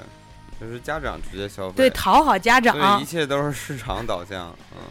[0.59, 1.77] 就是家长直接消费。
[1.77, 3.05] 对，讨好家对，长一。
[3.05, 4.57] 切都是市场导向。
[4.75, 4.83] 嗯，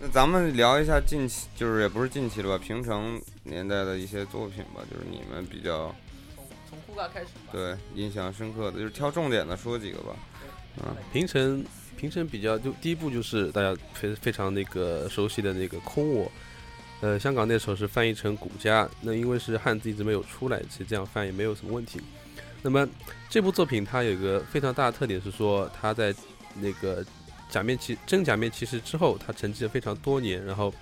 [0.00, 5.94] 那咱们聊一下近期，就是也不是近期了吧，平成年代的一些作品吧，就是你们比较
[6.36, 7.50] 从从酷嘎开始吧。
[7.50, 10.14] 对印象深刻的，就是挑重点的说几个吧。
[10.82, 11.64] 啊，平成
[11.96, 16.30] 平成比较就第一部就是大家非非常那个熟悉的那个空我，
[17.00, 22.00] 呃，香港那时候是翻译成古家，那因为是汉字一直没有出来，其实这样翻也没有什么问题。
[22.62, 22.86] 那么
[23.30, 26.14] 这部作品它有一个非常大的特点是说，它在
[26.54, 27.04] 那个
[27.48, 30.72] 假面骑真假面骑士之后，它沉寂了非常多年，然后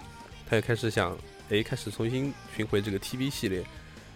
[0.49, 1.16] 他又开始想，
[1.51, 3.62] 诶，开始重新寻回这个 TV 系列。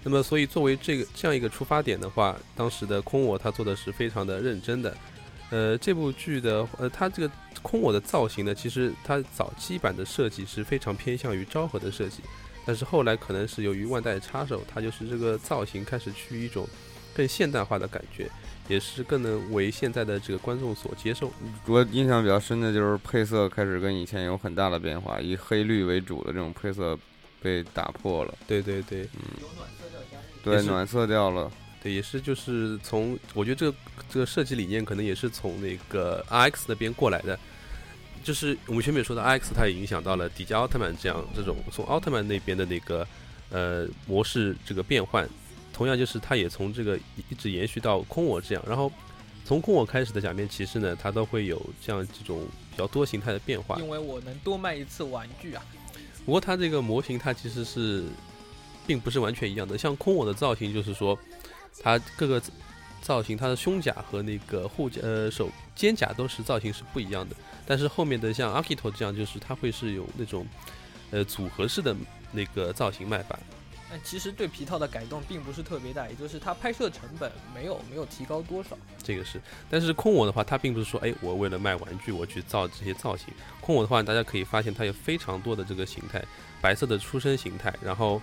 [0.02, 4.96] 那么，所以作为这个这样一个出发点的话，当时的空我他做的是非常的认真的。
[5.50, 12.22] 呃，这部剧的呃，它这个空我的造型呢，其实它早期版的设计是非常偏向于昭和的设计，
[12.66, 16.68] 但是后来可能是由于万代插手，它就是这个造型开始趋于一种
[17.14, 18.30] 更现代化的感觉，
[18.68, 21.32] 也是更能为现在的这个观众所接受。
[21.66, 26.98] 我印象比较深的就是配色开始跟以前有很大的变化，以黑绿为主的这种配色
[27.40, 28.34] 被打破了。
[28.46, 29.20] 对对对嗯
[30.44, 31.50] 对，暖色调了。
[31.88, 33.76] 对，也是就是从我觉得这个
[34.10, 37.38] 这个设计理念可能也是从那个 RX 那边过来的。
[38.22, 43.06] 就是我们前面说的 RX，它也影响到了迪迦奥特曼这样这种从奥特曼那边的那个
[43.48, 45.26] 呃模式这个变换，
[45.72, 48.92] 同样就是它也从这个一一直延续到空我这样，然后
[49.46, 53.78] 从空我开始的假面骑士呢，它都会有这样这种比较多形态的变化。
[53.78, 55.64] 因为我能多卖一次玩具啊。
[56.26, 58.04] 不过它这个模型它其实是
[58.86, 61.18] 并不是完全一样的，像空我的造型就是说，
[61.82, 62.42] 它各个
[63.00, 70.46] 造型，它的胸甲和那个护甲呃手肩甲都是造型是不一样的，但是后面的像 Akito 这样，就是它会是有那种
[71.10, 71.94] 呃组合式的
[72.32, 73.38] 那个造型卖法。
[73.90, 78.76] 但其实对皮套的改动并不是特别大，也就是它拍摄成本没有没有提高多少。
[79.02, 79.40] 这个是，
[79.70, 83.32] 但是空我的话，它并不是说，哎，我为了卖玩具我去造这些造型。
[83.62, 86.22] 空我的话，大家可以发现它有非常多的这个形态，
[86.60, 88.20] 白色的出生形态，然后，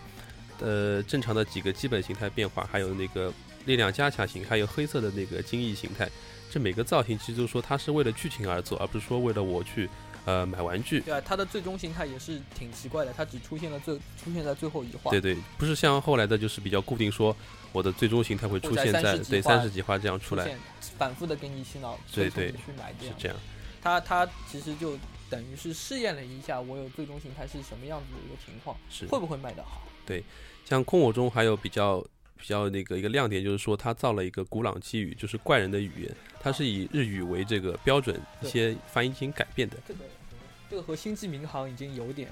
[0.60, 3.32] 呃，正常的几个基本形态变化，还有那个
[3.66, 6.10] 力量加强型，还有黑色的那个精益形态。
[6.50, 9.90] 这每个造型其实就是说它是为了剧情而做，而不是说为了我去
[10.24, 11.02] 呃买玩具。
[11.02, 15.12] 对啊，它的最终形态也是挺奇怪的，它只出现了最出现在最后一话。
[15.12, 17.36] 对对，不是像后来的，就是比较固定说
[17.74, 20.54] 我的最终形态会出现在在30几话对三十几话这样出来，出
[20.98, 23.16] 反复的给你洗脑，对对去买这样。
[23.18, 23.38] 是这样。
[23.82, 24.98] 它它其实就
[25.30, 29.82] 等于是试验了一下我有最终形态是什么样子的一个情况，是会不会卖得好？
[30.64, 32.00] 像空我中还有比较
[32.38, 39.78] 比较那个一个亮点，就是说他造了一个古朗基语，就是怪人的语言，它是以日语为这个标准，一些发音进行改变的。
[39.88, 40.00] 这个
[40.70, 42.30] 这个和星际民航已经有点，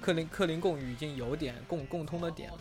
[0.00, 2.58] 克林克林贡语已经有点共共通的点了。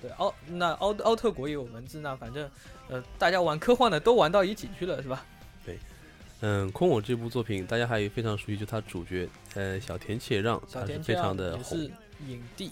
[0.00, 2.50] 对，奥那奥奥特国也有文字，那反正
[2.88, 5.24] 呃，大家玩科幻的都玩到一起去了，是吧？
[5.64, 5.78] 对
[6.40, 11.88] 嗯，空我这部作品大家还非常熟悉，就他主角呃小田切让，他是非常的红。
[12.28, 12.70] 影帝，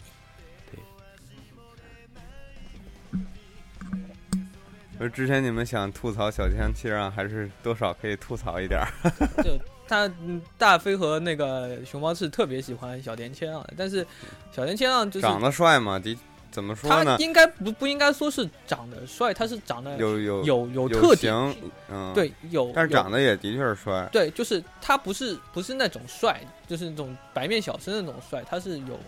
[4.99, 8.87] 而之前你们想吐槽小天气让，还是多少可以吐槽一点儿。
[9.43, 14.07] 就他嗯大飞和那个熊猫是特别喜欢小田切让，但是
[14.53, 16.17] 小田切让就是长得帅嘛，的
[16.51, 17.17] 怎么说他呢？
[17.21, 24.09] 应该不不应该说是长得帅，他是长得有有有有有特点，型，嗯，，对，有但是有长得也的确是帅。
[24.13, 28.99] 对，就是他不是不是那种帅，就是那种白面小生的那种帅，他是有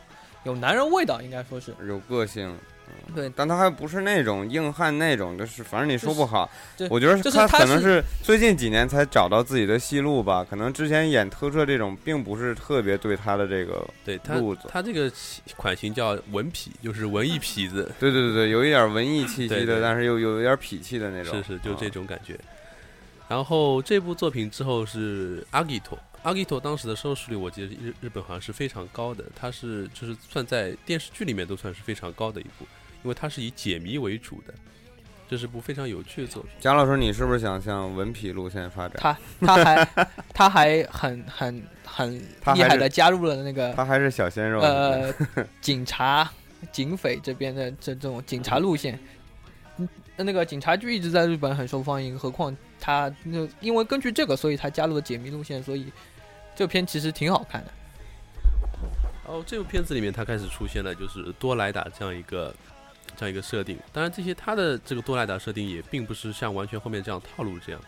[0.44, 2.48] 有男人味道，应该说是有个性，
[2.88, 3.32] 嗯对。
[3.36, 6.50] 但他还不是那种硬汉那种，就是反正你说不好。
[6.76, 14.62] 就我觉得他可能是最近几年才找到自己的戏路吧，可能之前演特摄这种并不是特别对他的这个对他路子。
[14.68, 15.10] 他这个
[15.56, 21.42] 款型叫文痞，就是文艺痞子，对对对对，有一点文艺气息的，对对但是又有一点痞气的那种。
[21.42, 22.38] 是是，就这啊种感觉。
[23.28, 32.66] 然后这部作品之后是阿吉托，阿吉托当时的收视率我记得日日本好像是非常高的，它是就是算在电视剧里面都算是非常高的一部，
[33.02, 34.54] 因为它是以解谜为主的，
[35.28, 36.52] 这是部非常有趣的作品。
[36.60, 38.98] 贾老师，你是不是想向文痞路线发展？
[39.00, 42.14] 他他还他还很很很
[42.54, 44.60] 厉害的加入了那个他还是小鲜肉。
[44.60, 45.12] 呃
[45.60, 46.30] 警察
[46.70, 48.96] 警匪这边的这这种警察路线。
[49.78, 55.90] 嗯，那个警察剧一直在日本很受欢迎，何况他那因为根据这个，所以他加入了解谜路线，所以
[56.54, 57.70] 这片其实挺好看的。
[59.26, 62.54] 哦这部片子里面，它开始出现了就是多莱达这样一个
[63.16, 63.78] 这样一个设定。
[63.92, 67.80] 当然，这些它的这个多莱达设定也并不是像完全后面这样套路这样，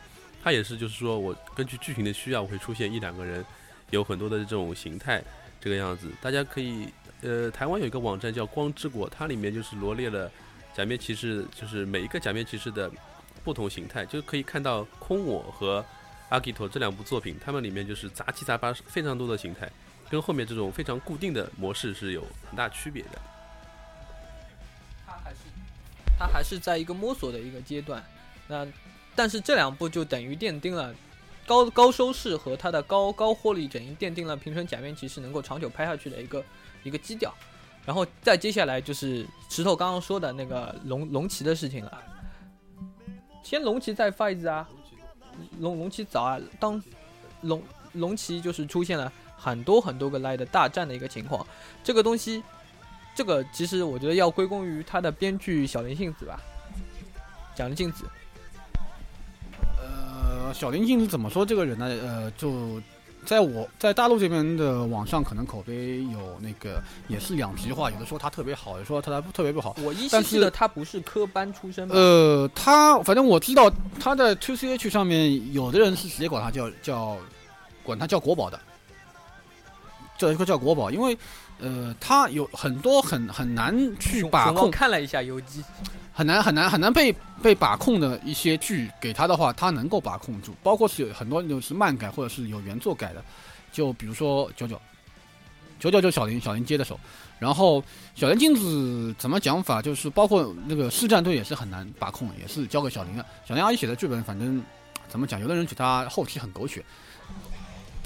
[0.42, 3.44] 它也是就是说我根据剧情的需要，会出现一两个人，
[3.90, 5.22] 有很多的这种形态
[5.60, 6.10] 这个样子。
[6.22, 6.88] 大家可以
[7.20, 10.30] 呃，台湾有一个网站叫光之国，它里面就是罗列了
[10.74, 12.90] 假面骑士，就是每一个假面骑士的
[13.42, 15.84] 不同形态，就可以看到空我和
[16.34, 19.70] 阿基托这两部作品，它们里面就是杂七杂八非常多的形态。
[20.10, 23.10] 跟后面这种非常固定的模式是有很大区别的。
[25.06, 25.36] 他还是
[26.18, 28.04] 他还是在一个摸索的一个阶段。
[28.48, 28.66] 那
[29.14, 30.92] 但是这两部就等于奠定了
[31.46, 36.44] 高高收视和它的高高获利，等于奠定了平成假面骑士能够长久拍下去的一个
[36.82, 37.32] 一个基调。
[37.86, 42.02] 然后再接下来就是石头刚刚说的那个龙龙骑的事情了。
[43.42, 44.68] 先龙骑再 Fight 啊，
[45.60, 46.82] 龙龙骑早啊，当
[47.42, 47.62] 龙
[47.92, 51.46] 龙骑就是出现了很多很多个来的大战的一个情况，
[51.82, 52.42] 这个东西，
[53.14, 56.40] 这个其实我觉得要归功于他的编剧小林幸子吧，
[57.54, 58.04] 讲的镜子，
[59.78, 61.86] 呃，小林静子怎么说这个人呢？
[61.86, 62.80] 呃，就
[63.24, 69.74] 在我在大陆这边的网上，可能口碑有那个也是两极化，有的说他特别好，有的说他特别不好。
[69.82, 71.88] 我依稀记得他不是科班出身？
[71.88, 77.16] 呃，他反正我知道他在 Two C H 上面，有的人是直接管他叫叫
[77.82, 78.60] 管他叫国宝的，
[80.16, 81.16] 叫一个叫国宝，因为
[81.58, 85.62] 呃，他有很多很很难去把控，看了一下游击，
[86.12, 93.24] 很难很难很难被被把控的一些剧给他的话，他能够把控住，包括是有很多就是漫改或者是有原作改的，
[93.72, 94.80] 就比如说九九，
[95.78, 96.98] 九九就小林小林接的手，
[97.38, 97.82] 然后
[98.14, 103.24] 小林镜子怎么讲法，就是包括那个市战队也是很难把控，也是交给小林的。
[103.46, 104.62] 小林阿姨写的剧本，反正
[105.08, 106.84] 怎么讲，有的人觉得他后期很狗血，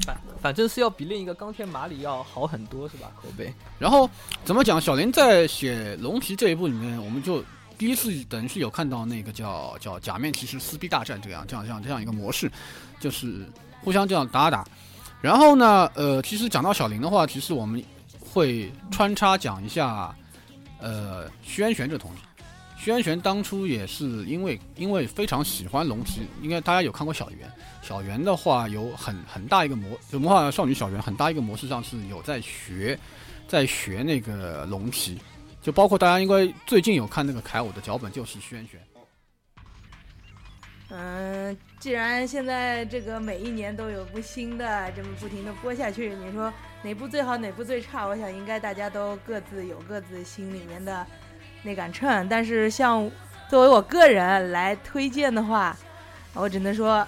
[0.05, 3.11] 反反正是要比另一个钢铁马里要好很多，是吧？
[3.21, 3.53] 口碑。
[3.79, 4.09] 然后
[4.45, 4.81] 怎么讲？
[4.81, 7.45] 小林在写《龙骑》这一部里面，我们就
[7.77, 12.51] 第一次等于是有看到那个叫叫假面骑士撕逼大战这样这样这样这样一个模式，
[13.01, 13.47] 就是
[13.83, 14.65] 互相这样打打。
[15.21, 17.83] 然后呢，呃，其实讲到小林的话，其实我们
[18.21, 20.15] 会穿插讲一下，
[20.79, 22.23] 呃，轩玄这同志。
[22.79, 27.51] 徐安玄当初也是因为因为非常喜欢龙骑，应该大家有看过小圆。
[27.83, 32.99] 小圆的话有很很大一个模，就魔法少女小圆很大一个模式上是有在学，
[33.49, 35.19] 在学那个龙骑，
[35.61, 38.81] 就包括大家应该最近有看那个凯伍的脚本，就是徐安玄。
[40.91, 46.51] 嗯，既然现在这个每一年都有部新的这么不停的播下去，你说
[46.83, 48.07] 哪部最好，哪部最差？
[48.07, 51.07] 我想应该大家都各自有各自心里面的
[51.69, 52.27] 那杆秤。
[52.29, 53.11] 但是像
[53.49, 55.77] 作为我个人来推荐的话，
[56.33, 57.07] 我只能说，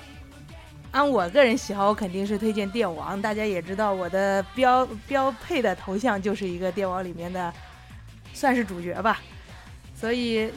[0.90, 3.20] 按我个人喜好，我肯定是推荐电王。
[3.22, 7.52] 大家也知道我的标标配的头像就是一个电王里面的，
[8.34, 9.20] 算是主角吧。
[9.94, 10.50] 所以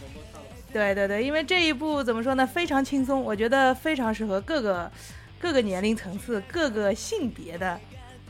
[0.71, 4.91] 对对对，因为这一部怎么说呢，非常轻松，我觉得非常适合各个
[5.39, 7.79] 各个年龄层次、各个性别的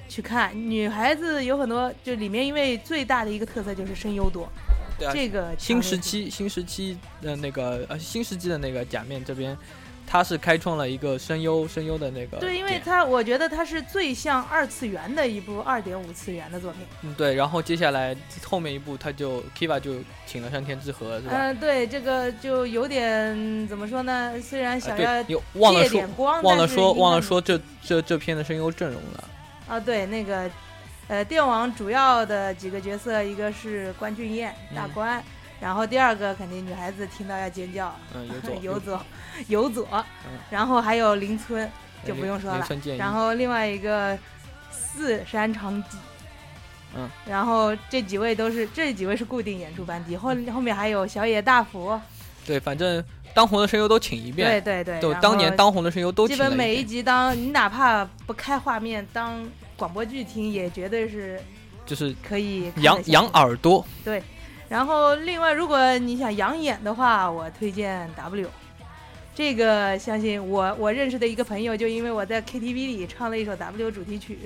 [0.09, 0.51] 去看。
[0.53, 4.51] 女孩子有很多，就里面因为最大的一个特色就是声优多，
[4.97, 9.57] 对啊，这个新时期新时期的那个呃新世纪的那个假面这边，
[10.05, 16.81] 他是开创了一个声优声优的那个对，因为点它我觉得他是最像二次元的一部二点五次元的作品。
[17.01, 21.33] 嗯对，然后接下来后面一部他就 Kiva 就请了山田智和是吧？
[21.35, 24.33] 嗯、对，这个就有点怎么说呢？
[24.41, 29.23] 虽然啊想要对，你忘了说借点光，忘了说忘了说这这这篇的声优阵容了。
[29.65, 30.49] 啊，对，那个，
[31.07, 35.23] 呃，电网主要的几个角色，一个是关俊彦大嗯关，
[35.59, 39.05] 然后第二个肯定女孩子听到要尖叫，嗯，有 佐游佐，
[39.47, 39.87] 游佐
[40.25, 41.69] 嗯，然后还有林村，
[42.05, 42.65] 就不用说了
[42.97, 44.17] 然后另外一个
[44.71, 45.97] 四山长吉，
[46.95, 51.99] 嗯，然后这几位都是这几位是固定演出班底，后后面还有小野大辅，
[52.45, 59.43] 对，反正当红的声优都请一遍，对对对，就当年当红的声优都基本每一集当你哪怕不开画面当
[59.83, 61.37] 广播剧听，也绝对是
[61.85, 63.85] 就是可以养养耳朵。
[64.01, 64.23] 对
[64.69, 68.47] 然后另外，如果你想养眼的话，我推荐 W。
[69.35, 74.39] 这个相信我，我认识的一个朋友，就因为我在 KTV 里唱了一首 W 主题曲，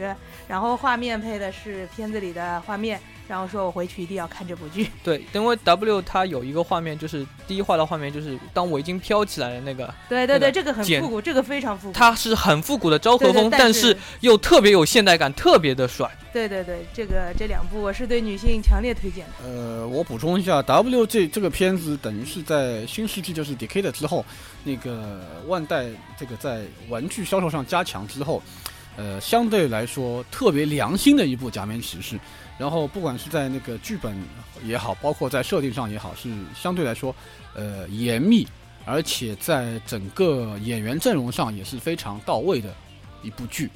[0.47, 4.89] 然后画面配的是片子里的画面，然后说我回去一定要看这部剧。
[5.03, 11.93] 对，因为 W 它有一个画面，就是第一画的画面，就是当围巾飘起来的那个，对对对，那个这个很复古，这个非常复古。
[11.93, 16.09] 它是很复古的昭和风，对对但但是又特别有现代感，特别的帅。
[16.32, 19.34] 对对对，这个这两部我是对女性强烈推荐的。
[19.43, 24.23] 呃，我补充一下，W 这这个片子等于是在新世纪就是 Decade 之后，
[24.63, 28.43] 那个万代这个在玩具销售上加强之后，
[28.98, 32.20] 呃，相对来说特别良心的一部假面骑士。
[32.58, 34.18] 然后不管是在那个剧本
[34.64, 37.16] 也好，包括在设定上也好，是相对来说
[37.54, 38.48] 呃严密，
[38.84, 42.74] 而且在整个演员阵容上也是非常到位的
[43.22, 43.70] 一部剧。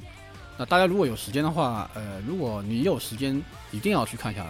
[0.58, 4.44] 那大家如果有时间的话，呃，如果你有时间，一定要去看一下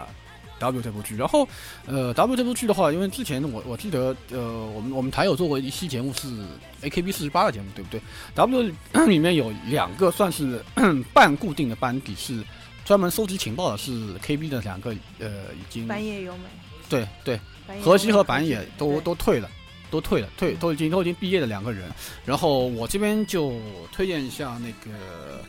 [0.62, 1.16] W 这部剧。
[1.16, 1.46] 然后，
[1.86, 6.28] 呃，W 这部剧的话，因为之前我我记得，呃，我们我们台有做过一期节目是
[6.82, 8.00] AKB 四十八的节目，对不对
[8.34, 8.72] ？W
[9.06, 10.62] 里面有两个算是
[11.12, 12.42] 半固定的班底，是
[12.84, 16.44] 专门收集情报的，是 KB 的两个，呃，已经板野由美，
[16.88, 17.40] 对对，
[17.80, 19.48] 河西和板野都都退了，
[19.90, 21.90] 都退了，退都已经都已经毕业的两个人。
[22.24, 23.54] 然后我这边就
[23.92, 24.96] 推荐一下那个《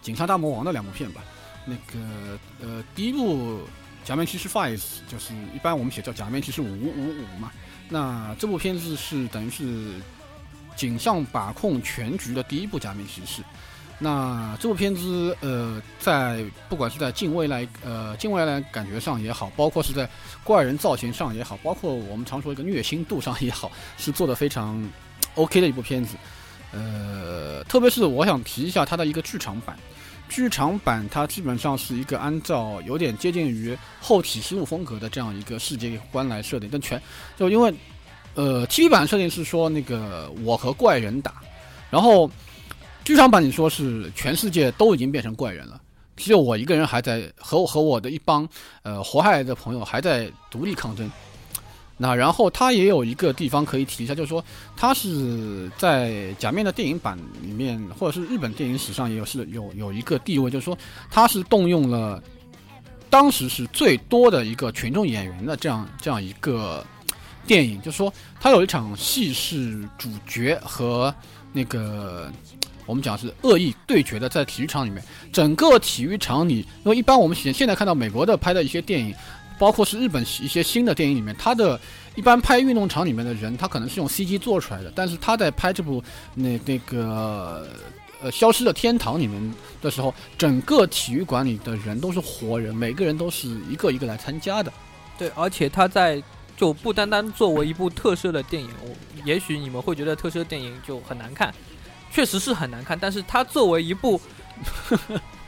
[0.00, 1.22] 警察大魔王》的两部片吧。
[1.64, 3.58] 那个呃，第一部
[4.04, 4.78] 《假面骑士 Five》
[5.08, 7.50] 就是一般我们写叫《假面骑士五五五》嘛。
[7.88, 10.00] 那这部片子是等于是
[10.74, 13.42] 井上把控全局的第一部假面骑士。
[13.98, 20.08] 那这部片子，呃，在不管是在近未来，呃，近未来感觉上也好，包括是在
[20.42, 24.84] 怪人造型上也好，包括我们常说一个虐心度上也好，是做的非常
[25.36, 26.16] OK 的一部片子。
[26.72, 29.78] 呃，特别是我想提一下它的一个剧场版，
[30.32, 37.00] 剧场版它基本上是一个按照有点接近于后启示录风格的这样一个世界观来设定，但全
[37.36, 37.72] 就因为
[38.34, 41.42] 呃 TV 版设定是说那个我和怪人打，
[41.90, 42.30] 然后
[43.04, 45.78] 剧场版你说是全世界都已经变成怪人了。
[46.16, 48.48] 只有我一个人还在和我和我的一帮
[48.82, 51.10] 呃活下来的朋友还在独立抗争。
[51.98, 54.44] 那然后他也有一个地方可以提一下，就是说
[54.76, 60.76] 他是在假面的电影版里面，或者是日本电影史上也有是有有一个地位，就是说
[61.10, 62.20] 他是动用了
[63.08, 66.84] 当时是最多的一个群众演员的这样这样一个
[67.46, 71.14] 电影，就是说他有一场戏是主角和
[71.52, 72.32] 那个
[72.86, 75.00] 我们讲是恶意对决的，在体育场里面，
[75.32, 79.14] 整个体育场里，因为一般我们现现在看到美国的拍的一些电影。
[79.62, 81.80] 包括是日本一些新的电影里面，他的
[82.16, 86.02] 一般拍运动场里面的人，他可能是用 CG 做出来的，但是他在拍这部
[86.34, 87.68] 那那个
[88.20, 94.72] 呃消失的天堂里面的时候，整个体育馆里的人都是活人，每个人都是一个一个来参加的。
[95.16, 96.20] 对，而且他在
[96.56, 98.92] 就不单单作为一部特摄的电影，我
[99.24, 101.54] 也许你们会觉得特摄电影就很难看，
[102.10, 104.20] 确实是很难看，但是它作为一部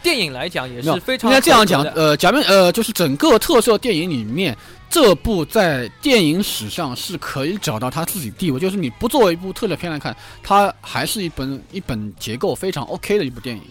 [0.04, 4.56] 电影来讲也是非常应该这样讲呃，假面呃，就是整个特摄电影里面，
[4.90, 13.62] 这部在电影史上是可以找到它自己地位，就是你不作为一部特摄片来看，它还是一本一本结构非常 OK 的一部电影，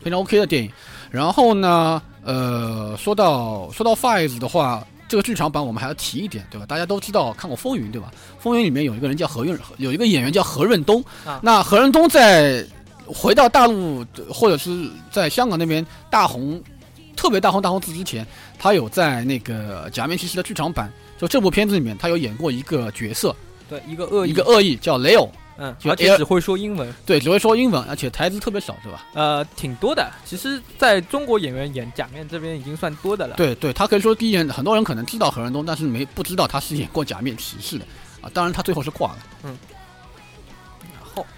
[0.00, 0.70] 非常 OK 的电影。
[1.10, 6.64] 然后呢，呃，说到说到 Five 的话，这个剧场版我们还要提一点，对吧？
[6.64, 8.10] 大家都知道看过《风云》，对吧？
[8.42, 11.04] 《风云》里面有一个人叫何润，有一个演员叫何润东。
[11.26, 12.64] 啊那何润东在
[13.12, 16.62] 回到大陆或者是在香港那边大红，
[17.16, 18.26] 特别大红大红之前，
[18.58, 23.34] 他有在那个《假面骑士》的剧场版，就这部片子里面，他有演过一个角色，
[23.68, 29.06] 对一个恶意，一个恶意叫雷欧，嗯，而且只会说英文，对，只会说英文，而且台词特别少，对吧？
[29.14, 30.10] 呃，挺多的。
[30.24, 33.36] 其实在中国演员演假面这边已经算多的了。
[33.36, 37.84] 对对，他可以说第一眼，很多人可能知道何润东，但是没不知道他是演过假面骑士的
[38.20, 38.30] 啊。
[38.32, 39.18] 当然，他最后是挂了。
[39.42, 39.50] 后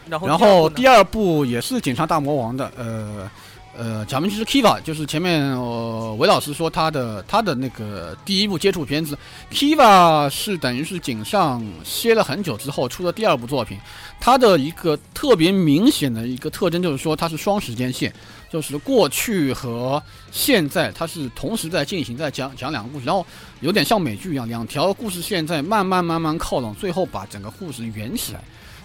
[0.08, 3.30] 然后然后第第二部也是警察大魔王的，呃
[3.76, 9.18] 呃，假面骑士 Kiva，就是前面呃韦老师说他的他的那个第一部接触片子
[9.50, 13.76] ，Kiva 是等于是井上歇了很久之后出的第二部作品，
[14.20, 18.12] 它的一个特别明显的一个特征就是说它是双时间线，
[18.48, 20.00] 就是过去和
[20.30, 23.26] 现在它是同时在进行，在讲讲两个故事，然后
[23.58, 28.40] 有点像美剧一样，两条故事线在慢慢慢慢靠拢，最后把整个故事圆起来。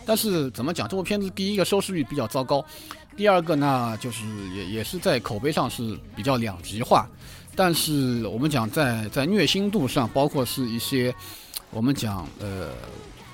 [0.10, 2.66] 但是怎么讲，这部片子第一个收视率比较糟糕，
[3.16, 4.24] 第二个呢就是
[4.56, 7.08] 也也是在口碑上是比较两极化。
[7.56, 11.14] 但是我们讲在在虐心度上，包括是一些
[11.70, 12.70] 我们讲呃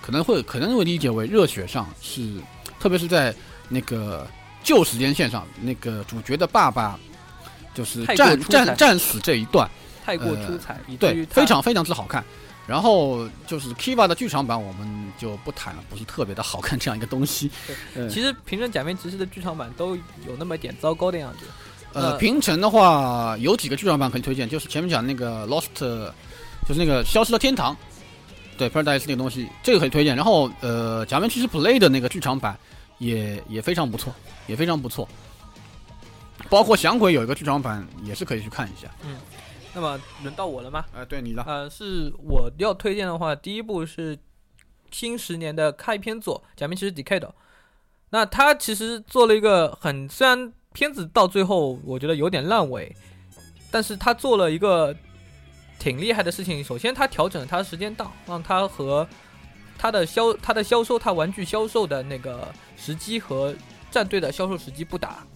[0.02, 2.30] 可能会可能会理解为热血上是，
[2.78, 3.34] 特别是在
[3.70, 4.28] 那个
[4.62, 7.00] 旧时间线上，那个主角的爸爸
[7.74, 9.70] 就是战战战死这一段。
[10.04, 12.22] 太过呃出彩，对非常非常之好看。
[12.68, 17.52] 然后就是 Kiva 的剧场版，我们就不谈了，不是特别的好看这样一个东西。
[17.96, 21.46] 呃其实《平成假面骑士》的剧场版都有那么一点糟糕的样子。
[21.94, 25.68] 呃，呃平成的话有几个剧场版可以推荐，就是前面讲那个 Lost，
[26.68, 27.78] 就是那个消失的天堂，
[28.58, 30.16] 对 Paradise 那个东西，这个可以推荐。
[30.16, 32.58] 然后呃，假面骑士 Play 的那个剧场版
[32.98, 34.14] 也也非常不错，
[34.48, 35.08] 也非常不错。
[36.50, 38.90] 包括响鬼有一个剧场版也是可以去看一下。
[39.76, 40.86] 那么轮到我了吗？
[40.94, 41.44] 呃、对你了。
[41.46, 44.18] 呃，是我要推荐的话，第一部是
[44.90, 47.20] 新十年的开篇作《假面骑士 Decade》。
[48.12, 52.96] 那他其实做了一个很，虽然片子到最后我觉得有点烂尾，
[53.70, 54.96] 但是他做了一个
[55.78, 56.64] 挺厉害的事情。
[56.64, 59.06] 首先，他调整了他的时间档，让他和
[59.78, 62.48] 他的销他的销售他玩具销售的那个
[62.78, 63.54] 时机和
[63.92, 65.28] 战队的销售时机不打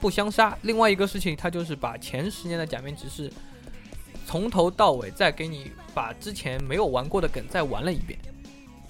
[0.00, 0.56] 不相杀。
[0.62, 3.32] 另外一个事情，他就是把前十年的假面骑士
[4.26, 8.18] 从头到尾再给你把之前没有玩过的梗再玩了一遍。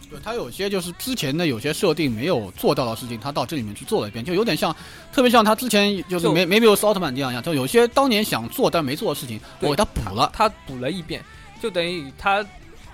[0.09, 4.74] 对，他有些就是之前的有些设定没有做到的事情，他到这里面去做了一遍，就有点像，
[5.12, 10.30] 特别像他之前就是就没没有奥特曼这样一样，就有些当年想做但没做的事情，我给他补了。
[10.32, 11.24] 他补了一遍，
[11.61, 12.47] 就等于他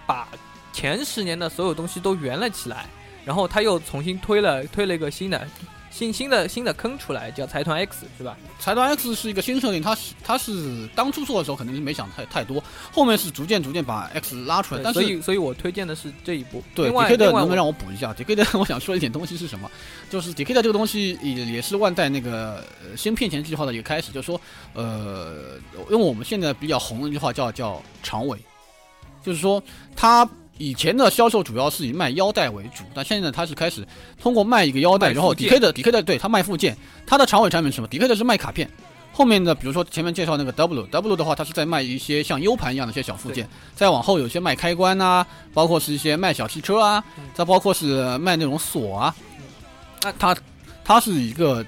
[0.07, 0.27] 把
[0.73, 2.87] 前十年的所有东西都圆了起来，
[3.27, 5.47] 然后他又重新推了推了一个新的
[5.93, 8.35] 新新的新的坑出来，叫财团 X 是吧？
[8.59, 15.01] 财团 X 是一个新设定，它是它是当初做的时候肯定是没想太太多，后面是逐渐逐渐把 X 拉出来，对但是。
[15.01, 16.63] 所以所以我推荐的是这一部。
[16.75, 19.71] 对 DK 的能不能让我补一下？DK 的 我想说一点东西是什么？
[20.09, 24.41] 就是 DK 的这个东西也也是万代那个呃新骗钱计划的一个开始，就是说，
[24.73, 25.59] 呃，
[25.91, 28.39] 用我们现在比较红的一句话叫叫长尾，
[29.23, 29.63] 就是说
[29.95, 30.29] 他
[30.63, 33.85] 以前的销售主要是以卖腰带为主，但现在他是开始
[34.21, 38.71] 通过卖一个腰带，然后 DK 的 DK 的对他卖附件，他的长尾产品是什么？DK 的是卖卡片。
[39.15, 49.15] 后面的，比如说前面介绍那个 W W 的话，它是在卖一些像 U 盘一样的一些小附件，再往后有些卖开关呐、包括是一些卖小汽车啊，嗯再包括是卖那种锁啊，
[50.03, 50.35] 那它
[50.85, 51.67] 它是一个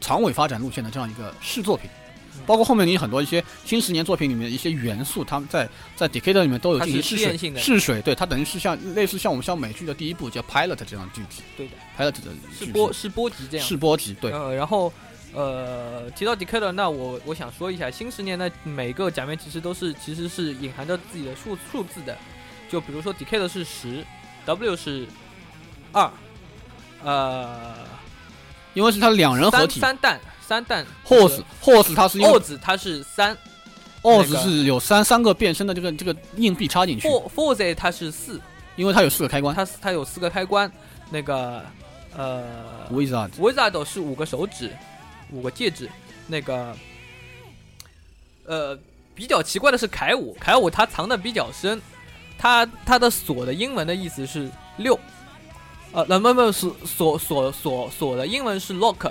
[0.00, 2.03] 长尾发展路线的这样一个试作品嗯。
[2.46, 12.66] 包括后面你很多一些新十年作品里面的一些元素，他们在在 Decade 里面都有进行试水试水，对它等于是像类似像我们像美剧的第一部叫 Pilot 这样的剧集，对的，Pilot 的剧集。
[12.66, 13.66] 是波是波及这样。
[13.66, 14.92] 试播集，对，呃，然后
[15.32, 22.16] 呃，提到 Decade，那我我想说一下，新十年的每个假面骑士都是其实是隐含着自己的数数字的，
[22.70, 24.04] 就比如说 Decade 是十
[24.44, 25.06] ，W 是
[25.92, 26.10] 二，
[27.02, 27.74] 呃，
[28.74, 29.80] 因为是他两人合体。
[29.80, 33.36] 三蛋三弹，Horse Horse 它是 horse 它是三
[34.02, 38.40] Horse 是有三三个变身的这个这个硬币插进去，，For Forze 它是四，
[38.76, 39.54] 因为它有四个开关。
[39.56, 40.70] 它它有四个开关，
[41.10, 41.64] 那个
[42.14, 42.44] 呃
[42.92, 43.30] ，Wizard。
[43.38, 44.70] Wizard 是五个手指，
[45.30, 45.88] 五个戒指。
[46.26, 46.74] 那个，
[48.46, 48.78] 呃，
[49.14, 51.78] 比较奇怪的是凯五，凯五它藏的比较深，
[52.38, 54.98] 它它的锁的英文的意思是六，
[55.92, 59.10] 呃，那么么是锁锁锁锁的英文是 lock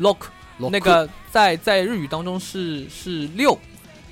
[0.00, 0.16] lock，
[0.58, 3.58] 那个在在日语当中是是六，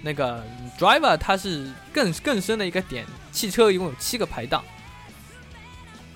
[0.03, 0.45] 那个
[0.79, 4.63] driver 它是更更深的一个点，汽车一共有七个排档，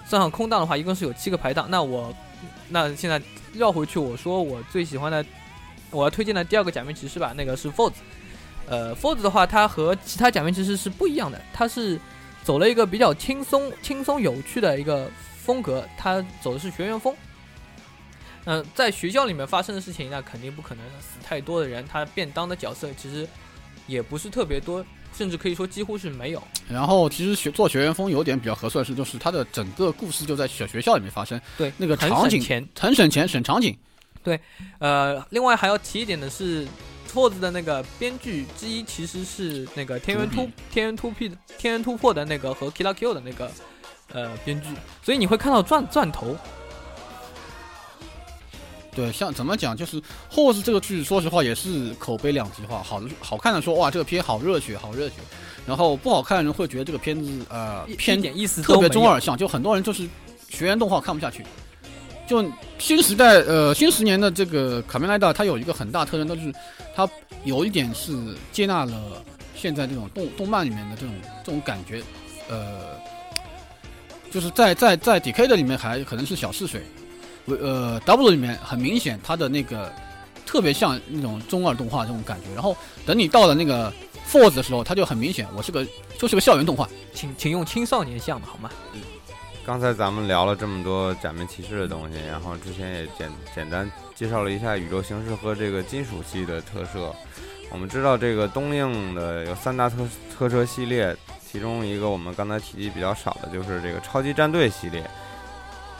[0.07, 1.67] 算上空档的话，一共是有七个排档。
[1.71, 2.15] 那我
[2.69, 3.21] 那现在
[3.55, 5.25] 绕回去，我说我最喜欢的，
[5.91, 7.93] 我要推荐的第二个假面骑士吧，那个是 Force。
[8.69, 12.01] 呃，Force 的话，它和其他假面骑士是不一样的，它是
[12.43, 15.09] 走了一个比较轻松、轻松有趣的一个
[15.45, 17.15] 风格，它走的是学院风。
[18.47, 21.85] 嗯、在学校里面发生的事情，那肯定不可能死太多的人。
[21.87, 23.29] 他便当的角色其实
[23.87, 26.43] 也不是特别多，甚至可以说几乎是没有。
[26.69, 32.69] 然后其实学做学员风有点比较合算是，就是它的整个故事就在小学校里面发生，对，那个场景省钱。
[32.79, 33.77] 很省钱，省场景。
[34.23, 34.41] 对
[34.79, 36.67] 呃，另外还要提一点的是，
[37.07, 43.51] 错子的那个编剧之一其实是那个天元突天元突 P 的天元突破的那个和 Killa Q 的那个
[44.13, 44.69] 呃编剧，
[45.03, 46.37] 所以你会看到钻钻头。
[48.97, 50.01] 对，像怎么讲，就是
[50.33, 52.83] 《Horse》这个剧，说实话也是口碑两极化。
[52.83, 55.17] 好的，好看的说哇，这个片好热血，好热血。
[55.67, 60.09] 然后不好看的人会觉得这个片子呃一偏点意思特别中二向，就很多人就是
[60.49, 61.45] 学员动画看不下去。
[62.27, 62.43] 就
[62.79, 66.51] 新时代呃新十年的这个卡梅拉达，它有一个很大特征，就是
[66.95, 67.07] 它
[67.45, 68.17] 有一点是
[68.51, 69.23] 接纳了
[69.55, 72.03] 现在这种动动漫里面的这种这种感觉，
[72.49, 72.97] 呃，
[74.31, 76.81] 就是在在在 DK 的里面还可能是小试水，
[77.47, 79.93] 呃 W 里面很明显它的那个
[80.45, 83.93] 特别像那种中二动画这种感觉，然后等你到了那个
[84.29, 85.87] Force 的时候，它就很明显我是个
[86.19, 86.89] 就是个校园动画。
[87.15, 88.71] 请请用青少年像的好吗？
[89.65, 97.13] 刚才咱们聊了这么多假面骑士的东西，然后之前也简简单介绍了一下宇宙形式和这个金属系的特摄。
[97.71, 99.97] 我们知道这个东映的有三大特
[100.39, 105.03] 特摄系列，其中一个我们刚才提及比较少的就是这个超级战队系列。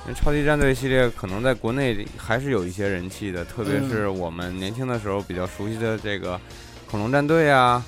[0.07, 6.41] 因为超级战队系列可能在国内还是有一些人气的，特别是我们年轻的时候比较熟悉的这个
[6.89, 7.85] 恐龙战队啊、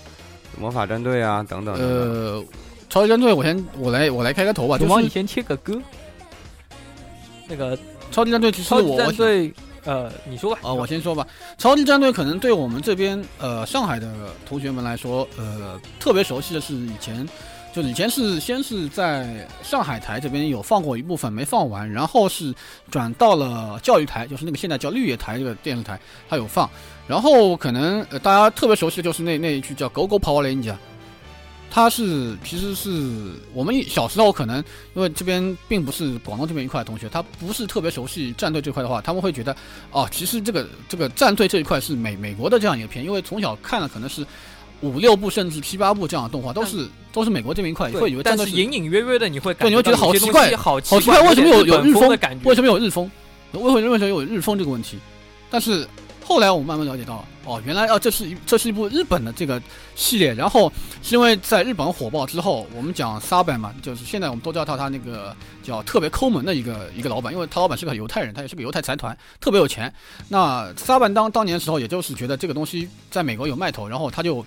[0.59, 1.77] 魔法战队啊等等。
[1.77, 2.45] 呃，
[2.91, 5.81] 超级战队，我先我来我来开个头吧，就是王你先切个歌。
[7.47, 7.79] 那个
[8.11, 9.55] 超级战队，其实超级我我战队，
[9.85, 10.61] 呃，你说吧。
[10.65, 11.25] 啊，我先说吧。
[11.57, 14.13] 超级战队可能对我们这边呃上海的
[14.45, 17.27] 同学们来说，呃特别熟悉的是以前，
[17.81, 22.53] 就以前是先是在上海台这边有放过一部分没放完，然后是
[22.91, 26.69] 转到了教育台，就是那个现在叫绿叶台这个电视台，它有放。
[27.07, 30.75] 然后可能、呃、大家特别熟悉的就是那那一句叫《狗狗跑 o 雷 w
[31.71, 34.57] 它是其实是我们小时候可能
[34.95, 39.55] 因为这边并不是广东这边一块的同学，他不是特别熟悉战队这块的话，他们会觉得
[39.93, 44.27] 哦，其实这个这个战队这一块是美美国的这样一个片，因为从小看了可能是
[44.81, 52.49] 五六部甚至七八部这样的动画，都是都是美国这边一块，对会以为但是隐隐约约的你会感对你会觉得好奇怪好好奇怪，怪为什么有有日日风的感觉？
[52.49, 53.11] 为什么有日风？
[53.53, 54.99] 为什么为什么有日风这个问题？
[55.51, 55.89] 但是
[56.23, 59.61] 后来我慢慢了解到，哦，原来哦，这是一这是一部日本的这个
[59.97, 60.35] 系列。
[60.35, 60.71] 然后
[61.03, 69.91] 是因为在日本火爆之后，我们讲沙板嘛，就是现在我们都知道他他那个叫特别抠门的一个一个老板，因为他老板是个犹太人，他也是个犹太财团，特别有钱。
[70.29, 74.45] 那沙板当当年的时候，也就是觉得这个东西在美国有卖头，然后他就。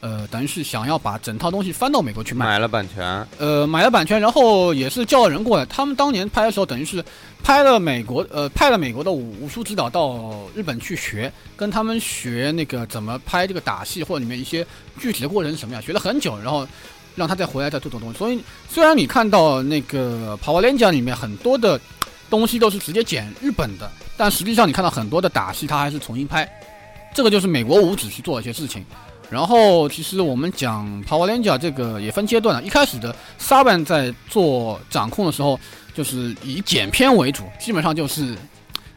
[0.00, 5.66] 呃，等于是想要把整套东西翻到美国去卖，买了版权，呃，买了版权，然后也是叫了人过来。
[5.66, 7.04] 他们当年拍的时候，等于是
[7.42, 14.64] 拍了美国，呃，派了美国的武武术指导到日本去学，跟他们学那个怎么拍这个打戏或者里面一些
[15.00, 16.64] 具体的过程是什么样，学了很久，然后
[17.16, 18.18] 让他再回来再做这种东西。
[18.18, 21.80] 所以虽然你看到那个《Power Ranger》里面很多的
[22.30, 26.48] 东西都是直接剪日本的，但实际上你看到很多的打戏，他还是重新拍。
[27.12, 28.84] 这个就是美国武指去做一些事情。
[29.30, 32.62] 然后，其实我们讲 Power Ranger 这个也分阶段了。
[32.62, 35.60] 一开始的 Saban 在做掌控的时候，
[35.94, 38.34] 就是以剪片为主，基本上就是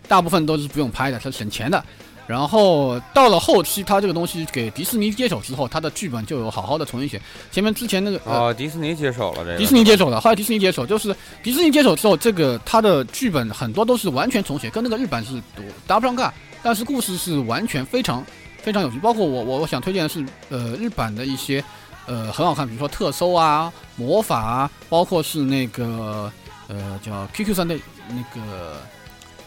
[0.07, 1.83] 大部分都是不用拍的，它省钱的。
[2.27, 7.21] 然后到了后期，他这个东西给迪士尼接手之后，他的剧本就有好好的重新写。
[7.51, 9.57] 前面之前那个呃哦，迪士尼接手了这个。
[9.57, 11.13] 迪士尼接手了，后来迪士尼接手，就是
[11.43, 15.41] 迪士尼接手之后，这个他的剧本很多都是完全重写，跟那个日版是
[15.85, 18.23] 搭不上嘎，但是故事是完全非常
[18.61, 18.97] 非常有趣。
[18.99, 21.63] 包括我我我想推荐的是，呃，日版的一些
[22.05, 26.31] 呃很好看，比如说特搜啊、魔法啊，包括是那个
[26.67, 27.77] 呃叫 QQ 三的
[28.09, 28.81] 那个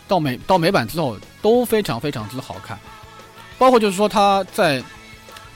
[0.07, 2.79] 到美到美版之后都非常非常之好看，
[3.59, 4.83] 包括就是说他在。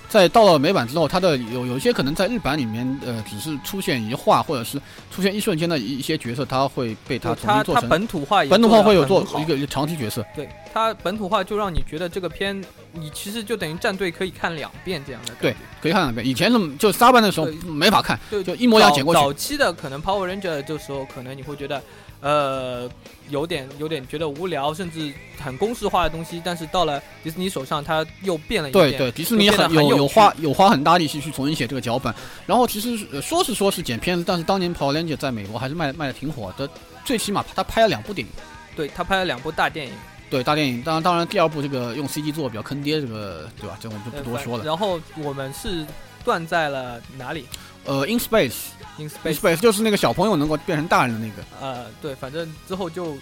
[0.08, 4.80] 在到了美版之后，它的有有一些可能在日版里面，呃，只是出现一画，或者是
[5.10, 10.24] 出现一瞬间的一一些角色，它会被它重新做成本土化本土化，会有做一个长期角色。
[10.34, 12.58] 对它本土化就让你觉得这个片
[12.92, 15.54] 你其实就等于战队可以看两遍这样的对。
[15.80, 16.26] 可以看两遍。
[16.26, 21.82] 以前是就沙班的时候没法看，对，就一模一样剪过去早期的可能 Power Ranger 这时候可能你会觉得，
[22.20, 22.90] 呃，
[23.30, 26.42] 有点有点觉得无聊，甚至很公式化的东西。
[26.44, 28.90] 但是到了迪士尼手上，它又变了一遍。
[28.90, 32.12] 对对，迪士尼很有很有有花有花很大力气去重新写这个脚本。
[32.46, 36.68] 然后其实、呃说是说是剪片子，但是当年 Power Ranger 在美国还是卖卖的挺火的，
[37.04, 38.32] 最起码他拍了两部电影。
[38.74, 39.92] 对他拍了两部大电影，
[40.30, 43.76] 对大电影，当然当然第二部这个用 CG 做比较坑爹，这个对吧？
[43.80, 44.64] 这我们就不多说了。
[44.64, 45.84] 然后我们是
[46.24, 47.44] 断在了哪里
[47.88, 48.54] 呃，In Space。
[48.98, 49.38] ？In In Space。
[49.38, 53.16] Space 就是那个小朋友能够变成大人的那个，呃，对，反正之后就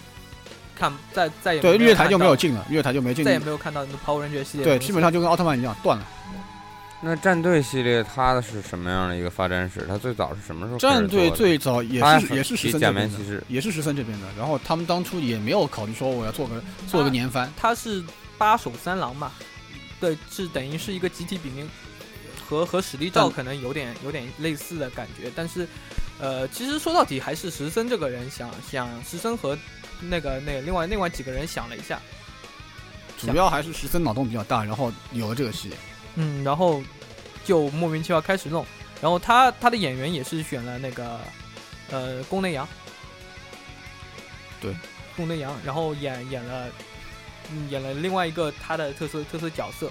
[0.75, 3.31] 看再再也对，没有月台就没有进了，月台就没进再。
[3.31, 6.05] 也没有看到那个 Power Ranger 系列对，基本上就跟奥特曼一样断了。
[6.99, 9.85] 那战队系列它是什么样的一个发展史？
[9.87, 14.25] 它最早是什么时候战队最早也是也是石森假这边的面骑士，也是石森这边的。
[14.35, 18.03] 然后他们当初也没有考虑说我要做个做个年番，他是
[18.35, 19.31] 八手三郎嘛，
[19.99, 21.69] 对，是等于是一个集体比名，
[22.47, 25.67] 和和史力照可能有点有点类似的感觉，但是，
[26.19, 29.57] 呃，其实说到底还是石森这个人想想石森和
[29.99, 32.01] 那个那个另外另外几个人想了一下，
[33.19, 35.77] 主要还是石森脑洞比较大，然后有了这个系列。
[36.15, 36.81] 嗯，然后
[37.43, 38.65] 就莫名其妙开始弄，
[39.01, 41.19] 然后他他的演员也是选了那个
[41.91, 42.67] 呃宫内阳，
[44.61, 44.73] 对，
[45.15, 46.67] 宫内阳，然后演演了。
[47.49, 49.89] 嗯演了另外一个他的特色特色角色，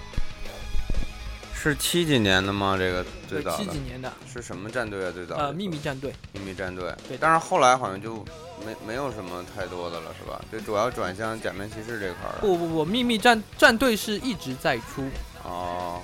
[1.59, 2.75] 是七几年的吗？
[2.77, 5.11] 这个最，早的七几年的，是什么战队啊？
[5.11, 6.13] 最早呃，的秘密战队。
[6.31, 8.23] 秘密战队对，但是后来好像就
[8.65, 10.39] 没没有什么太多的了，是吧？
[10.51, 12.39] 就主要转向假面骑士这块儿了。
[12.41, 15.09] 不不不，秘密战战队是一直在出，
[15.43, 15.99] 哦，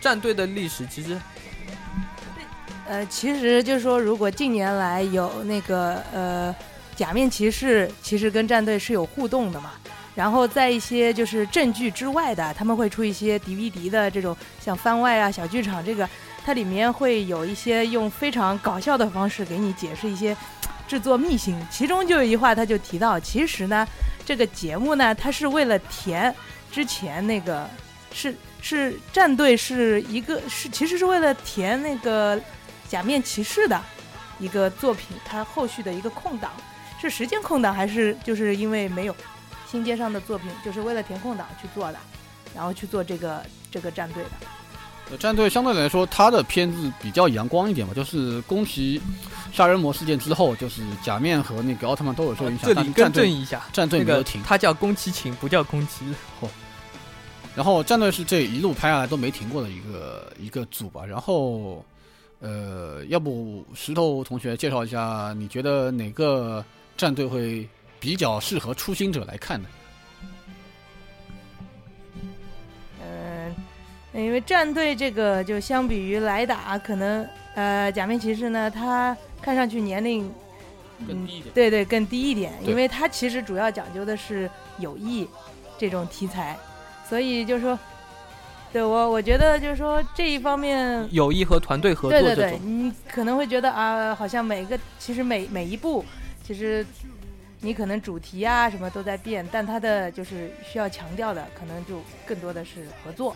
[0.00, 1.20] 战队的历史其实
[2.86, 6.54] 呃，其实就是说，如果近年来有那个呃
[6.94, 9.72] 假面骑士，其实跟战队是有互动的嘛。
[10.14, 16.08] 然后在一些就是正剧之外的，他们会出一些 DVD 的这种像番外啊、小剧场，这个
[16.44, 20.36] 它里面会有一些用非常搞笑的方式给你解释一些
[20.86, 21.60] 制作秘辛。
[21.70, 23.86] 其中就有一话，他就提到，其实呢，
[24.24, 26.32] 这个节目呢，它是为了填
[26.70, 27.68] 之前那个
[28.12, 32.40] 是是战队是一个是其实是为了填那个
[32.88, 33.82] 假面骑士的
[34.38, 36.52] 一个作品，它后续的一个空档
[37.00, 39.16] 是时间空档还是就是因为没有
[39.70, 41.98] 新街上的作品，就是为了填空档去做的，
[42.54, 44.30] 然后去做这个这个战队的。
[45.10, 48.98] 呃战队相对来说，它的片子比较阳光一点吧，就是宫崎
[49.52, 56.14] 杀人魔事件之后，就是假面和那个奥特曼都有受影响，这里更但是战队正一下，战队那个没有停，他叫宫崎勤，不叫宫崎日。
[57.54, 61.04] 然后战队是这一路拍下来都没停过的一个一个组吧。
[61.04, 61.84] 然后，
[62.40, 66.64] 呃，要不石头同学介绍一下，你觉得哪个
[66.96, 67.68] 战队会
[68.04, 69.68] 比较适合初心者来看呢？
[73.00, 73.54] 嗯，
[74.12, 80.30] 因为战队这个就相比于来打，可能呃假面骑士呢，他看上去年龄
[81.08, 81.54] 更低一点。
[81.54, 85.26] 对对，更低一点，因为他其实主要讲究的是友谊
[85.78, 86.58] 这种题材，
[87.08, 87.78] 所以就是说，
[88.70, 96.04] 对我我觉得就是说这一方面，友谊和团队合作对对对，你可能会觉得啊，好像每个其实每每一步
[96.46, 96.84] 其实
[97.64, 103.34] 你可能主题啊什么都在变，但它的就是需要强调的，可能就更多的是合作。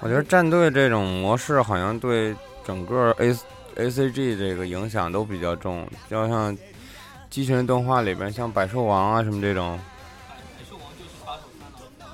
[0.00, 2.34] 我觉得战队这种模式好像对
[2.66, 3.32] 整个 A
[3.76, 6.56] A C G 这个影响都比较重，就像
[7.30, 9.78] 机器人动画里边像百兽王啊什么这种。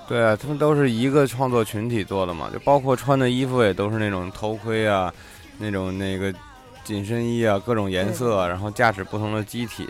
[0.06, 5.10] 对啊，他们都是一个创作群体做的嘛，就包括穿的衣服也都是那种头盔啊，
[5.56, 6.30] 那种那个
[6.84, 9.88] 紧身衣啊，各种颜色，然后驾驶不同的机体，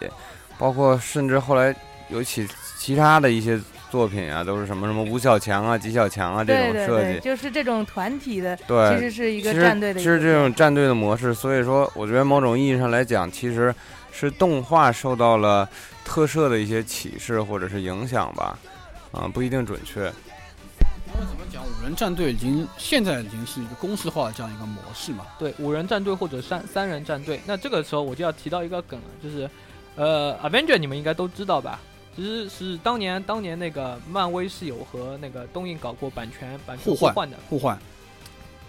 [0.59, 1.75] 包括甚至后来
[2.09, 2.49] 有其
[2.79, 3.61] 其他的一些
[3.91, 7.21] 作品啊，都是什么什么吴小强啊、吉小强啊这种设计对，。
[7.21, 13.75] 就是这种团体的，对，其实是一个战队的一个其实这种战队的模式，所以说我觉得某种意义上来讲，其实
[14.13, 15.69] 是动画受到了
[16.05, 18.59] 特摄的一些启示或者是影响吧，
[19.13, 20.13] 啊，不一定准确。
[21.07, 25.25] 因为怎么讲，五人战队已经现在已经是一个公式化的这样一个模式嘛。
[25.39, 27.41] 对五人战队或者三三人战队。
[27.47, 29.49] 那这个时候我就要提到一个梗了，就是
[29.97, 31.81] 呃，Avenger 你们应该都知道吧？
[32.17, 37.37] 其实是当年当年那个漫威是有和那个东映搞过版权版权互换换的。
[37.49, 37.79] 互换，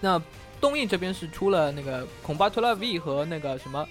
[0.02, 0.22] 那
[0.60, 3.88] 东映这边是出了那个孔巴托拉 V 和那个什么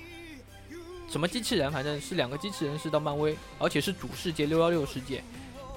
[1.08, 5.22] 什么机器人，反正是两个机器人是到漫威，而且是主世界六幺六世界。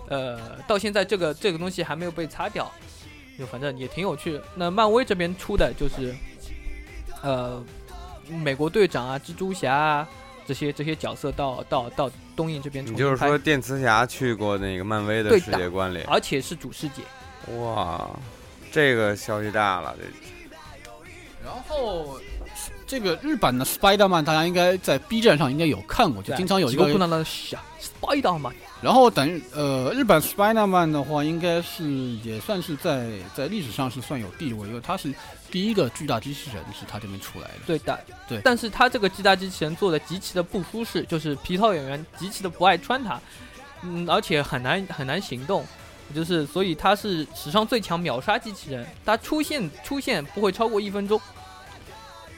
[0.09, 2.71] 呃，到现在这个这个东西还没有被擦掉，
[3.37, 4.43] 就反正也挺有趣的。
[4.55, 6.15] 那漫威这边出的就是
[7.21, 7.63] 呃
[8.27, 10.09] 美国队长啊、蜘蛛侠啊
[10.47, 16.01] 这些这些角色到到到东映这边重新拍你就是说，电磁侠去过那个漫威的对世界观里？
[16.07, 17.03] 而且是主世界。
[17.57, 18.09] 哇，
[18.71, 20.05] 这个消息大了，这
[21.45, 22.19] 然后
[22.85, 27.07] 这个日版的 Spider-Man 大家应该在 B 站上应该有看过，就经常有一个几个。
[27.07, 28.51] 的小 Spider 嘛，
[28.81, 31.83] 然后等于呃，日本 Spider-Man 的话，应该是
[32.23, 35.11] 也算是在在历史上是算有地位，因为它是
[35.49, 37.53] 第一个巨大机器人是他这边出来的。
[37.65, 43.19] 对的，对但是他这个巨大机器人做的极其的不舒适，就是皮套演员极其的不爱穿它，
[43.81, 45.65] 嗯，而且很难很难行动，
[46.13, 51.19] 就是所以他是史上最强秒杀机器人，他出现出现不会超过一分钟。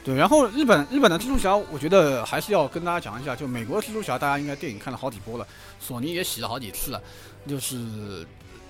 [0.10, 5.46] 对，然后日本日本的蜘蛛侠，我觉得还是要跟大家讲一下，就美国的蜘蛛侠，大家应该电影看了好几波了，
[5.80, 7.00] 索尼也洗了好几次了，
[7.48, 8.26] 就是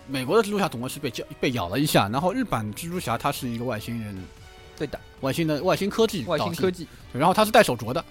[0.05, 4.21] 美国的蜘蛛侠总共是被叫被咬了一下，然后日本蜘蛛侠他是一个外星人，
[4.77, 8.03] 对的，外星的外星科技外星科技，然后他是戴手镯的，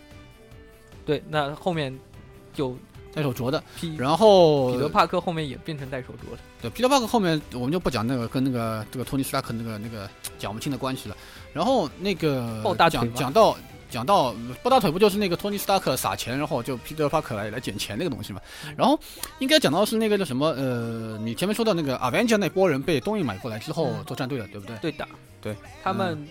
[1.04, 1.94] 对，那后面
[2.54, 2.74] 就
[3.18, 3.62] 戴手镯的，
[3.96, 6.38] 然后彼得帕克后面也变成戴手镯了。
[6.62, 10.08] 对，彼得帕克后面我们就不讲那个跟那个这个托尼斯塔克那个那个
[10.38, 11.16] 讲不清的关系了。
[11.52, 13.56] 然后那个抱大腿讲讲到
[13.90, 18.40] 讲到抱大腿不就是那个托尼斯塔克撒钱，然后就彼得帕克来来捡钱那个东西嘛。
[18.76, 18.98] 然后
[19.38, 24.76] 应该讲到是那个叫什么呃，你前面说到那个 Avenger 那波人被东映买过来之后嗯做战队的，对不对？
[24.78, 25.08] 对的，
[25.40, 26.28] 对，他们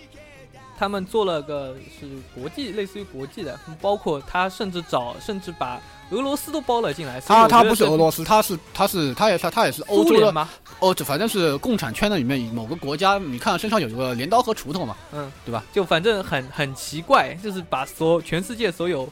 [0.77, 5.81] 他们做了个是国际，类似于国际的，包括他甚至找，甚至把
[6.11, 7.19] 俄罗斯都包了进来。
[7.21, 10.49] 他他不是俄罗斯，他是他是他也他他也是欧洲的吗？
[10.79, 15.63] 哦，这反正是共产圈的里面某个国家，你看身上有一个镰刀和锄头嘛，嗯，对吧？
[15.73, 19.09] 就反正很很奇怪，就是把所有全世界所有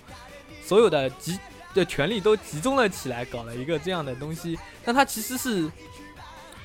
[0.63, 1.38] 所有的集
[1.73, 4.57] 的权力都集中了起来，搞了一个这样的东西。
[4.84, 5.69] 但他其实是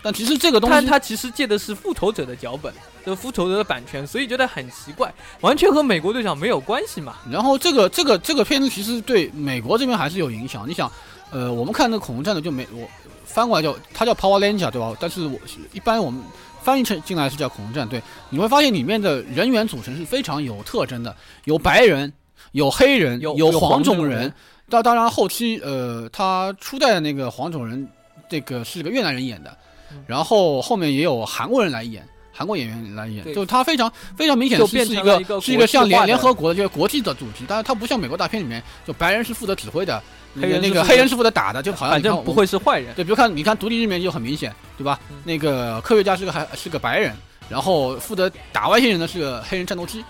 [0.03, 2.73] 但其实这个东西他他其实借的是复仇者的脚本，
[3.05, 7.17] 就复仇者的版权，所以觉得很奇怪，完全和美国队长没有关系嘛。
[7.31, 10.69] 然后这个这个这个片子其实对美国这边还是有影响。
[10.69, 10.91] 你想，
[11.31, 12.89] 呃，我们看那个恐龙战队就没我
[13.25, 14.95] 翻过来叫它叫 Power Ranger 对吧？
[14.99, 16.23] 但是我是一般我们
[16.63, 18.03] 翻译成进来是叫恐龙战队。
[18.31, 21.15] 你会发现里面的人员组成是非常有特征的，
[21.45, 22.13] 有白人，
[22.53, 24.35] 有黑人，有有有黄黄种人种人。
[24.71, 27.87] 当当然后期呃，他初代的那个黄种人，
[28.29, 29.70] 这个是个越南人演的嗯，
[30.07, 32.07] 然后后面也有韩国人来演。
[32.33, 40.03] 韩国演员来演，对就他非常非常明显就是是一个是一个像联联合国的这个国际的主题，但是他不像美国大片里面，就白人是负责指挥的，
[40.33, 42.95] 那个那个黑人是负责打的，就好像你看反正不会是坏人。
[42.95, 44.99] 对，比如看你看独立日里面就很明显，对吧？
[45.11, 47.15] 嗯那个科学家是个还是个白人，
[47.51, 50.03] 然后负责打外星人的是个黑人战斗机。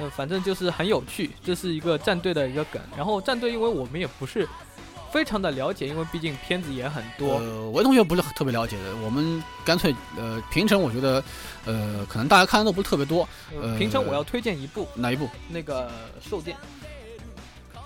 [0.00, 2.82] 嗯，反正就是很有趣，这是一个战队的一个梗。
[2.96, 4.48] 然后战队，因为我们也不是
[5.16, 7.38] 非常的了解，因为毕竟片子也很多。
[7.38, 11.24] 呃，我同学不是特别了解的，我们干脆呃平城，我觉得
[11.64, 13.26] 呃可能大家看的都不是特别多。
[13.62, 15.26] 呃平城我要推荐一部哪一部？
[15.48, 15.90] 那个
[16.20, 16.54] 兽电，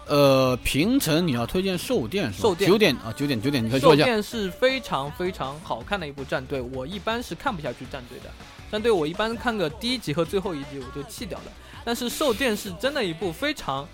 [0.08, 2.42] 呃，平城你要推荐兽电是吧？
[2.42, 4.02] 兽电九点啊，九点九点，你可以说一下。
[4.02, 8.30] 兽电是非常非常好看的一部战队，我一般是看不下去战队的。
[8.72, 11.52] 战队我一般看个第一集和最后一集我就弃掉了，
[11.84, 13.86] 但是兽电是真的一部非常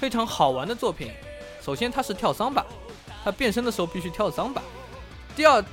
[0.00, 1.12] 非常好玩的作品。
[1.62, 2.64] 首先它是跳桑巴，
[3.24, 4.62] 它变身的时候必须跳桑巴。
[5.36, 5.64] 第二，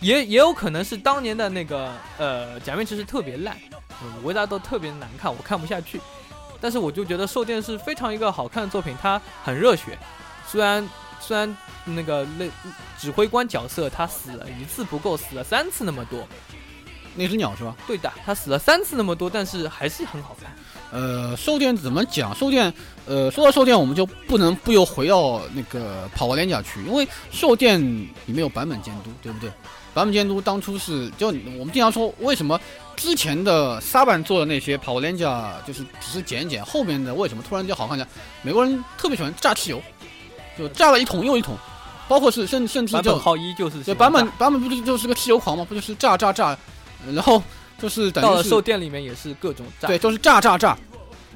[0.00, 3.56] 也也有可能是当年的那个呃假面骑士特别烂，
[4.02, 6.00] 嗯，维达都特别难看，我看不下去。
[6.60, 9.98] 但是我就觉得兽电是非常一个好看的作品，它很热血，
[10.46, 10.88] 虽然
[11.20, 12.46] 虽然那个那
[12.98, 16.26] 指挥官角色他死了一次不够，死了三次那么多。
[17.14, 17.76] 那只鸟是吧？
[17.86, 20.50] 对的，他死了三次那么多，但是还是很好看。
[20.92, 22.34] 呃，兽电怎么讲？
[22.34, 22.72] 兽电，
[23.06, 29.50] 呃，说到兽电，我们就不能不由回到那个跑过连甲去，因为兽电里面有版本监督，对不对？
[29.94, 32.60] 版本监督当初是就我们经常说，为什么
[32.94, 38.06] 之前的沙板做的那些跑过连甲就是只是剪一剪，后面的为什么突然就好看了？
[38.42, 39.82] 美国人特别喜欢炸汽油，
[40.58, 41.56] 就炸了一桶又一桶，
[42.06, 45.66] 包括是甚甚至就版本号一就是喜对版本版本不就就是个汽油狂吗？
[45.66, 46.56] 不就是炸炸炸，
[47.14, 47.42] 然后
[47.82, 49.88] 就是等于是到了兽店里面也是各种炸。
[49.88, 50.78] 对，都是炸炸炸。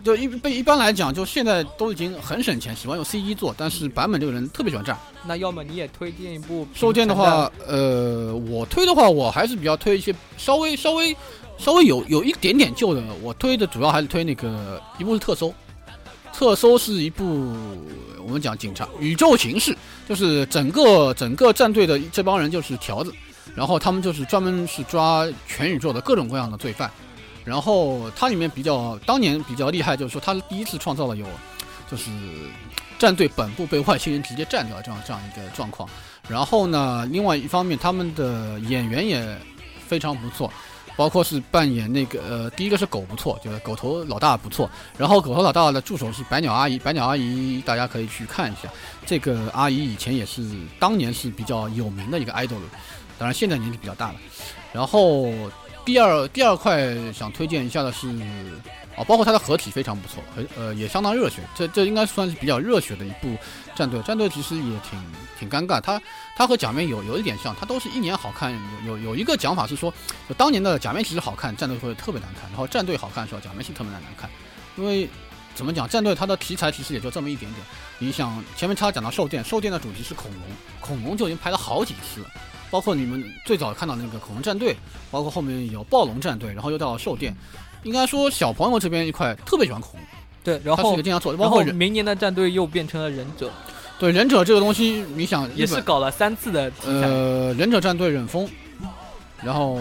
[0.05, 4.97] 就一被一般来讲，就现在都已经很省钱，喜欢用 C 一做，但是版本这个人特别喜欢炸。
[5.27, 11.17] 那要么你也推荐一部收店的话，呃，我推的话，我还是比较推一些稍微稍微
[11.59, 13.03] 稍微有有一点点旧的。
[13.21, 15.53] 我推的主要还是推那个一部是特搜，
[16.33, 17.57] 特搜是一部
[18.25, 19.77] 我们讲警察宇宙形式，
[20.09, 23.13] 就是整个整个战队的这帮人就是条子，
[23.55, 26.91] 然后他们就是专门是抓全宇宙的各种各样的罪犯。
[27.45, 31.25] 然后它里面比较当年比较厉害，就是说他第一次创造了有
[31.89, 32.11] 就是
[32.99, 35.89] 战队本部被外星人直接占掉这样这样一个状况。
[36.29, 39.39] 然后呢，另外一方面，他们的演员也
[39.87, 40.53] 非常不错，
[40.97, 44.69] 包括是扮演那个呃，第一个是狗不错，就是狗头老大不错。
[44.99, 48.69] 然后狗头老大的助手是白鸟阿姨，白鸟阿姨大家可以去看一下。
[49.07, 50.45] 这个阿姨以前也是
[50.81, 52.57] 当年是比较有名的一个 idol，
[53.19, 54.17] 当然现在年纪比较大了。
[54.73, 55.33] 然后
[55.85, 58.09] 第二第二块想推荐一下的是，
[58.97, 63.37] 哦，包括它的合体非常不错，很呃也相当热血，这这应该算是比较热血的一部
[63.75, 64.01] 战队。
[64.03, 65.05] 战队其实也挺
[65.39, 66.01] 挺尴尬，它
[66.37, 68.53] 它和假面有有一点像，它都是一年好看，
[68.87, 69.93] 有有一个讲法是说，
[70.37, 74.29] 当年的假面骑士好看，战队会特别难看，然后战队好看的时候，假面骑士特别难看，
[74.77, 75.09] 因为。
[75.55, 75.89] 怎么讲？
[75.89, 77.65] 战队它的题材其实也就这么一点点。
[77.99, 80.43] 你想，前面他讲到兽电，兽电的主题是恐龙，
[80.83, 82.31] 恐龙就已经拍了好几次了。
[82.71, 84.77] 包括你们最早看到那个恐龙战队，
[85.11, 87.35] 包括后面有暴龙战队，然后又到兽电。
[87.83, 90.03] 应该说小朋友这边一块特别喜欢恐龙，
[90.43, 93.49] 对，然后个经常做，包括明年的战队又变成了忍者，
[93.99, 97.07] 对忍者这个东西，你想也是搞了三次的题材。
[97.07, 98.49] 呃忍者战队忍风，
[99.43, 99.79] 然后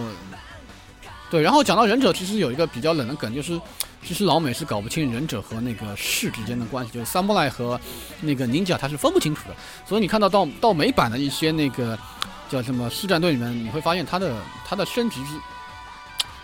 [1.31, 3.59] 对，然后讲到忍者，其实有一个比较冷的梗，就是
[4.05, 7.79] 其实老美是搞不清忍者和那个士之间的关系，就是 samurai 和
[8.21, 9.55] 那个 ninja 他是分不清楚的，
[9.87, 11.97] 所以你看到到到美版的一些那个
[12.49, 14.35] 叫什么师战队里面，你会发现他的
[14.67, 15.34] 他的升级是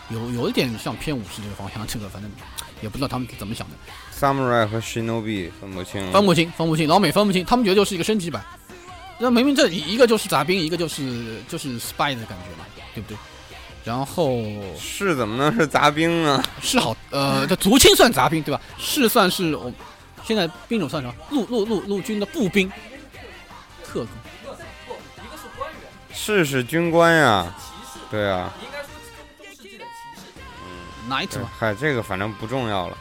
[0.09, 2.29] 有有一点像偏武士这个方向，这个反正
[2.81, 3.75] 也不知道他们怎么想的。
[4.19, 8.43] Samurai 和 Shinobi 分不清，分不清，分不清，老美分不清，他们觉得就是一个升级版。
[9.19, 13.17] 那明明这一一个就是杂兵，一个就是就是 spy 的感觉嘛，对不对？
[13.83, 14.43] 然后
[14.79, 16.43] 是怎么能是杂兵呢？
[16.61, 18.61] 是好，呃，这竹青算杂兵对吧？
[18.77, 19.71] 是算是我
[20.23, 21.15] 现在兵种算什么？
[21.31, 22.71] 陆陆陆陆军的步兵，
[23.83, 24.07] 特工。
[26.23, 27.51] 是，是是军官呀，
[28.11, 28.89] 对啊，你应该说
[29.39, 31.09] 中世纪的骑士。
[31.09, 32.97] Knight 对嘛，嗨，这个反正不重要了。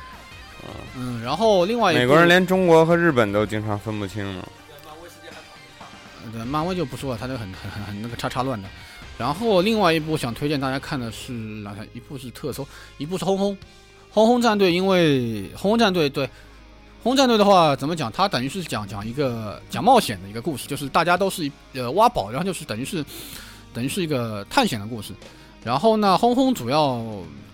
[0.96, 4.48] 嗯，然后另外一部美国人连中国和日本都经常分不清呢。
[6.32, 8.66] 对漫威就不说了，他就很很很很那个叉叉乱的。
[9.18, 11.76] 然后另外一部想推荐大家看的是哪？
[11.92, 12.66] 一部是特搜，
[12.96, 13.54] 一部是轰轰
[14.10, 14.72] 轰轰战队。
[14.72, 16.28] 因为轰轰战队对
[17.02, 18.12] 轰轰战队的话，怎么讲？
[18.12, 23.02] 它等于是讲讲一个讲冒险的一个故事，就是大家都是一呃挖宝，然后就是等于是
[23.72, 25.14] 等于是一个探险的故事。
[25.64, 27.02] 然后呢，轰轰主要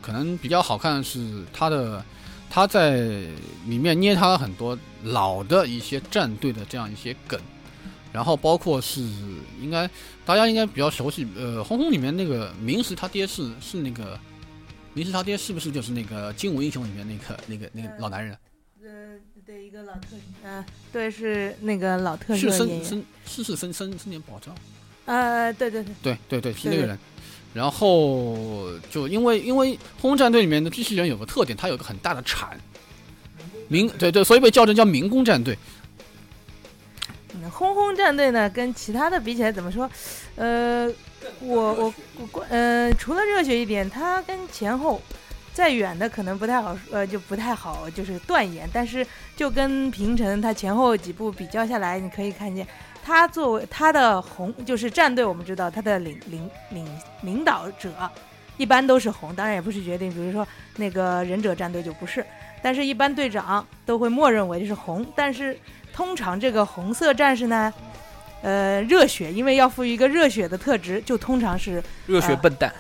[0.03, 2.05] 可能比较好看的是它的
[2.51, 2.97] 它在
[3.67, 7.41] 里面捏它了很多老的一些战队的这样一些梗。
[8.13, 9.03] 然后包括是
[9.61, 9.89] 应该
[10.25, 14.19] 大家应该比较熟悉，呃，轰轰里面那个明石他爹是是那个
[14.93, 18.37] 明石他爹是不是就是那个精武英雄里面那个那个那个老男人？
[19.47, 20.01] 呃，对，一个老特，
[20.45, 24.55] 嗯、对，是那个老特是摄演员，森森是是森森森田保障？
[25.05, 26.99] 呃，对对对，对对对，是那对对个人。
[27.55, 28.37] 然后
[28.91, 32.59] 就因为因为轰轰战队里面的机器人有个特点，它有个很大的铲，
[33.69, 35.57] 民对对，所以被叫成叫民工战队。
[37.35, 39.89] 嗯轰轰战队呢，跟其他的比起来，怎么说？
[40.35, 40.91] 呃，
[41.41, 41.95] 我我
[42.33, 45.01] 我呃，除了热血一点，它跟前后
[45.57, 48.69] 再远的可能不太好，呃，就不太好就是断言。
[48.71, 52.67] 但是就跟平成他前后几部比较下来，你可以看见，
[53.03, 56.87] 他作为他的红就是战队，我们知道他的领领领
[57.23, 57.91] 领导者
[58.59, 60.47] 一般都是红，当然也不是决定，比如说
[60.77, 62.23] 那个忍者战队就不是，
[62.61, 65.59] 但是一般队长都会默认为是红，但是。
[65.93, 67.73] 通常这个红色战士呢，
[68.43, 72.71] 呃，热血，因为要赋予一个热血的特质，就通常是热血笨蛋，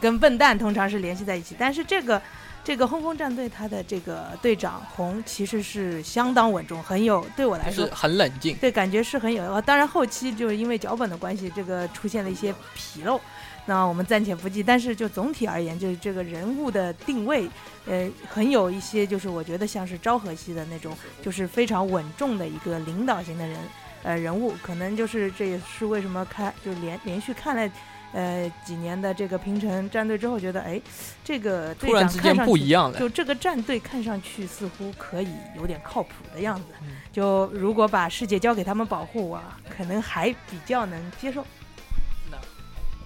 [0.00, 1.56] 跟笨蛋通常是联系在一起。
[1.58, 2.20] 但是这个
[2.62, 8.56] 这个轰轰战队，他的这个队长红其实是相当稳重，很有对我来说是，很冷静。
[8.56, 9.42] 对感觉是很有。
[9.42, 13.20] 呃当然后期就是因为脚本的关系，这个出现了一些纰漏。
[13.64, 17.46] 那我们暂且不计，但是就总体而言，就是这个人物的定位，
[17.84, 23.58] 呃，很有一些就是我觉得像是昭和系的那种，就是非常稳重的一个领导型的人，
[24.04, 27.70] 呃，人物，可能就是这也是为什么看就连连续看了，
[28.12, 30.80] 呃，几年的这个平成战队之后，觉得哎，
[31.24, 41.44] 这个队突然长之间不看上去一样了，就这个战队看上去似乎可以有点靠谱的样子嗯，就如果把世界交给他们保护啊，可能还比较能接受。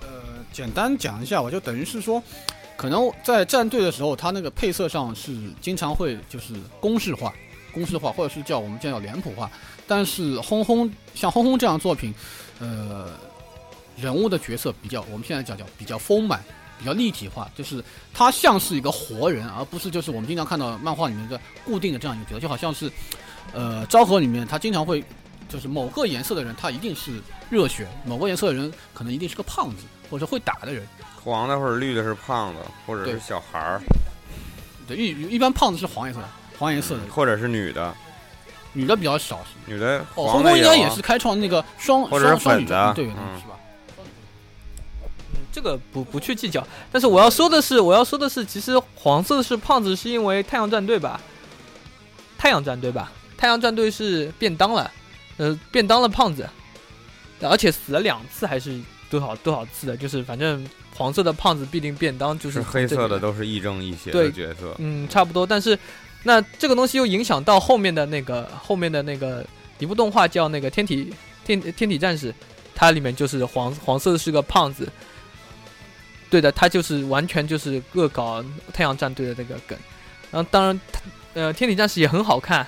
[0.00, 0.08] 呃，
[0.52, 2.22] 简单讲一下，我就等于是说，
[2.76, 7.32] 可能在战队的时候，他那个配色上是经常会就是公式化、
[7.72, 9.50] 公式化，或者是叫我们叫脸谱化。
[9.86, 12.12] 但是轰轰像轰轰这样作品，
[12.58, 13.10] 呃，
[13.96, 16.42] 人物的角色比较，我们现在讲叫比较丰满、
[16.78, 17.82] 比较立体化，就是
[18.12, 22.90] 他像是一个活人，而不是就是我们经常看到漫画里面的固定的这样一个角色，就好像是，
[23.52, 25.04] 呃，昭和里面他经常会。
[25.48, 27.20] 就是某个颜色的人，他一定是
[27.50, 30.82] 热血；某个颜色的人，可能一定是个胖子，或者会打的人。
[31.22, 33.82] 黄的或者绿的是胖子，或者是对小孩儿，
[34.88, 36.28] 对，一一般胖子是黄颜色的，
[36.58, 37.94] 黄颜色的，或者是女的，
[38.72, 39.40] 女的比较少。
[39.66, 43.58] 女的哦，红红应该也是开创那个双双双女粉的对的，嗯是吧？
[45.52, 46.66] 嗯这个不不去计较。
[46.90, 51.20] 但是我要说的是，我要说的是，其实黄色是胖子，是因为太阳战队吧？
[52.38, 53.12] 太阳战队吧？
[53.36, 54.90] 太阳战队是便当了，
[55.36, 56.48] 呃，便当了胖子，
[57.40, 58.80] 而且死了两次还是
[59.10, 60.66] 多少多少次的，就是反正
[60.96, 64.74] 黄色的胖子必定便当，就是是黑色的都是亦正亦邪的角色。
[64.78, 65.46] 嗯，差不多。
[65.46, 65.78] 但是
[66.22, 69.44] 那这个东西又影响到后面的那个后面的那个
[69.78, 71.12] 一部动画叫那个天体
[71.44, 72.34] 天天体战士，
[72.74, 74.88] 它里面就是黄黄色的是个胖子。
[76.32, 78.42] 对的，他就是完全就是恶搞
[78.72, 79.78] 太阳战队的那个梗。
[80.30, 80.80] 然后当然，
[81.34, 82.66] 呃，天体战士也很好看。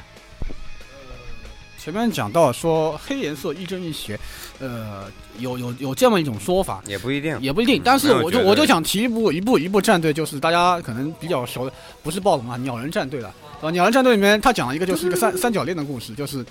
[1.79, 4.21] 前面讲到说黑颜色亦正亦邪，
[4.59, 7.81] 呃，有有有这么一种说法，也不一定，也不一定。
[7.81, 11.73] 嗯但是我就我就想提一部一部一部战队，就是大家可能比较熟的，
[12.03, 13.35] 不是暴龙啊，鸟人战队了。
[13.63, 16.45] 啊，鸟人战队里面他讲了一个就是一个三三角恋的故事，就是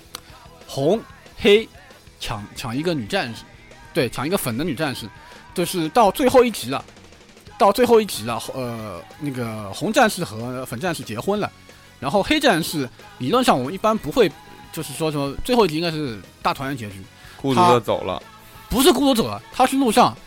[0.66, 1.00] 红
[1.38, 1.70] 黑
[2.20, 3.44] 抢抢一个女战士，
[3.94, 5.08] 对，抢一个粉的女战士，
[5.54, 6.84] 就是到最后一集了。
[7.58, 11.52] 到最后一集了，呃，那个红战士和粉战士结婚了，
[12.00, 12.90] 然后黑战士
[13.20, 14.32] 理论上我们一般不会，
[14.72, 17.02] 就是说什么最后一集应该是大团圆结局，
[17.42, 18.22] 孤独的走了。
[18.70, 20.18] 不是孤独走了，他是路上，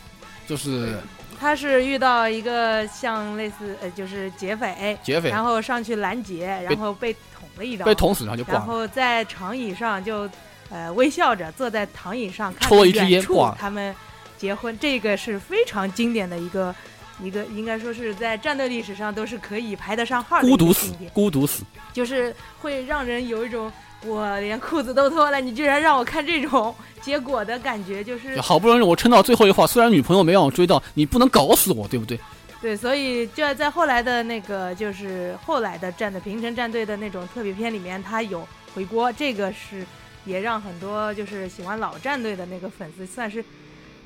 [0.46, 1.00] 就是
[1.38, 5.30] 他是遇到一个像类似呃，就是劫匪，劫匪。
[5.30, 8.62] 然后上去拦截，然后被捅了一刀，被捅死，然后就挂然。
[8.62, 10.30] 后在长椅上就
[10.70, 13.92] 呃微笑着坐在躺椅上，看抽了着一支烟远处挂他们
[14.38, 16.72] 结婚，这个是非常经典的一个
[17.22, 21.64] 一个，应该说是在战队历史上都是可以排得上号的孤独死孤独死。
[21.92, 23.72] 就是会让人有一种
[24.04, 32.20] 我连裤子都脱了，你居然让我看这种 结果的感觉，就是好不容易我撑到最后一话，虽然女朋友没让我追到，你不能搞死我，对不对？
[32.60, 39.86] 对，所以就在后来的那个，就是后来的战队平成战队的那种特别篇里面，他有回锅，这个是
[40.24, 43.44] 也让很多就是喜欢老战队的那个粉丝算是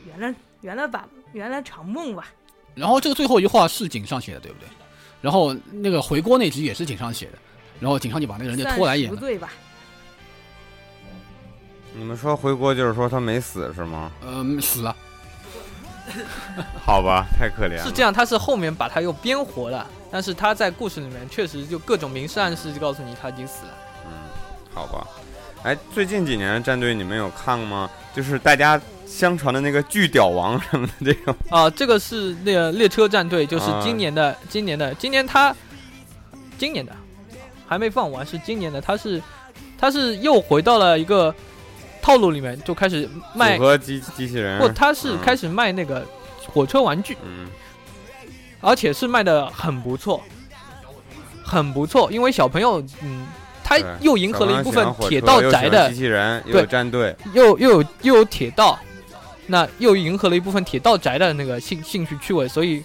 [0.07, 2.27] 圆了圆了吧圆了场梦吧。
[2.81, 4.66] 然后这个最后一话是井上写的，对不对？
[5.20, 7.32] 然后那个回锅那集也是井上写的，
[7.78, 9.15] 然后井上就把那个人就拖来演了。
[9.15, 9.51] 赎罪吧。
[11.94, 14.11] 你们说回国就是说他没死是吗？
[14.27, 14.97] 嗯，死了。
[16.85, 17.85] 好吧，太可怜了。
[17.85, 23.73] 是这样，他是后面把他又编活了，但是他在故事里面确实就各种明示暗示就告诉你他已经死了。
[24.07, 24.12] 嗯，
[24.73, 25.07] 好吧。
[25.62, 27.90] 哎，最近几年的战队你们有看吗？
[28.15, 28.81] 就是大家
[29.21, 31.37] 相传的那个巨屌王什么的这种。
[31.51, 35.55] 啊、这个是那个列车战队，就是啊今年的，今年的，今年他，
[36.57, 36.91] 今年的
[37.67, 39.21] 还没放完，是今年的，他是
[39.79, 41.35] 他是又回到了一个
[42.01, 44.59] 套路里面，就开始卖组，合机机器人。
[44.59, 46.03] 不，他是嗯开始卖那个
[46.47, 47.47] 火车玩具，嗯
[48.63, 50.23] 而且是卖的很不错，
[51.45, 53.27] 很不错，因为小朋友，嗯，
[53.63, 57.15] 他又迎合了一部分铁道宅的机器人，又对有战队。
[57.33, 58.79] 又又有又有铁道，
[59.51, 62.82] 那又迎合了一部分铁道宅的那个兴兴趣趣味，所以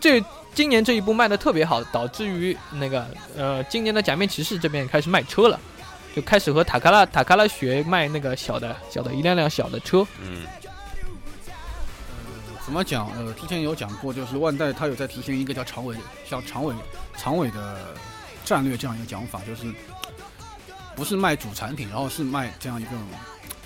[0.00, 0.20] 这
[0.52, 3.06] 今年这一部卖的特别好，导致于那个
[3.36, 5.58] 呃今年的假面骑士这边开始卖车了，
[6.14, 10.44] 就开始和塔卡拉塔卡拉学卖那个小的小的一辆辆小的车，嗯
[12.64, 13.08] 怎么讲？
[13.16, 15.94] 呃，之前有讲过，就是万代它有在提行一个叫长尾，
[16.28, 16.74] 像长尾
[17.16, 17.94] 长尾的
[18.44, 19.72] 战略这样一个讲法，就是
[20.96, 22.90] 不是卖主产品，然后是卖这样一个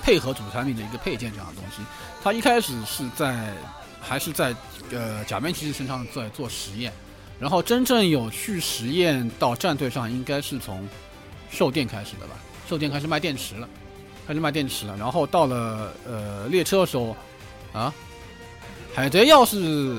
[0.09, 1.83] 配合主产品的一个配件这样的东西。
[2.25, 3.53] 它一开始是在
[4.01, 4.57] 还是在
[4.91, 6.91] 呃假面骑士身上在做实验，
[7.39, 10.89] 然后真正有去实验到战队上，应该是从
[11.51, 12.35] 兽电开始的吧？
[12.67, 13.69] 兽电开始卖电池了，
[14.27, 17.15] 开始卖电池了，然后到了呃列车的时候
[17.75, 17.93] 啊。
[18.95, 19.97] 海贼要是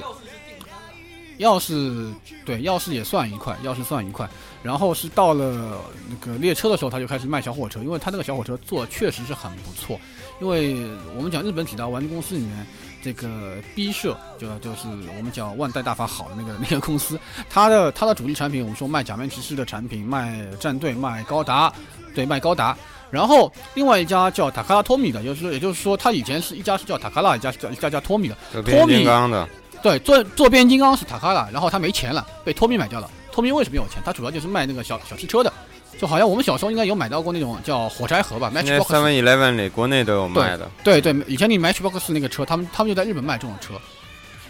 [1.39, 2.13] 钥匙
[2.45, 4.29] 对，钥匙也算一块，钥匙算一块。
[4.61, 5.77] 然后是到了
[6.09, 9.99] 那个列车的时候，他就开始卖小火车，因为他那个小火车做确实是很不错。
[10.41, 10.75] 因为
[11.15, 12.67] 我们讲日本几大玩具公司里面，
[13.01, 14.87] 这个 B 社就就是
[15.17, 21.71] 我们讲万代大法好的那个那个公司，它的它的主力产品，我们说卖假面骑士的产品，卖战队，卖高达，
[22.13, 22.77] 对，卖高达。
[23.09, 28.37] 然后另外一家叫塔卡拉托米的，就是也就是说，它以前是一家是叫塔卡拉，一家是叫一家叫托米的。
[28.61, 29.49] 托米的。
[29.81, 33.09] 对，做做变形金刚是塔卡拉，然后他没钱了，被托米买掉了。
[33.31, 34.01] 托米为什么有钱？
[34.03, 35.51] 他主要就是卖那个小小汽车的，
[35.99, 38.83] 就好像我们小时候应该有买到过那种叫火柴盒吧，Matchbox。
[38.83, 40.69] Seven Eleven 里国内都有卖的。
[40.83, 43.75] 对对，以前你 Matchbox 那个车，他们他们就在日本卖这种车。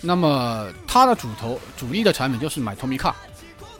[0.01, 3.13] 那么它的主头主力的产品就是买 Tommy Car，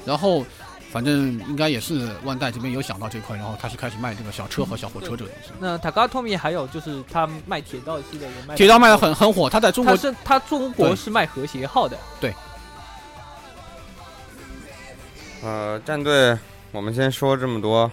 [0.05, 0.45] 然后
[0.91, 5.51] 反正应该也是万代这边有想到这块，然后他是开始卖这个小车和小火车这个东西。
[5.59, 12.33] 那塔卡托米还有就是他卖铁道系的也卖，铁道卖的，很很火，他在中国他是他中国是卖和谐号的，对。
[15.43, 16.37] 呃，战队
[16.71, 17.89] 我们先说这么多，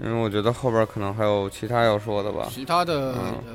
[0.00, 2.48] 因为我觉得后边可能还有其他要说的吧。
[2.50, 3.34] 其他的嗯。
[3.46, 3.54] 呃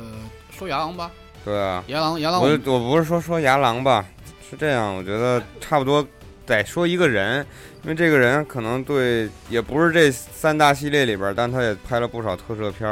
[0.55, 1.09] 说牙狼吧，
[1.43, 2.39] 对啊，牙狼牙狼。
[2.39, 4.05] 我我我不是说说牙狼吧，
[4.47, 6.05] 是这样，我觉得差不多
[6.45, 7.45] 得说一个人，
[7.83, 12.87] 因为这个人可能对也不是这三大系列里边，但他也拍了不少特摄片，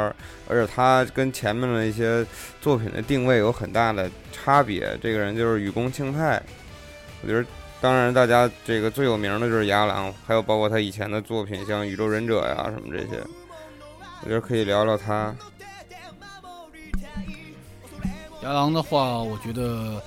[0.48, 2.26] 而且他跟前面的一些
[2.60, 4.98] 作品的定位有很大的差别。
[5.02, 6.42] 这个人就是雨宫庆太，
[7.22, 7.44] 我觉得。
[7.82, 13.20] 当然，大家这个最有名的就是牙狼，还有包括他以前的作品，像《宇宙忍者》呀什么这些，
[14.22, 15.34] 我觉得可以聊聊他。
[18.44, 20.00] 牙狼的话，我觉得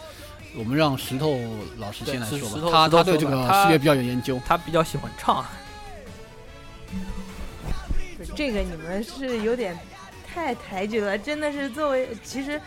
[0.58, 1.40] 我们让石头
[1.78, 3.32] 老师先来说吧他他对这个
[3.64, 4.40] 系列比较有研究。
[4.46, 5.46] 他比较喜欢唱。
[8.36, 9.78] 这个你们是有点
[10.26, 12.60] 太抬举了，真的是作为其实，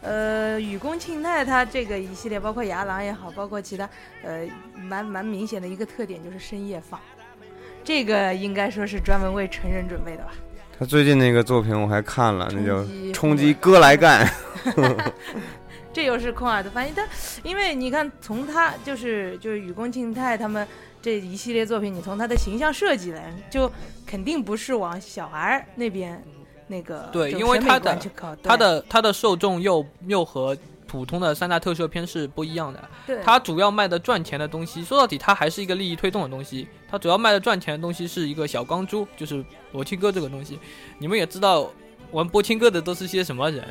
[0.00, 3.88] 呃，雨宫庆太他这个一系列，包括牙狼也好，包括其他，
[4.22, 4.46] 呃，
[4.76, 6.98] 蛮蛮明显的一个特点就是深夜放，
[7.84, 10.30] 这个应该说是专门为成人准备的吧。
[10.78, 12.78] 他最近那个作品我还看了，那叫
[13.12, 14.26] 《冲击哥来干》。
[15.92, 17.06] 这又是空耳的翻译，但
[17.42, 20.66] 因为你看，从他就是就是雨宫庆太他们
[21.00, 23.70] 这一系列作品，你从他的形象设计来，就
[24.06, 26.22] 肯定不是往小孩儿那边
[26.66, 30.56] 那个对因为他的观去靠，它对的他的受众又又和
[30.86, 32.82] 普通的三大特摄片是不一样的。
[33.06, 36.68] 对它主要卖的赚钱的东西，说到底它还是一个利益推动的东西。
[36.90, 40.58] 它主要卖的赚钱的东西是一个小钢珠，就是博青哥这个东西。
[40.98, 41.70] 你们也知道，
[42.10, 43.64] 玩博青哥的都是些什么人，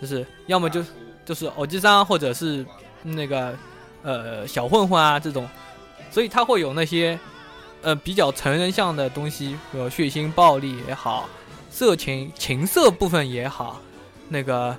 [0.00, 0.80] 就是要么就
[1.24, 2.64] 就是偶机桑或者是
[3.02, 3.56] 那个
[4.02, 5.48] 呃小混混啊这种，
[6.10, 7.18] 所以他会有那些
[7.82, 11.28] 呃比较成人向的东西，比如血腥暴力也好，
[11.70, 13.80] 色情情色部分也好，
[14.28, 14.76] 那个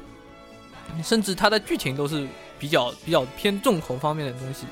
[1.03, 2.27] 甚至他的剧情都是
[2.59, 4.65] 比较比较偏重口方面的东西。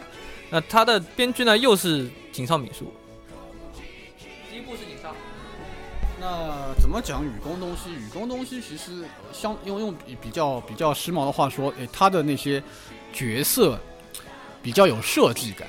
[0.49, 2.91] 那他的编剧呢又是井上敏树，
[6.19, 7.91] 那怎么讲雨宫东西？
[7.91, 12.61] 雨宫东西其实相用用比比较比较时髦的话说，诶，他的那些
[13.13, 13.79] 角色
[14.61, 15.67] 比较有设计感，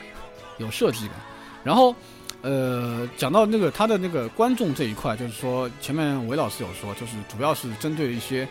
[0.59, 1.15] 有设计感。
[1.63, 1.95] 然后，
[2.43, 8.49] 呃，讲到那个他的那个观众这一块，就是说前面韦老师有说，就是主要是针对一些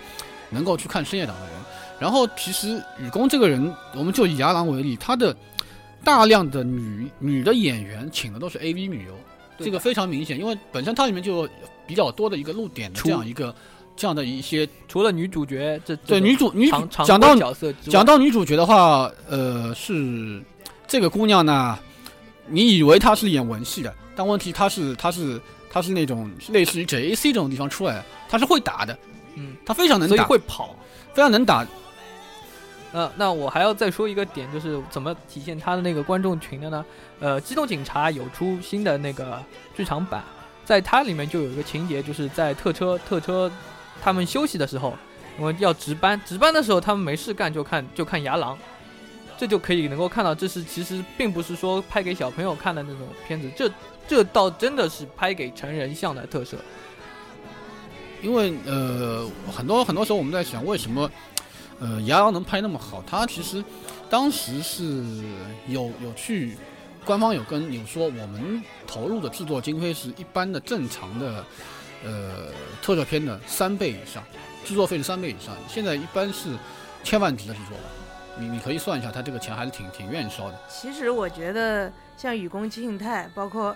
[0.50, 1.54] 能够去看深夜档的人。
[2.00, 5.36] 然后，其实雨宫这个人，我们就以牙狼为例，他的
[6.04, 9.14] 大量的女女的演员请的都是 AV 女优。
[9.62, 11.46] 这个非常明显，因为本身它里面就
[11.90, 13.53] 比较多的一个露点的这样一个
[13.95, 16.70] 这样的一些除了女主角这对女主女
[17.03, 20.40] 讲到角色，讲到女主角的话，呃，是
[20.88, 21.80] 这个姑娘呢，
[22.45, 25.41] 你以为她是演文戏的，但问题她是她是
[25.72, 28.95] 她是那种类似于 JAC 这种地方出来的，她是会打的，
[29.34, 30.76] 嗯，她非常能所以打，会跑。
[31.11, 31.66] 非常能打。
[32.94, 36.86] 呃，那我还要再说一个点，就是怎么体现她的那个观众群的呢？
[37.20, 39.44] 呃，机动警察有出新的那个
[39.76, 40.24] 剧场版，
[40.70, 43.52] 在它里面就有一个情节，就是在特车特车
[44.00, 44.96] 他们休息的时候，
[45.36, 48.56] 我们要值班，值班的时候他们没事干就看就看牙狼，
[49.36, 53.68] 这就可以能够看到，这是其实并不是说拍给小朋友看的那种片子，这
[54.08, 56.56] 这倒真的是拍给成人向的特色。
[58.22, 61.10] 因为呃，很多很多时候我们在想，为什么
[61.80, 63.04] 呃牙狼能拍那么好？
[63.08, 63.64] 他其实
[64.08, 65.04] 当时是
[65.68, 66.56] 有有去
[67.10, 71.44] 官方有跟有说，我们投入的制作经费是一般的正常的
[72.06, 72.52] 呃
[72.84, 74.23] 特效片的三倍以上，
[74.64, 75.57] 制作费是三倍以上。
[75.68, 76.56] 现在一般是
[77.03, 77.84] 千万级的制作吧，
[78.38, 80.60] 你你可以算一下，他这个钱还是挺挺愿意烧的。
[80.69, 83.76] 其实我觉得像雨宫庆太，包括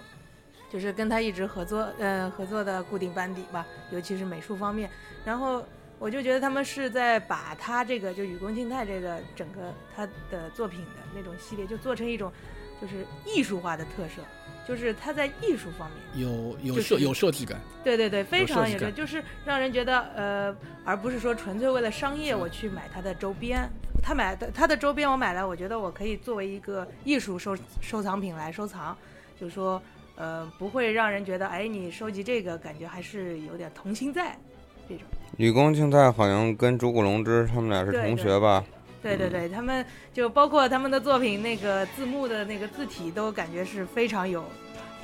[0.71, 4.87] 就是跟他一直合作，呃，合作的固定班底吧，尤其是美术方面。
[5.25, 5.65] 然后
[5.97, 12.31] 我就觉得他们是在把他这个就雨宫庆太这个整个他的作品的那种系列，就做成一种
[12.83, 14.21] 就是艺术化的特色，
[14.67, 16.21] 就是它在艺术方面。
[16.21, 23.69] 有有就是设有设计感，对对对，非有设计感常有的，就是让人觉得呃，而不是说纯粹为了商业我去买它的周边。
[24.01, 28.93] 他买的他的周边我买了，我觉得我可以作为一个艺术收收藏品来收藏，
[29.39, 29.81] 就是说
[30.17, 34.37] 呃不会让人觉得哎你收集这个感觉还是有点童心在
[34.89, 35.05] 这种。
[35.37, 38.59] 雨宫庆太好像跟竹谷龙之他们俩是同学吧？
[38.59, 44.43] 对对对对对，他们就包括他们的作品那个字幕的那个字体都感觉是非常有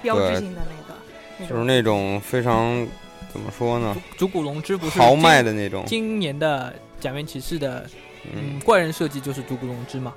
[0.01, 0.99] 标志性的那个，
[1.37, 2.87] 那就是那种非常
[3.31, 5.83] 怎么说呢，竹谷龙之不是豪迈的那种。
[5.85, 7.85] 今年的假面骑士的
[8.23, 10.13] 嗯嗯，怪人设计就是竹谷龙之嘛，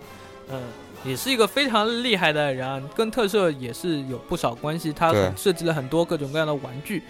[0.49, 0.61] 嗯，
[1.05, 4.93] 也是一个非常厉害的人啊，跟特摄也是有不少关系。
[4.93, 7.03] 他设计了很多各种各样的玩具，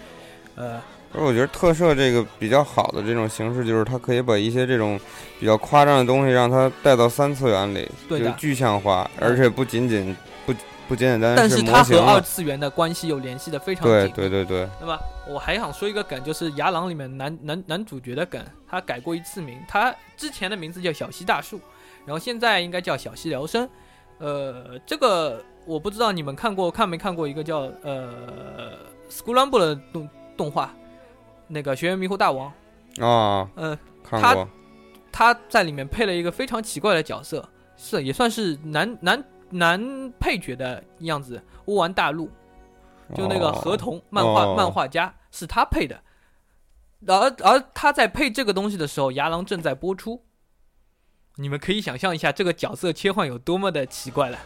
[0.55, 0.81] 呃，
[1.15, 4.99] 而我觉得特摄这个比较好的这种形式，就是它可以把一些这种
[5.39, 10.15] 比较夸张的东西，让它带到三次元里，对就是具象化，而且不仅仅
[10.45, 10.53] 不
[10.87, 12.21] 不简简单但单模是它和二型了。
[12.21, 14.13] 次元的关系又联系的非常对紧。
[14.15, 21.59] 对对对，那么我还想说一个梗，就是《牙狼》里面男男男主角的梗，他改过一次名，他之前的名字叫小西大树，
[22.05, 23.69] 然后现在应该叫小西辽生。
[24.19, 28.09] 呃，这个我不知道你们看过看没看过一个叫呃
[29.11, 30.73] 《School Rumble》的动动画，
[31.47, 32.51] 那个《学员迷糊大王》。
[33.05, 34.47] 啊，嗯、他看过，
[35.11, 37.47] 他在里面配了一个非常奇怪的角色，
[37.77, 42.29] 是也算是男男男配角的样子，乌丸大陆。
[43.13, 46.01] 就那个哦合同漫画、哦漫画家是他配的，
[47.05, 50.23] 而而他在配这个东西的时候，牙狼正在播出，
[51.35, 54.39] 你们可以想象一下这个角色切换有多么的奇怪了。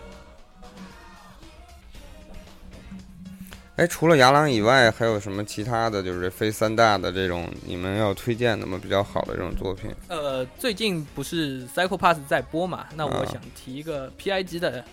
[3.77, 8.79] 哎，除了牙狼以外，还有什么其他的就是非三大的这种你们要推荐的吗？
[8.81, 9.93] 比较好的这种作品？
[10.07, 12.87] 呃，最近不是 Psycho Pass 在播嘛？
[12.95, 14.83] 那我啊想提一个 PIG 的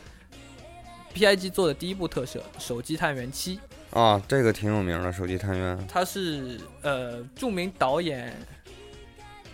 [1.14, 3.58] PIG 做的第一部特摄《手机探员七》，
[3.98, 5.88] 啊，这个挺有名的，手机探员。
[5.88, 8.36] 他是呃著名导演，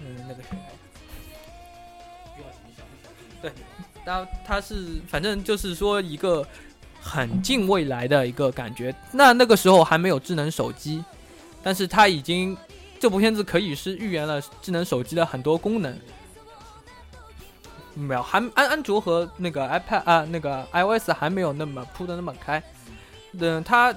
[0.05, 0.59] 嗯，那个谁，
[3.40, 3.52] 对，
[4.05, 6.44] 他他是反正就是说一个
[7.01, 8.94] 很近未来的一个感觉。
[9.12, 11.05] 那那个时候还没有智能手机，
[11.62, 12.56] 但是他已经
[12.98, 15.97] 这部片子可以是预言了智能手机的很多功能。
[17.94, 22.62] 没有，还安安卓和那个 iPad 啊，那个 iOS 还没有那么铺的那么开。
[23.32, 23.94] 嗯，它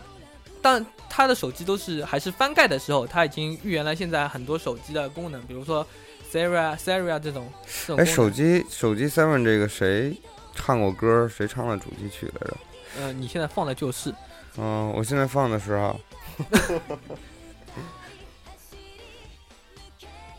[0.62, 5.86] 但它的手机都是还是翻盖的时候，它已经预言了现在很多手机的功能，比如说
[6.32, 7.48] Siri Siri 这种
[7.86, 10.18] 这种哎，手机手机 Seven 这个谁
[10.56, 11.30] 唱过歌？
[11.30, 12.58] 谁唱了主题曲来着？
[13.00, 14.14] 呃，你现在放的就是
[14.58, 16.00] 嗯，我现在放的时候，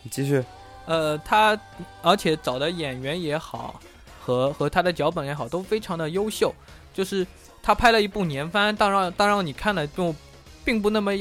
[0.02, 0.44] 你 继续。
[0.86, 1.58] 呃，他
[2.02, 3.80] 而且找的演员也好，
[4.20, 6.54] 和和他的脚本也好，都非常的优秀。
[6.92, 7.26] 就是
[7.62, 10.14] 他拍了一部年番，当然当然你看了就
[10.64, 11.12] 并不那么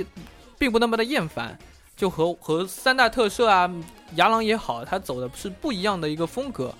[0.57, 1.57] 并不那么的厌烦，
[1.95, 3.67] 就和和三大特摄啊，
[4.15, 6.75] 牙狼也好，他走的是不一样的一个风格。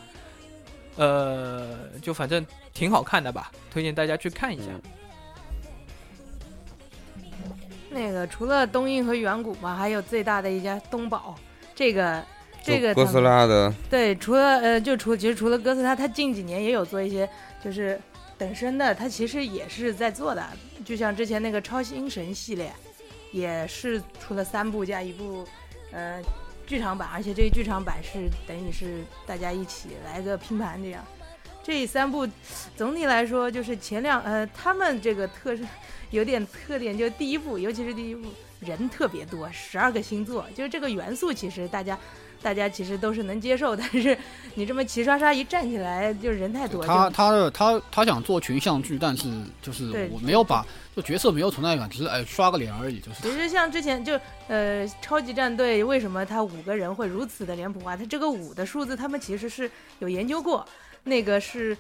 [0.96, 4.66] 呃，就反正挺好看的吧，推荐大家去看一下。
[7.90, 11.36] 那个除了东映和远古嘛，还有最大的一家东宝，
[11.76, 12.24] 这个
[12.64, 17.30] 这个哥斯拉的，对，除了呃，就除其实除了哥斯拉，他近几年也有做一些
[17.64, 18.02] 就是
[18.36, 20.44] 等身的，他其实也是在做的，
[20.84, 22.74] 就像之前那个超星神系列，
[23.32, 25.48] 也是出了三部加一部
[25.92, 26.20] 呃
[26.66, 31.06] 剧场版，而且这个剧场版是等于是大家一起来个拼盘这样。
[31.64, 32.28] 这三部
[32.76, 35.66] 总体来说就是前两呃，他们这个特是
[36.12, 38.28] 有点特点，就第一部，尤其是第一部
[38.60, 41.98] 人特别多，十二个星座，就是这个元素其实大家
[42.42, 44.16] 大家其实都是能接受， 但是
[44.56, 49.30] 你这么齐刷刷一站起来，就人太多，就他他的他他想做群像剧，但是
[49.62, 50.66] 就是我没有把
[50.96, 57.96] 就角色没有存在感，只是哎刷个脸而已，就是其实像之前就呃超级战队，为什么他五个人会如此的脸谱化？
[57.98, 60.64] 他这个五的数字，他们其实是有研究过，
[61.04, 61.78] 那个是。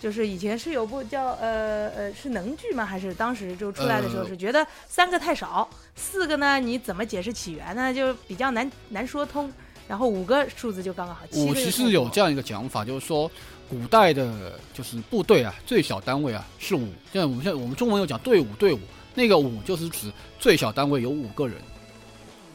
[0.00, 2.84] 就是以前是有部叫呃呃是能剧吗？
[2.84, 5.66] 还是当时就出来的时候呃是觉得三个太少，
[5.96, 7.94] 四个呢你怎么解释起源呢？
[7.94, 9.50] 就比较难难说通。
[9.88, 11.22] 然后五个数字就刚刚好。
[11.30, 13.30] 其实有这样一个讲法，就是说
[13.66, 16.88] 古代的就是部队啊，最小单位啊是五。
[17.10, 18.80] 现在我们现在我们中文有讲队伍，队伍
[19.14, 21.56] 那个五就是指最小单位有五个人，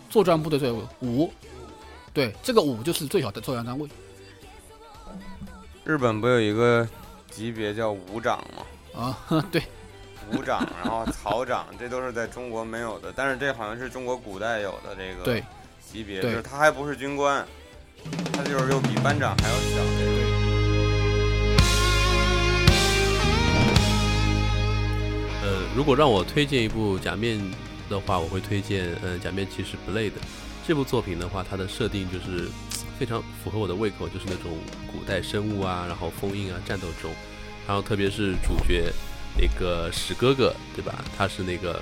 [0.07, 1.34] 作战部队队伍五，
[2.14, 3.90] 对，这个五就是最小的作战单位
[5.90, 6.88] 日本不有一个
[7.32, 8.64] 级别叫武长吗？
[8.95, 9.18] 啊，
[9.52, 9.60] 对，
[10.32, 15.44] 武长， 然后曹长，这都是在中国没有的，但是这好像是中国古代有的这个对
[15.91, 17.44] 级别，就是他还不是军官，
[18.32, 20.11] 他就是又比班长还要小这个。
[25.41, 27.41] 呃，如果让我推荐一部假面
[27.90, 30.11] 的话，我会推荐呃《假面骑士 Blade》
[30.68, 32.48] 这部作品的话，它的设定就是
[33.00, 34.58] 非常符合我的胃口，就是那种
[34.92, 37.10] 古代生物啊，然后封印啊，战斗中，
[37.66, 38.92] 然后特别是主角
[39.38, 41.02] 那个史哥哥，对吧？
[41.18, 41.82] 他是那个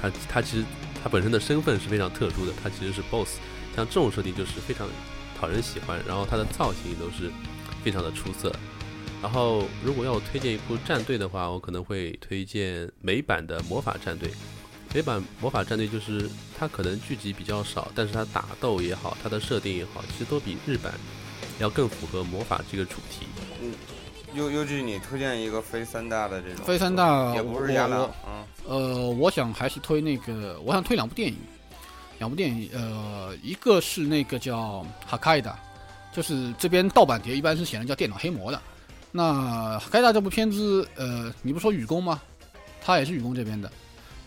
[0.00, 0.64] 他他其实
[1.02, 3.38] 他本身的身份是非常特殊的，他其实是 BOSS，
[3.74, 4.86] 像这种设定就是非常
[5.40, 7.32] 讨人喜欢，然后他的造型都是
[7.82, 8.54] 非常的出色。
[9.22, 14.30] 然后，如果要我推荐一部战队的话，我可能会推荐美版的魔法战队。
[14.96, 16.26] 美版魔法战队就是
[16.58, 20.94] 它可能剧集比较少，但是它打斗也好，它的设定也好，其实都比日版
[21.58, 23.26] 要更符合魔法这个主题。
[23.60, 23.74] 嗯
[24.32, 31.36] 优优剧，你推荐一个非三大的这种，非三大也不是亚朗我啊，呃，我想还是推那个，我想推两部电影，
[32.18, 35.58] 两部电影，呃，一个是那个叫《哈开达》，
[36.16, 38.58] 就是这边盗版碟一般是写的叫电脑黑魔的。
[39.12, 42.18] 那《哈开达》这部片子，呃，你不说雨宫吗？
[42.80, 43.70] 他也是雨宫这边的。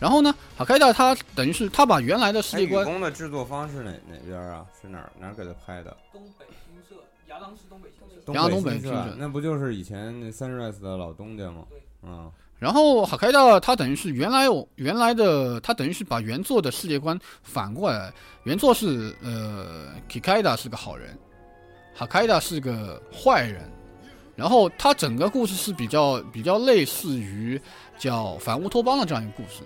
[0.00, 4.64] 然后呢，《哈开达》他等于是他把原来的世界观，宫的制作方是哪哪边啊？
[4.80, 5.94] 是哪儿哪儿给他拍的？
[6.10, 8.22] 东北新社，亚当是东北新社。
[8.24, 11.64] 东然后东北新社那不就是以前那 Sunrise 的老东家吗？
[12.02, 18.10] 嗯，然后哈开达他等于是原来我原来的他等于是把原作的世界观反过来，
[18.44, 21.18] 原作是呃 Kikaida 是个好人，
[21.94, 23.70] 哈开达是个坏人，
[24.34, 27.60] 然后他整个故事是比较比较类似于
[27.98, 29.62] 叫反乌托邦的这样一个故事，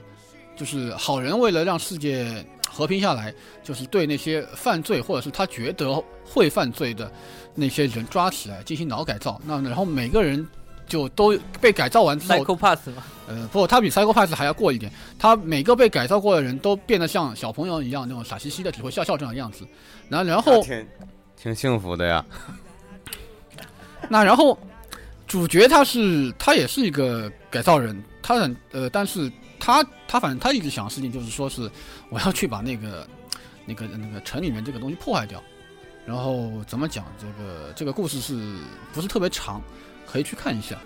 [0.57, 3.33] 就是好人为了让世界和平下来，
[3.63, 7.11] 就是对那些犯罪或者是他觉得会犯罪的
[7.55, 10.47] 那些人抓起来进行脑改造，那然后每个人
[10.87, 14.93] 就都被改造完之后，Psycho Pass 嘛，呃，不，他比 Psycho Pass 还要过一点。
[15.19, 19.67] 他每个被改造过的人都变得像小朋友一样，那种傻兮兮的，只会笑笑这样的样子。
[20.09, 20.87] 那，然后，挺
[21.37, 22.25] 挺幸福的呀。
[24.11, 24.59] 那然后，
[25.27, 29.33] 主角他是他也是一个改造人，他很呃，但是
[29.65, 31.71] 他他反正他一直想的事情就是说是
[32.11, 33.09] 我要去把那个
[33.65, 35.43] 那个那个城里面这个东西破坏掉。
[36.05, 37.03] 然后怎么讲？
[37.19, 38.59] 这个这个故事是
[38.93, 39.63] 不是特别长？
[40.07, 40.77] 可以去看一下。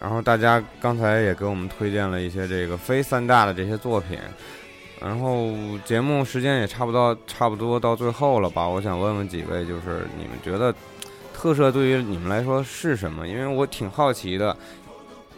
[0.00, 4.18] 然后大家刚才也给我们推荐了一些这个非三大的这些作品，
[5.00, 5.54] 然后
[5.84, 8.66] 节目时间也差不多差不多到最后了吧？
[8.66, 10.74] 我想问问几位，就是你们觉得
[11.32, 13.28] 特摄对于你们来说是什么？
[13.28, 14.56] 因为我挺好奇的，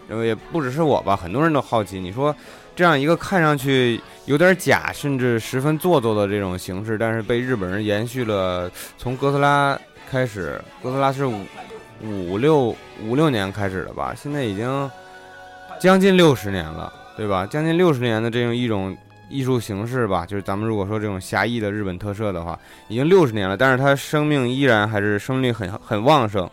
[0.09, 2.01] 因为也不只是我吧，很多人都好奇。
[2.01, 2.35] 你说
[2.79, 9.77] 这样一个看上去有点假，甚至十分做作的这种形式，但是被日本人延续了，从哥斯拉
[10.09, 11.45] 开始，哥斯拉是五
[12.01, 12.73] 五六
[13.03, 14.89] 五六年开始的吧，现在已经
[15.81, 17.45] 将近六十年了，对吧？
[17.47, 18.97] 将近六十年的这种一种
[19.29, 22.57] 艺术形式吧，就是咱们如果说这种狭义的日本特色的话，
[22.87, 26.49] 已经六十年了，但是它生命依然还是生命力很很旺盛。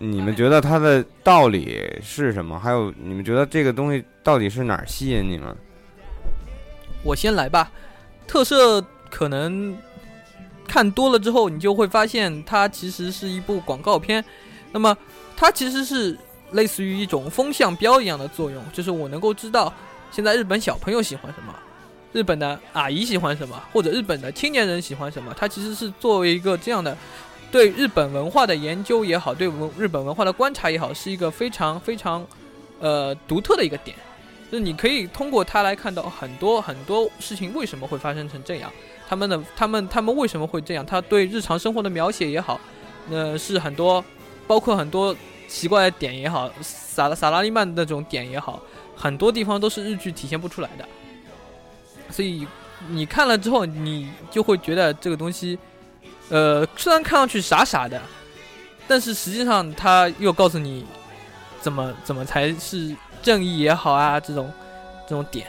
[0.00, 2.58] 你们觉得它的道理是什么？
[2.58, 5.56] 还有你们觉得这个东西到底是哪儿吸引你们？
[7.02, 7.72] 我先来吧，
[8.26, 9.74] 特摄可能
[10.66, 14.22] 看多了之后，你就会发现它其实是一部广告片。
[14.70, 14.94] 那么
[15.34, 16.14] 它其实是
[16.50, 19.72] 类似于一种风向标一样的作用，就是我能够知道
[20.10, 21.54] 现在日本小朋友喜欢什么，
[22.12, 25.32] 日本的阿姨喜欢什么，或者日本的青年人喜欢什么。
[25.38, 26.94] 它其实是作为一个这样的
[27.50, 32.26] 对日本文化的研究也好，对文日本文化的观察也好，是一个非常非常
[32.78, 33.96] 呃独特的一个点。
[34.50, 38.72] 就是你可以通过它来看到很多很多事情为什么会发生成这样，
[39.06, 40.84] 他们的他们他们为什么会这样？
[40.84, 42.58] 他对日常生活的描写也好，
[43.10, 44.02] 那是很多，
[44.46, 45.14] 包括很多
[45.46, 48.62] 奇怪的点也好，萨拉萨拉利曼那种点也好，
[48.96, 50.88] 很多地方都是日剧体现不出来的。
[52.10, 52.46] 所以
[52.88, 55.58] 你看了之后，你就会觉得这个东西，
[56.30, 58.00] 呃，虽然看上去傻傻的，
[58.86, 60.86] 但是实际上他又告诉你
[61.60, 62.96] 怎么怎么才是。
[63.22, 64.52] 正义也好啊，这种
[65.06, 65.46] 这种点，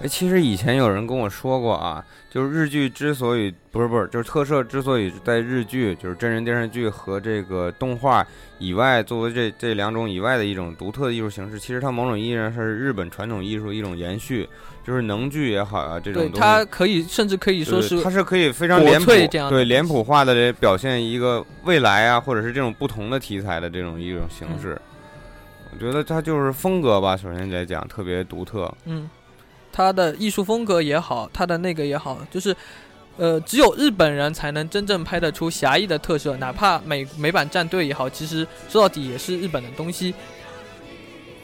[0.00, 8.26] 哎，其实以前有人跟我说过啊，就是日剧之所以不是不是，就是特摄之所以在日剧，就是真人电视剧和这个动画
[8.58, 14.48] 以外，作为这这两种以外的一种独特的艺术形式，其实它某种意义上是日本传统艺术一种延续，
[14.86, 19.06] 就是能剧也好啊，这种对它可以甚至可以说是它是可以非常脸谱
[19.50, 24.80] 对脸谱化的表现一个未来啊，或者是这种不同的题材的这种一种形式。
[25.72, 28.72] 我觉得他就是风格吧，首先来讲特别独特。
[28.84, 29.08] 嗯，
[29.72, 32.54] 他的艺术风格也好，他的那个也好，就是，
[33.16, 40.14] 呃，只有日本人才能真正拍得出侠义的特色，哪怕美美版战队也好，其实说到底也是日本的东西，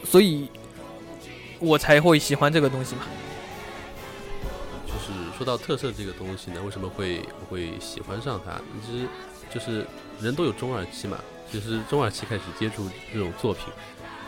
[0.04, 0.48] 所以，
[1.58, 3.02] 我才会喜欢这个东西嘛。
[4.86, 8.60] 就是说到特色这个东西呢，为什么会会喜欢上它？
[8.86, 9.06] 其实
[9.50, 9.86] 就是
[10.20, 11.16] 人都有中二期嘛，
[11.50, 13.64] 其实中二期开始接触这种作品。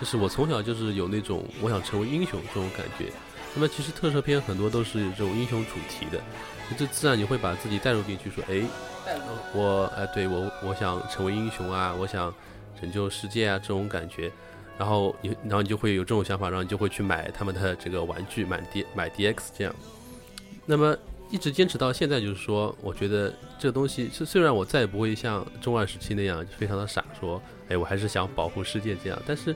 [0.00, 3.12] 就是我从小就是有那种我想成为英雄这种感觉，
[3.54, 6.18] 那么其实特摄片很多都是这种英雄主题的，
[6.74, 8.62] 就自然你会把自己带入进去，说哎，
[9.52, 12.34] 我哎对我我想成为英雄啊，我想
[12.80, 14.32] 拯救世界啊这种感觉，
[14.78, 19.74] 然后你然后你就会有这种想法，然后你就会去买他们的这个玩具，买 D 买 DX 这样，
[20.64, 20.96] 那么
[21.28, 29.54] 一直坚持到现在，就是说我觉得这个东西是虽然我再也不会像中二时期那样非常的傻，说哎我还是想保护世界这样，但是。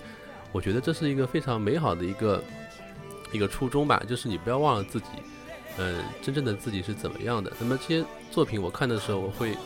[0.54, 2.40] 我觉得这是一个非常美好的一个
[3.32, 5.06] 一个初衷吧，就是你不要忘了自己，
[5.78, 7.52] 嗯，真正的自己是怎么样的。
[7.58, 9.56] 那么这些作品我看的时候，我会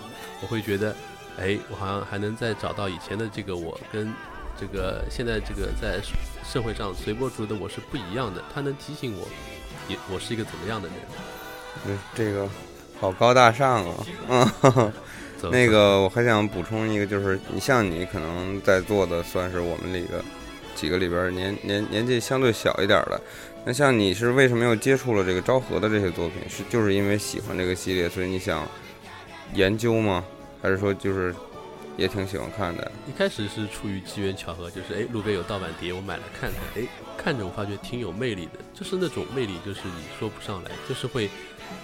[0.40, 0.96] 我会觉得，
[1.38, 4.10] 哎，我好像还能再找到以前的这个我，跟
[4.58, 6.00] 这个现在这个在
[6.42, 8.42] 社会上随波逐流的我是不一样的。
[8.54, 9.28] 它能提醒我，
[9.88, 10.96] 也我是一个怎么样的人。
[11.86, 12.48] 嗯，这个
[12.98, 13.86] 好高大上
[14.26, 14.92] 啊，嗯。
[15.52, 20.24] 那个我还想补充一个，就是你像你可能在座的算是我们这个。
[20.78, 23.20] 几个里边年年年纪相对小一点的，
[23.64, 26.48] 那像你是为什么又接触了这个昭和的这些作品？
[26.48, 28.64] 是就是因为喜欢这个系列，所以你想
[29.54, 30.24] 研究吗？
[30.62, 31.34] 还是说就是
[31.96, 32.92] 也挺喜欢看的？
[33.08, 36.86] 一开始是出于机缘巧合，就是哎路边有盗版碟，我买来看看，哎
[37.16, 41.28] 看着我发觉挺有魅力的，就是那种魅力，就是你说不上来，就是会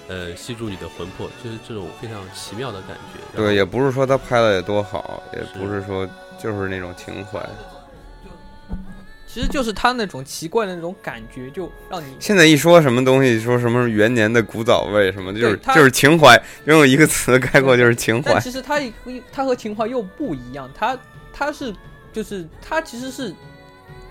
[0.07, 3.37] 呃吸住你的魂魄，就是这种非常奇妙的感觉。
[3.37, 6.09] 对，也不是说他拍的有多好，也不是说
[6.39, 7.45] 就是那种情怀。
[9.35, 18.39] 其实就是他那种奇怪的那种感觉，就让你现在一说什么东西，说什么元年的古早味什么，就是就是情怀，用一个词概括就是情怀。
[18.39, 18.81] 其实它
[19.33, 20.97] 它和情怀又不一样，它
[21.33, 21.75] 它是
[22.13, 23.35] 就是它其实是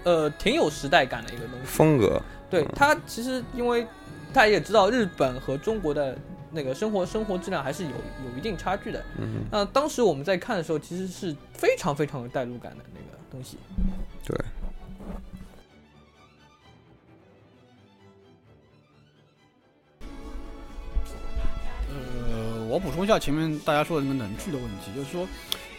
[0.03, 1.61] 呃挺有时代感的一个东西。
[1.63, 2.21] 风格。
[2.49, 3.87] 对它其实因为
[4.33, 6.17] 他也知道日本和中国的
[6.51, 9.01] 那个生活生活质量还是有有一定差距的。
[9.17, 9.45] 嗯。
[9.49, 13.57] 那当时我们在看的时候，其实是非常非常有代入感的那个东西。
[14.25, 14.35] 对。
[22.67, 25.27] 我补充一下前面大家说的那个冷剧的问题，就是说，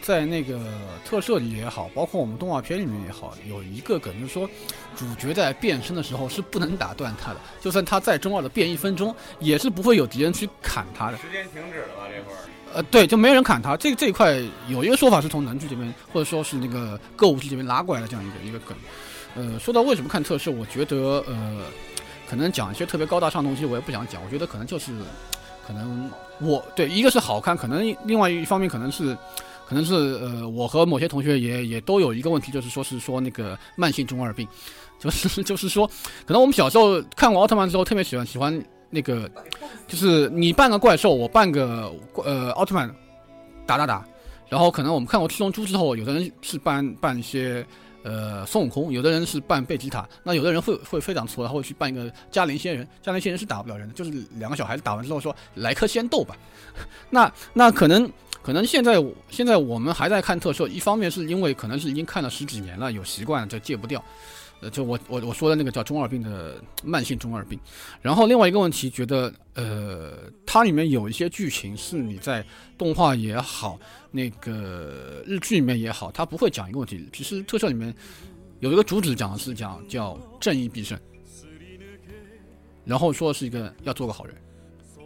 [0.01, 0.59] 在那个
[1.03, 4.49] 特摄里也好，包括我们动画片里面也好，有一个梗，就是说，
[4.95, 11.17] 主角在变身的时候是不能打断他的，就算他再中二的变一分钟，也是不会有敌人去砍他的。
[11.17, 12.07] 时间停止了吧？
[12.09, 12.37] 这会儿？
[12.75, 13.75] 呃，对，就没人砍他。
[13.77, 18.75] 这这一块有一个说法是从能剧这边，或者说是那个歌舞剧这边拉过来的这样一个一个梗。
[19.35, 21.61] 呃，说到为什么看特摄，我觉得呃。
[22.27, 24.19] 可能讲一些特别高大上的东西，我也不想讲。
[24.25, 24.91] 我觉得可能就是，
[25.65, 26.09] 可能
[26.39, 29.17] 我对一个是好看，可能另外一方面可能是，
[29.67, 34.47] 可能是呃，我和某些同学也也都有一个问题，就是说是说那个慢性中二病，
[34.99, 35.87] 就是就是说，
[36.25, 39.29] 可能我们小时候看过奥特曼之后，特别喜欢喜欢那个，
[39.87, 41.91] 就是你扮个怪兽，我扮个
[42.23, 42.93] 呃奥特曼，
[43.65, 44.05] 打打打。
[44.47, 47.65] 然后可能我们看过七龙珠之后，有的人是扮扮一些
[48.05, 52.87] 呃孙悟空，有的人是扮贝吉塔，那有的人会会非常粗，然后去扮一个嘉陵仙人。
[53.01, 56.37] 嘉陵仙人是打不了人的，就是两个小孩子打完之后说来颗仙豆吧。
[57.09, 58.07] 那那可能
[58.43, 64.03] 可能现在现在我们还在看特摄，一方面是因为可能是已经看了十几年了，有习惯就戒不掉。
[64.69, 67.59] 就我我我说的那个叫中二病的慢性中二病。
[68.01, 70.13] 然后另外一个问题，觉得呃
[70.45, 72.45] 它里面有一些剧情是你在
[72.77, 73.79] 动画也好。
[74.11, 77.05] 那个日剧里面也好，他不会讲一个问题。
[77.11, 77.93] 其实特效里面
[78.61, 80.97] 有一个主旨讲的是讲叫正义必胜，
[82.85, 84.33] 然后说是一个要做个好人，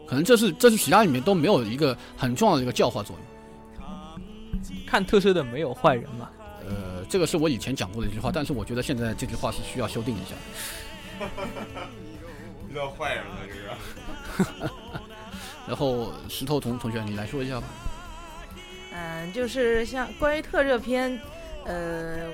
[0.07, 3.26] 可能这是这是其他里面都没有一个很重要的一个教化作用。
[4.86, 6.30] 看特色的没有坏人嘛？
[6.69, 10.35] 呃，这个是我以前讲过的一句话，但是我觉得现在这句话是需要修订一下。
[12.69, 13.55] 遇到坏人了，这
[14.45, 14.69] 个。
[15.67, 17.67] 然后石头同同学，你来说一下吧。
[18.93, 21.19] 嗯，就是像关于特热片，
[21.65, 22.29] 呃，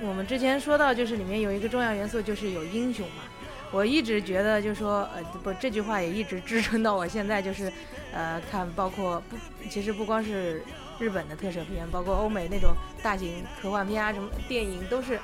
[0.00, 3.22] 我们之前说到，就是里面有一个重要元素，就是有英雄嘛。
[3.70, 7.72] 我一直觉得，就说，呃，不，这句话也一直支撑到我现在，就是，
[8.12, 9.36] 呃，看包括不，
[9.68, 10.62] 其实不光是
[10.98, 15.18] 日本的特摄片，包括欧美那种大型科幻片啊，什么电影都是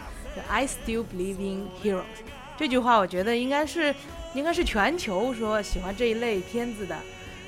[0.48, 2.04] ，I still believe in heroes。
[2.56, 3.94] 这句话我觉得应该是，
[4.34, 6.96] 应该是全球说喜欢这一类片子的，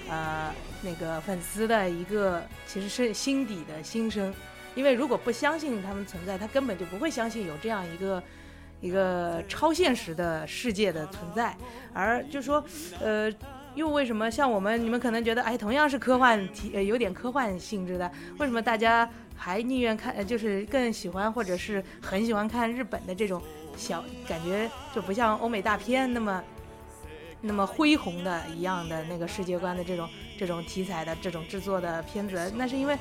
[0.08, 0.52] 呃。
[0.84, 4.34] 那个粉丝的一个其实是心底的心声，
[4.74, 8.20] 因为如果不相信他们存在，他根本就不会相信有这样一个
[8.80, 11.56] 一个超现实的世界的存在。
[11.92, 12.64] 而就说，
[13.00, 13.30] 呃，
[13.74, 23.42] 又为什么像我们你们可能觉得，哎，同样是科幻题，有点科幻性质的，为什么大家还宁愿看，就是更喜欢或者是很喜欢看日本的这种
[23.76, 26.42] 小，感觉就不像欧美大片那么。
[27.44, 30.08] 那么恢宏的一样的那个世界观的这种
[30.38, 32.96] 这种题材的这种制作的片子，那是因为，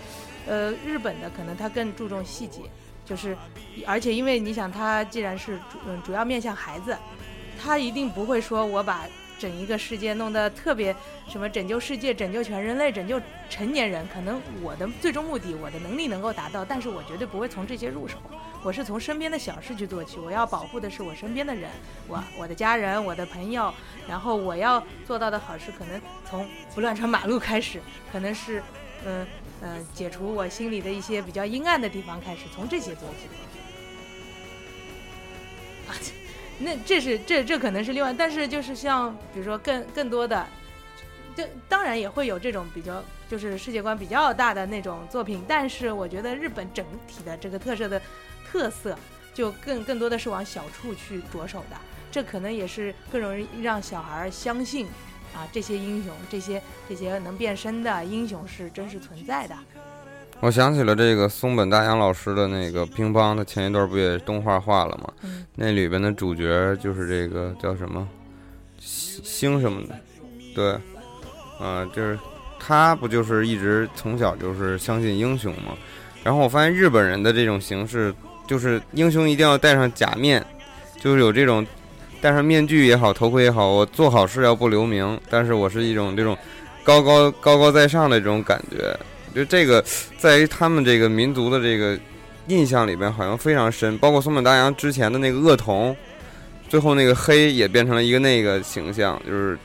[0.48, 2.62] 呃，日本的可能它更注重细节，
[3.06, 3.38] 就是，
[3.86, 6.98] 而且因为你想，他既然是主嗯主要面向孩子，
[7.62, 9.06] 他一定不会说我把。
[9.42, 10.96] 整一个世界弄得特别
[11.28, 13.20] 什么拯救世界、拯救全人类、拯救
[13.50, 18.18] 成年人，可能我的最终目的，我的能力能够达到，但是我绝对不会从这些入手。
[18.64, 21.72] 我是从身边的小事去做起，我要保护的是我身边的人，
[22.08, 23.74] 我我的家人、我的朋友，
[24.08, 26.00] 然后我要做到的好事，可能
[26.30, 27.82] 从不乱穿马路开始，
[28.12, 28.62] 可能是
[29.04, 29.26] 嗯
[29.62, 33.28] 嗯解除我心里的一些比较阴暗的地方开始，从这些做起。
[35.90, 36.21] 啊。
[36.64, 40.46] 那这是这这可能是另外，但是就是像比如说更更多的，
[41.36, 48.02] 就当然也会有这种比较就是世界观比较大的那种作品，但是我觉得日本整体的这个特色的
[48.50, 48.98] 特色
[49.34, 51.76] 就更更多的是往小处去着手的，
[52.12, 54.86] 这可能也是更容易让小孩相信
[55.34, 59.58] 啊这些英雄这些这些能变身的英雄是真实存在的。
[60.42, 65.08] 我想起了这个松本大洋老师的那个乒乓，他前一段不也动画化了吗？
[65.56, 68.08] 那里边的主角就是这个叫什么
[68.80, 69.96] 星什么的，
[70.56, 70.72] 对，
[71.64, 72.18] 啊，就是
[72.60, 75.78] 他不就是一直从小就是相信英雄吗？
[76.24, 78.12] 然后我发现日本人的这种形式，
[78.48, 80.44] 就是英雄一定要戴上假面，
[81.00, 81.66] 就是有这种
[82.20, 86.36] 戴上面具也好，头盔也好，我做好事要不留名，但是我是一种这种
[86.84, 89.00] 高高高高在上的这种感觉。
[89.34, 89.84] 就这个，
[90.18, 91.98] 在于他们这个民族的这个
[92.48, 93.98] 印象里边，好像非常深。
[93.98, 95.96] 包括松本大洋之前的那个恶童，
[96.68, 99.58] 最后那个黑也变成了一个那个形象，就是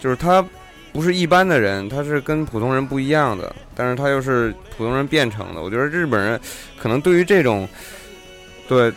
[0.00, 0.44] 就是他
[0.92, 5.62] 不是一般的人，他是跟普通人不一样的，但是他又是普通人变成的。
[5.62, 6.40] 我觉得日本人
[6.78, 7.68] 可能对于这种，
[8.68, 8.92] 对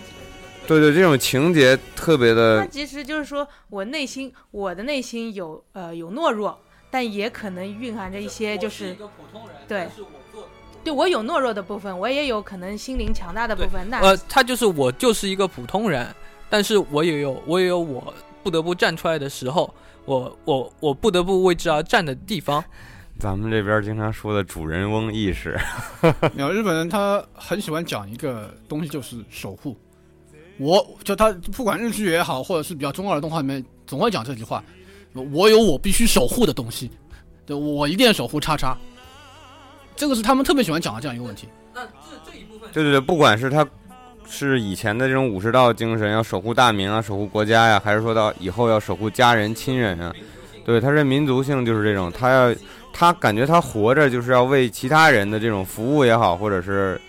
[0.68, 2.62] 对对，这种情节特别的。
[2.62, 6.60] 他其实就是说我内心，我的内心有呃有懦弱。
[6.94, 8.96] 但也可能蕴含着一些，就是
[9.68, 9.88] 对，
[10.84, 13.90] 对我有懦弱的部分，我也有可能心灵强大的部分。
[13.90, 16.08] 那呃，他就是我就是一个普通人，
[16.52, 18.14] 但是我也有我也有我
[18.44, 19.74] 不得不站出来的时候，
[20.06, 22.64] 我我我不得不为之而战的地方。
[23.18, 25.60] 咱们这边经常说的主人翁意识，
[26.36, 29.76] 有日本人他很喜欢讲一个东西，就是守护。
[30.60, 34.64] 我就他不管日剧也好，或者是比较中二的动画里面，总会讲这句话。
[35.14, 36.90] 我有我必须守护的东西，
[37.46, 38.78] 对，我一定要守护叉叉。
[39.96, 41.48] 这个是他们特别喜欢讲的这样一个问题。
[41.74, 43.66] 那这这一部分，对对对，不管是他
[44.28, 50.12] 是以前的这种武士道精神，要守护大明啊，守护国家呀，还是说到以后要守护家人亲人啊？
[50.66, 52.56] 对，他这民族性就是这种，他要
[52.92, 57.00] 他感觉他活着就是要为其他人的这种服务也好，或者是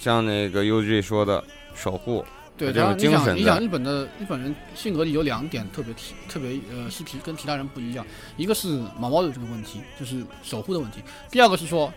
[0.00, 1.42] 像那个 UG 说的
[1.74, 2.24] 守护。
[2.56, 8.06] 对，这种然后你想，精神你想日本的日本人性格里有两点特别提特别呃是其跟其他人不一样，
[8.36, 11.00] 一个是毛毛的这个问题，就是守护的问题；
[11.30, 11.92] 第二个是说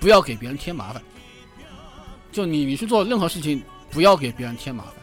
[0.00, 1.02] 不要给别人添麻烦，
[2.32, 4.94] 就你你去做任何事情不要给别人添麻烦。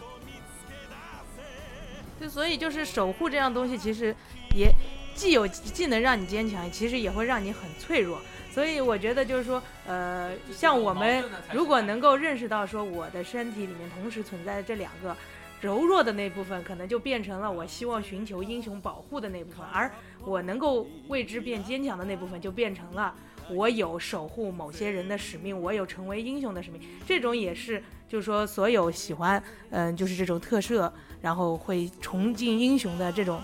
[2.19, 4.15] 就所以就是守护这样东西，其实
[4.55, 4.73] 也
[5.13, 8.19] 既有既能让你坚强，其实也会让你很脆弱。
[8.53, 15.15] 所以我觉得就是说，呃，像我们如果能够认识到说我的身体里面同时存在这两个
[15.59, 19.91] 柔弱的那部分，可能就变成了我希望寻求英雄保护的那部分，而
[20.23, 23.15] 我能够为之变坚强的那部分，就变成了
[23.49, 26.79] 我有守护某些人的使命，我有成为英雄的使命。
[27.07, 33.41] 这种也是，就是说所有喜欢，嗯、就是这种特摄，然后会崇敬英雄的这种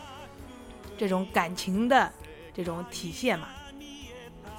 [0.99, 2.11] 这种感情的
[2.53, 3.48] 这种体现嘛。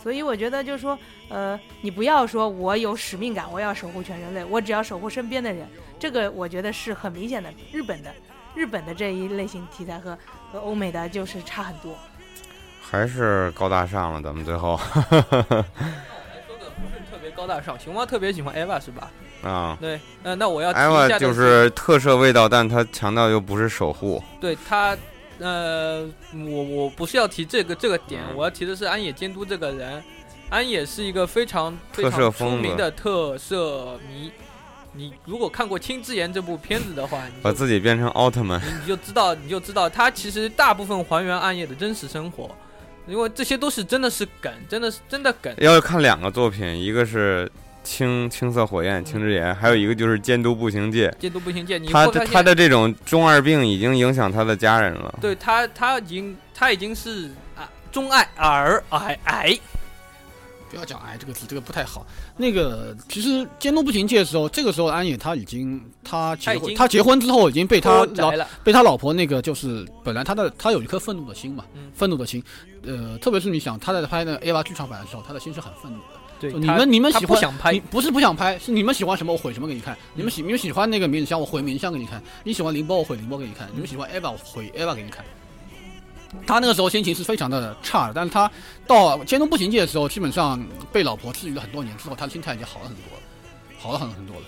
[0.02, 0.98] 所以我觉得就是说，
[1.28, 5.66] 呃，你不要说我有使命感，我要守护全人类，我只要守护身边的人，
[5.98, 7.52] 这个我觉得是很明显的。
[7.72, 8.10] 日本的
[8.55, 10.16] 日本的这一类型题材和
[10.51, 11.94] 和欧美的就是差很多。
[12.81, 15.64] 还是高大上了，咱们最后特
[17.20, 19.10] 别高大上，熊猫特别喜欢 Eva 是吧？
[19.44, 19.77] 啊。
[19.81, 24.20] 对，呃，那我要提一下的就是特摄味道，但它强调又不是守护。
[24.40, 24.97] 对他，
[25.41, 30.03] 呃，我我不是要提这个这个点，嗯我要提的是安野监督这个人。
[30.51, 34.31] 安野是一个非常非常出名的特摄迷。
[34.93, 42.51] 你如果看过《青之言》这部片子的话，你把自己变成奥特曼，你就知道，你就知道他其实大部分还原暗夜的真实生活，
[43.07, 45.55] 因为这些都是真的是梗，真的是真的梗。
[45.59, 47.49] 要看两个作品，一个是
[47.82, 51.15] 青青色火焰、青之炎，还有一个就是监督步行界。
[51.19, 55.19] 监督步行界，你他他的这种中二病已经影响他的家人了。
[55.20, 59.59] 对他他已经他已经是啊中爱儿癌癌，
[60.70, 62.07] 不要讲“癌”这个词，这个不太好。
[62.36, 68.32] 那个其实监督步行界的时候，这个时候安野他已经他结婚，他结婚之后已经被他老。
[68.62, 72.43] 被他老婆那个就是本来他的他有一颗愤怒的心嘛，嗯愤怒的心，
[72.85, 76.20] 呃，特别是你想他在拍那个 AVA 剧场版的时候，他的心是很愤怒的。
[76.41, 79.97] 对你们你们喜欢不想拍你，不是不想拍，是你们喜欢什么我毁什么给你看。
[80.15, 85.25] 你们喜你们喜欢那个明日香，我毁明日香给你看；你喜欢凌波，我毁凌波给你看；你们喜欢 EVA，我毁 EVA 给你看。
[86.47, 88.51] 他那个时候心情是非常的差的，但是他
[88.87, 93.23] 到监督步行街的时候，基本上被老婆治愈了很多年之后，他的心态已经好了很多了，
[93.79, 94.43] 好了很很多了。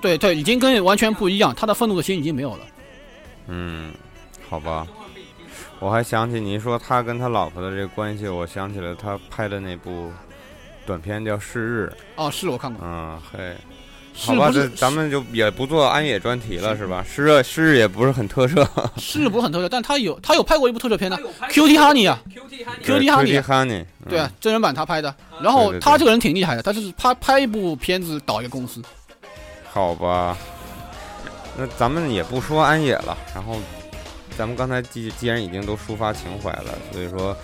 [0.00, 2.66] 对对，已经跟完全不一样，他的愤怒的心已经没有了。
[3.48, 3.94] 嗯，
[4.48, 4.86] 好吧。
[5.78, 10.10] 我还想起您说他跟他老婆的这个关系，我想起了他拍的那部
[10.86, 12.72] 短片叫《是日哦，是我看》。
[12.74, 13.54] 过，嗯，嘿，
[14.14, 17.04] 好吧，这咱们就也不做安野专题了，是吧？
[17.06, 18.66] 是日是日也不是很特摄。
[18.96, 19.68] 是不是很特色？
[19.68, 21.18] 但他有他有拍过一部特摄片呢
[21.50, 25.14] ，Q T Honey 啊，，Q T Honey，Q T Honey 对啊，真人版他拍的。
[25.42, 28.80] 然后他这个人挺厉害的，他就是拍拍一部片子导一个公司。
[29.70, 30.34] 好吧，
[31.58, 33.18] 那咱们也不说安野了。
[33.34, 33.58] 然后，
[34.36, 37.36] 咱们刚才既既然已经都抒发情怀了，所以说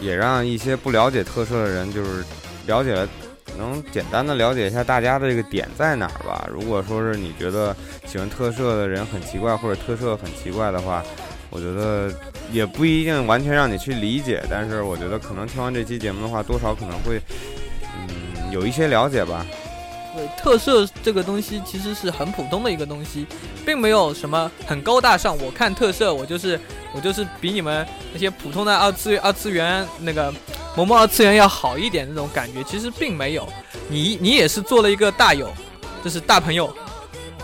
[0.00, 2.24] 也让一些不了解特摄的人，就是
[2.66, 3.08] 了解了，
[3.56, 6.48] 能简单的了解一下大家的这个点在哪儿吧。
[6.52, 7.76] 如果说是你觉得
[8.06, 11.04] 喜欢特摄的人很奇怪，或者特摄很奇怪的话，
[11.50, 12.12] 我觉得
[12.50, 17.20] 也不一定完全让你去理解，但是我觉得可能听完这期节目的话，多少可能会，
[17.96, 19.44] 嗯，有一些了解吧。
[20.36, 23.26] 特摄这个东西其实是很普通的一个东西，
[23.64, 25.36] 并没有什么很高大上。
[25.38, 26.58] 我看特摄，我就是
[26.94, 30.32] 我就是比你们那些普通的二次元二次元那个
[30.76, 33.48] 某某二次元要好一点那种感觉，其实并没有。
[33.88, 35.50] 你你也是做了一个大友，
[36.04, 36.72] 就是大朋友，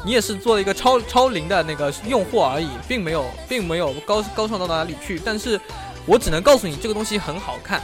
[0.05, 5.21] 你也是做了一个超超龄的那个用户而已，并没有并没有高高尚到哪里去。
[5.25, 5.61] 但是
[6.07, 7.83] 我只能告诉你，这个东西很好看，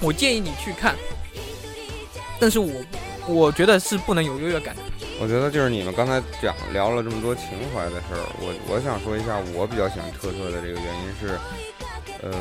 [0.00, 0.94] 我建议你去看。
[2.38, 2.72] 但是我
[3.28, 4.82] 我觉得是不能有优越感的。
[5.20, 11.38] 我觉得就是你们刚才讲聊了这么多情怀的事儿，我我想说一下，我比较喜欢特色的这个原因是，
[12.22, 12.32] 呃，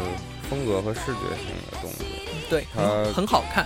[0.50, 2.06] 风格和视觉性的东西，
[2.50, 3.66] 对，它很很好看。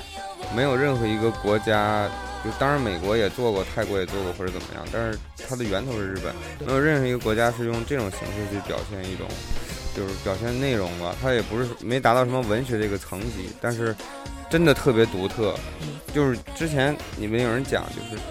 [0.56, 2.08] 没有任何一个国家，
[2.44, 5.18] 就当然美国也做过，泰国也做过或者怎么样，但是
[5.48, 6.36] 它的源头是日本，
[6.68, 9.26] 没有任何一个国家是用这种形式去表现一种，
[9.96, 13.96] 就是表现内容吧，它也不是没达到什么文学这个层级，但是
[14.56, 15.54] 真的特别独特。
[15.82, 15.90] 嗯。
[16.14, 18.22] 就是之前你们有人讲，就是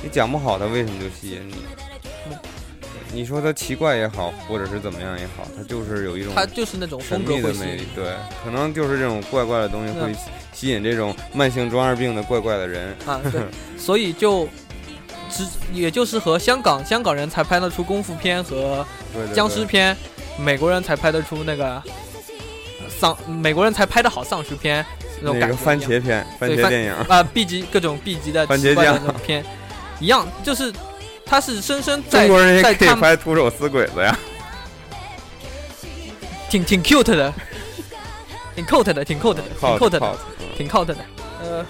[0.00, 1.56] 你讲不好他为什么就吸引你？
[2.30, 2.38] 嗯。
[3.12, 8.14] 你说他奇怪也好，或者是怎么样也好，他就是有一种他就是那种神秘的魅力，对，
[8.44, 10.06] 可能就是这种怪怪的东西嗯。
[10.06, 10.14] 会
[10.52, 12.96] 吸引这种慢性中二病的怪怪的人。
[13.04, 13.42] 啊，对，
[13.76, 14.48] 所以就
[15.28, 19.34] 只也就是和香港香港人才拍得出功夫片和对对对。
[19.34, 19.96] 僵尸片，
[20.38, 24.86] 美国人才拍得出那个呃丧，美国人才拍得好丧尸片
[25.22, 25.54] 那个。
[25.56, 28.74] 番茄片、番茄电影，啊、b 级各种 B 级的番茄
[29.24, 29.44] 片，
[30.00, 30.72] 一样，就是
[31.24, 34.18] 他是深深在中国人也可以拍徒手撕鬼子呀。
[36.50, 37.32] 挺挺 cute 的，
[38.54, 40.18] 挺 cute 的，挺 cute 的，挺 Cult，cute 的，
[40.58, 40.96] 挺 cute 的。
[41.42, 41.64] 呃，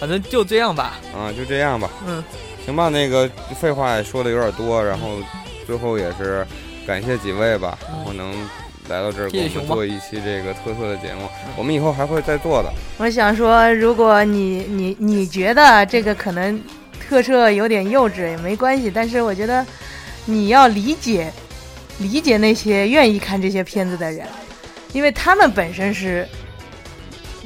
[0.00, 0.94] 反正就这样吧。
[1.14, 1.88] 啊，就这样吧。
[2.04, 2.24] 嗯，
[2.66, 3.30] 行吧，那个
[3.60, 5.18] 废话也说的有点多，然后
[5.66, 6.44] 最后也是
[6.84, 8.48] 感谢几位吧，嗯然后能
[8.88, 12.72] 来到这儿给我们做一期这个特色的节目，我们以后还会再做的。
[12.98, 16.60] 我想说，如果你你你觉得这个可能
[17.00, 19.64] 特色有点幼稚也没关系，但是我觉得
[20.26, 21.32] 你要理解
[21.98, 24.26] 理解那些愿意看这些片子的人，
[24.92, 26.26] 因为他们本身是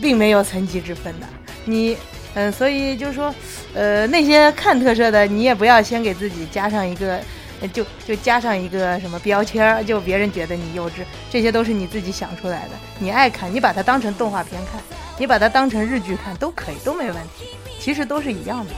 [0.00, 1.26] 并没有层级之分的。
[1.66, 1.96] 你
[2.34, 3.34] 嗯、所以就是说，
[3.74, 7.20] 呃，那些看特色的，你也不要先给自己加上一个。
[7.60, 12.70] 呃就就加上一个什么标签儿，就别人觉得你幼稚，这些都是你自己想出来的。
[12.98, 14.80] 你爱看，你把它当成动画片看，
[15.18, 17.46] 你把它当成日剧看都可以，都没问题，
[17.80, 18.72] 其实都是一样的。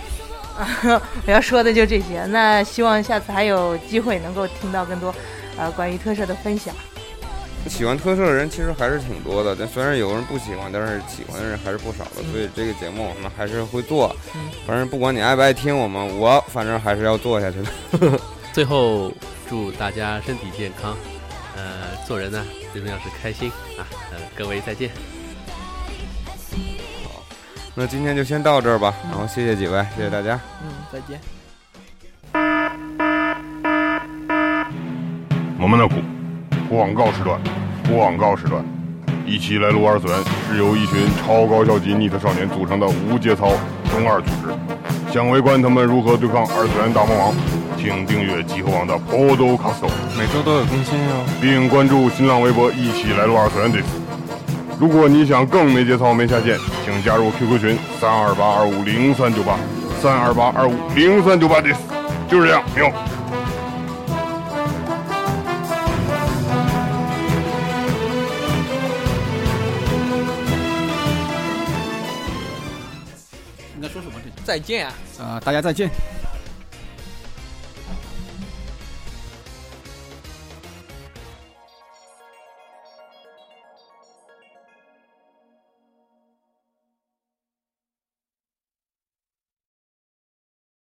[0.63, 2.25] 啊， 我要说的就这些。
[2.27, 5.15] 那希望下次还有机会能够听到更多，
[5.57, 6.75] 呃，关于特摄的分享。
[7.69, 12.23] 喜欢特摄的人其实还是挺多的，但虽然有人不喜欢，但是喜欢的人还是不少的。
[12.33, 18.19] 所以这个节目我们还是会做嗯，反正不管你爱不爱听我们，我反正还是要做下去的。
[18.53, 19.13] 最后
[19.49, 20.97] 祝大家身体健康，
[21.57, 24.91] 呃，做人呢最重要是开心啊，呃，各位再见。
[27.05, 27.23] 好
[27.75, 30.41] 那今天就先到这儿吧，然后谢谢几位，谢谢大家。
[30.63, 31.21] 嗯，再见。
[35.61, 35.97] 我们的苦
[36.69, 37.41] 广告时段，
[37.89, 38.65] 广告时段，
[39.25, 40.17] 一起来撸二次元
[40.49, 43.53] 是由一群超高校级 NEET 少年组成的无节操
[43.91, 45.13] 中二组织。
[45.13, 47.35] 想围观他们如何对抗二次元大魔王，
[47.81, 49.89] 请订阅集合网的 Podcast，
[50.19, 51.25] 每周都有更新哟。
[51.41, 53.87] 并关注新浪微博“一起来撸二次元 this”。
[54.81, 59.57] 如果你想更没节操、没下限，请加入 QQ 群三二八二五零三九八
[60.03, 61.77] 三二八二五零三九八 this。
[62.29, 62.93] 就是这样，喵。
[73.77, 74.15] 应该说什么？
[74.45, 74.93] 再见啊！
[75.21, 75.89] 啊、大家再见。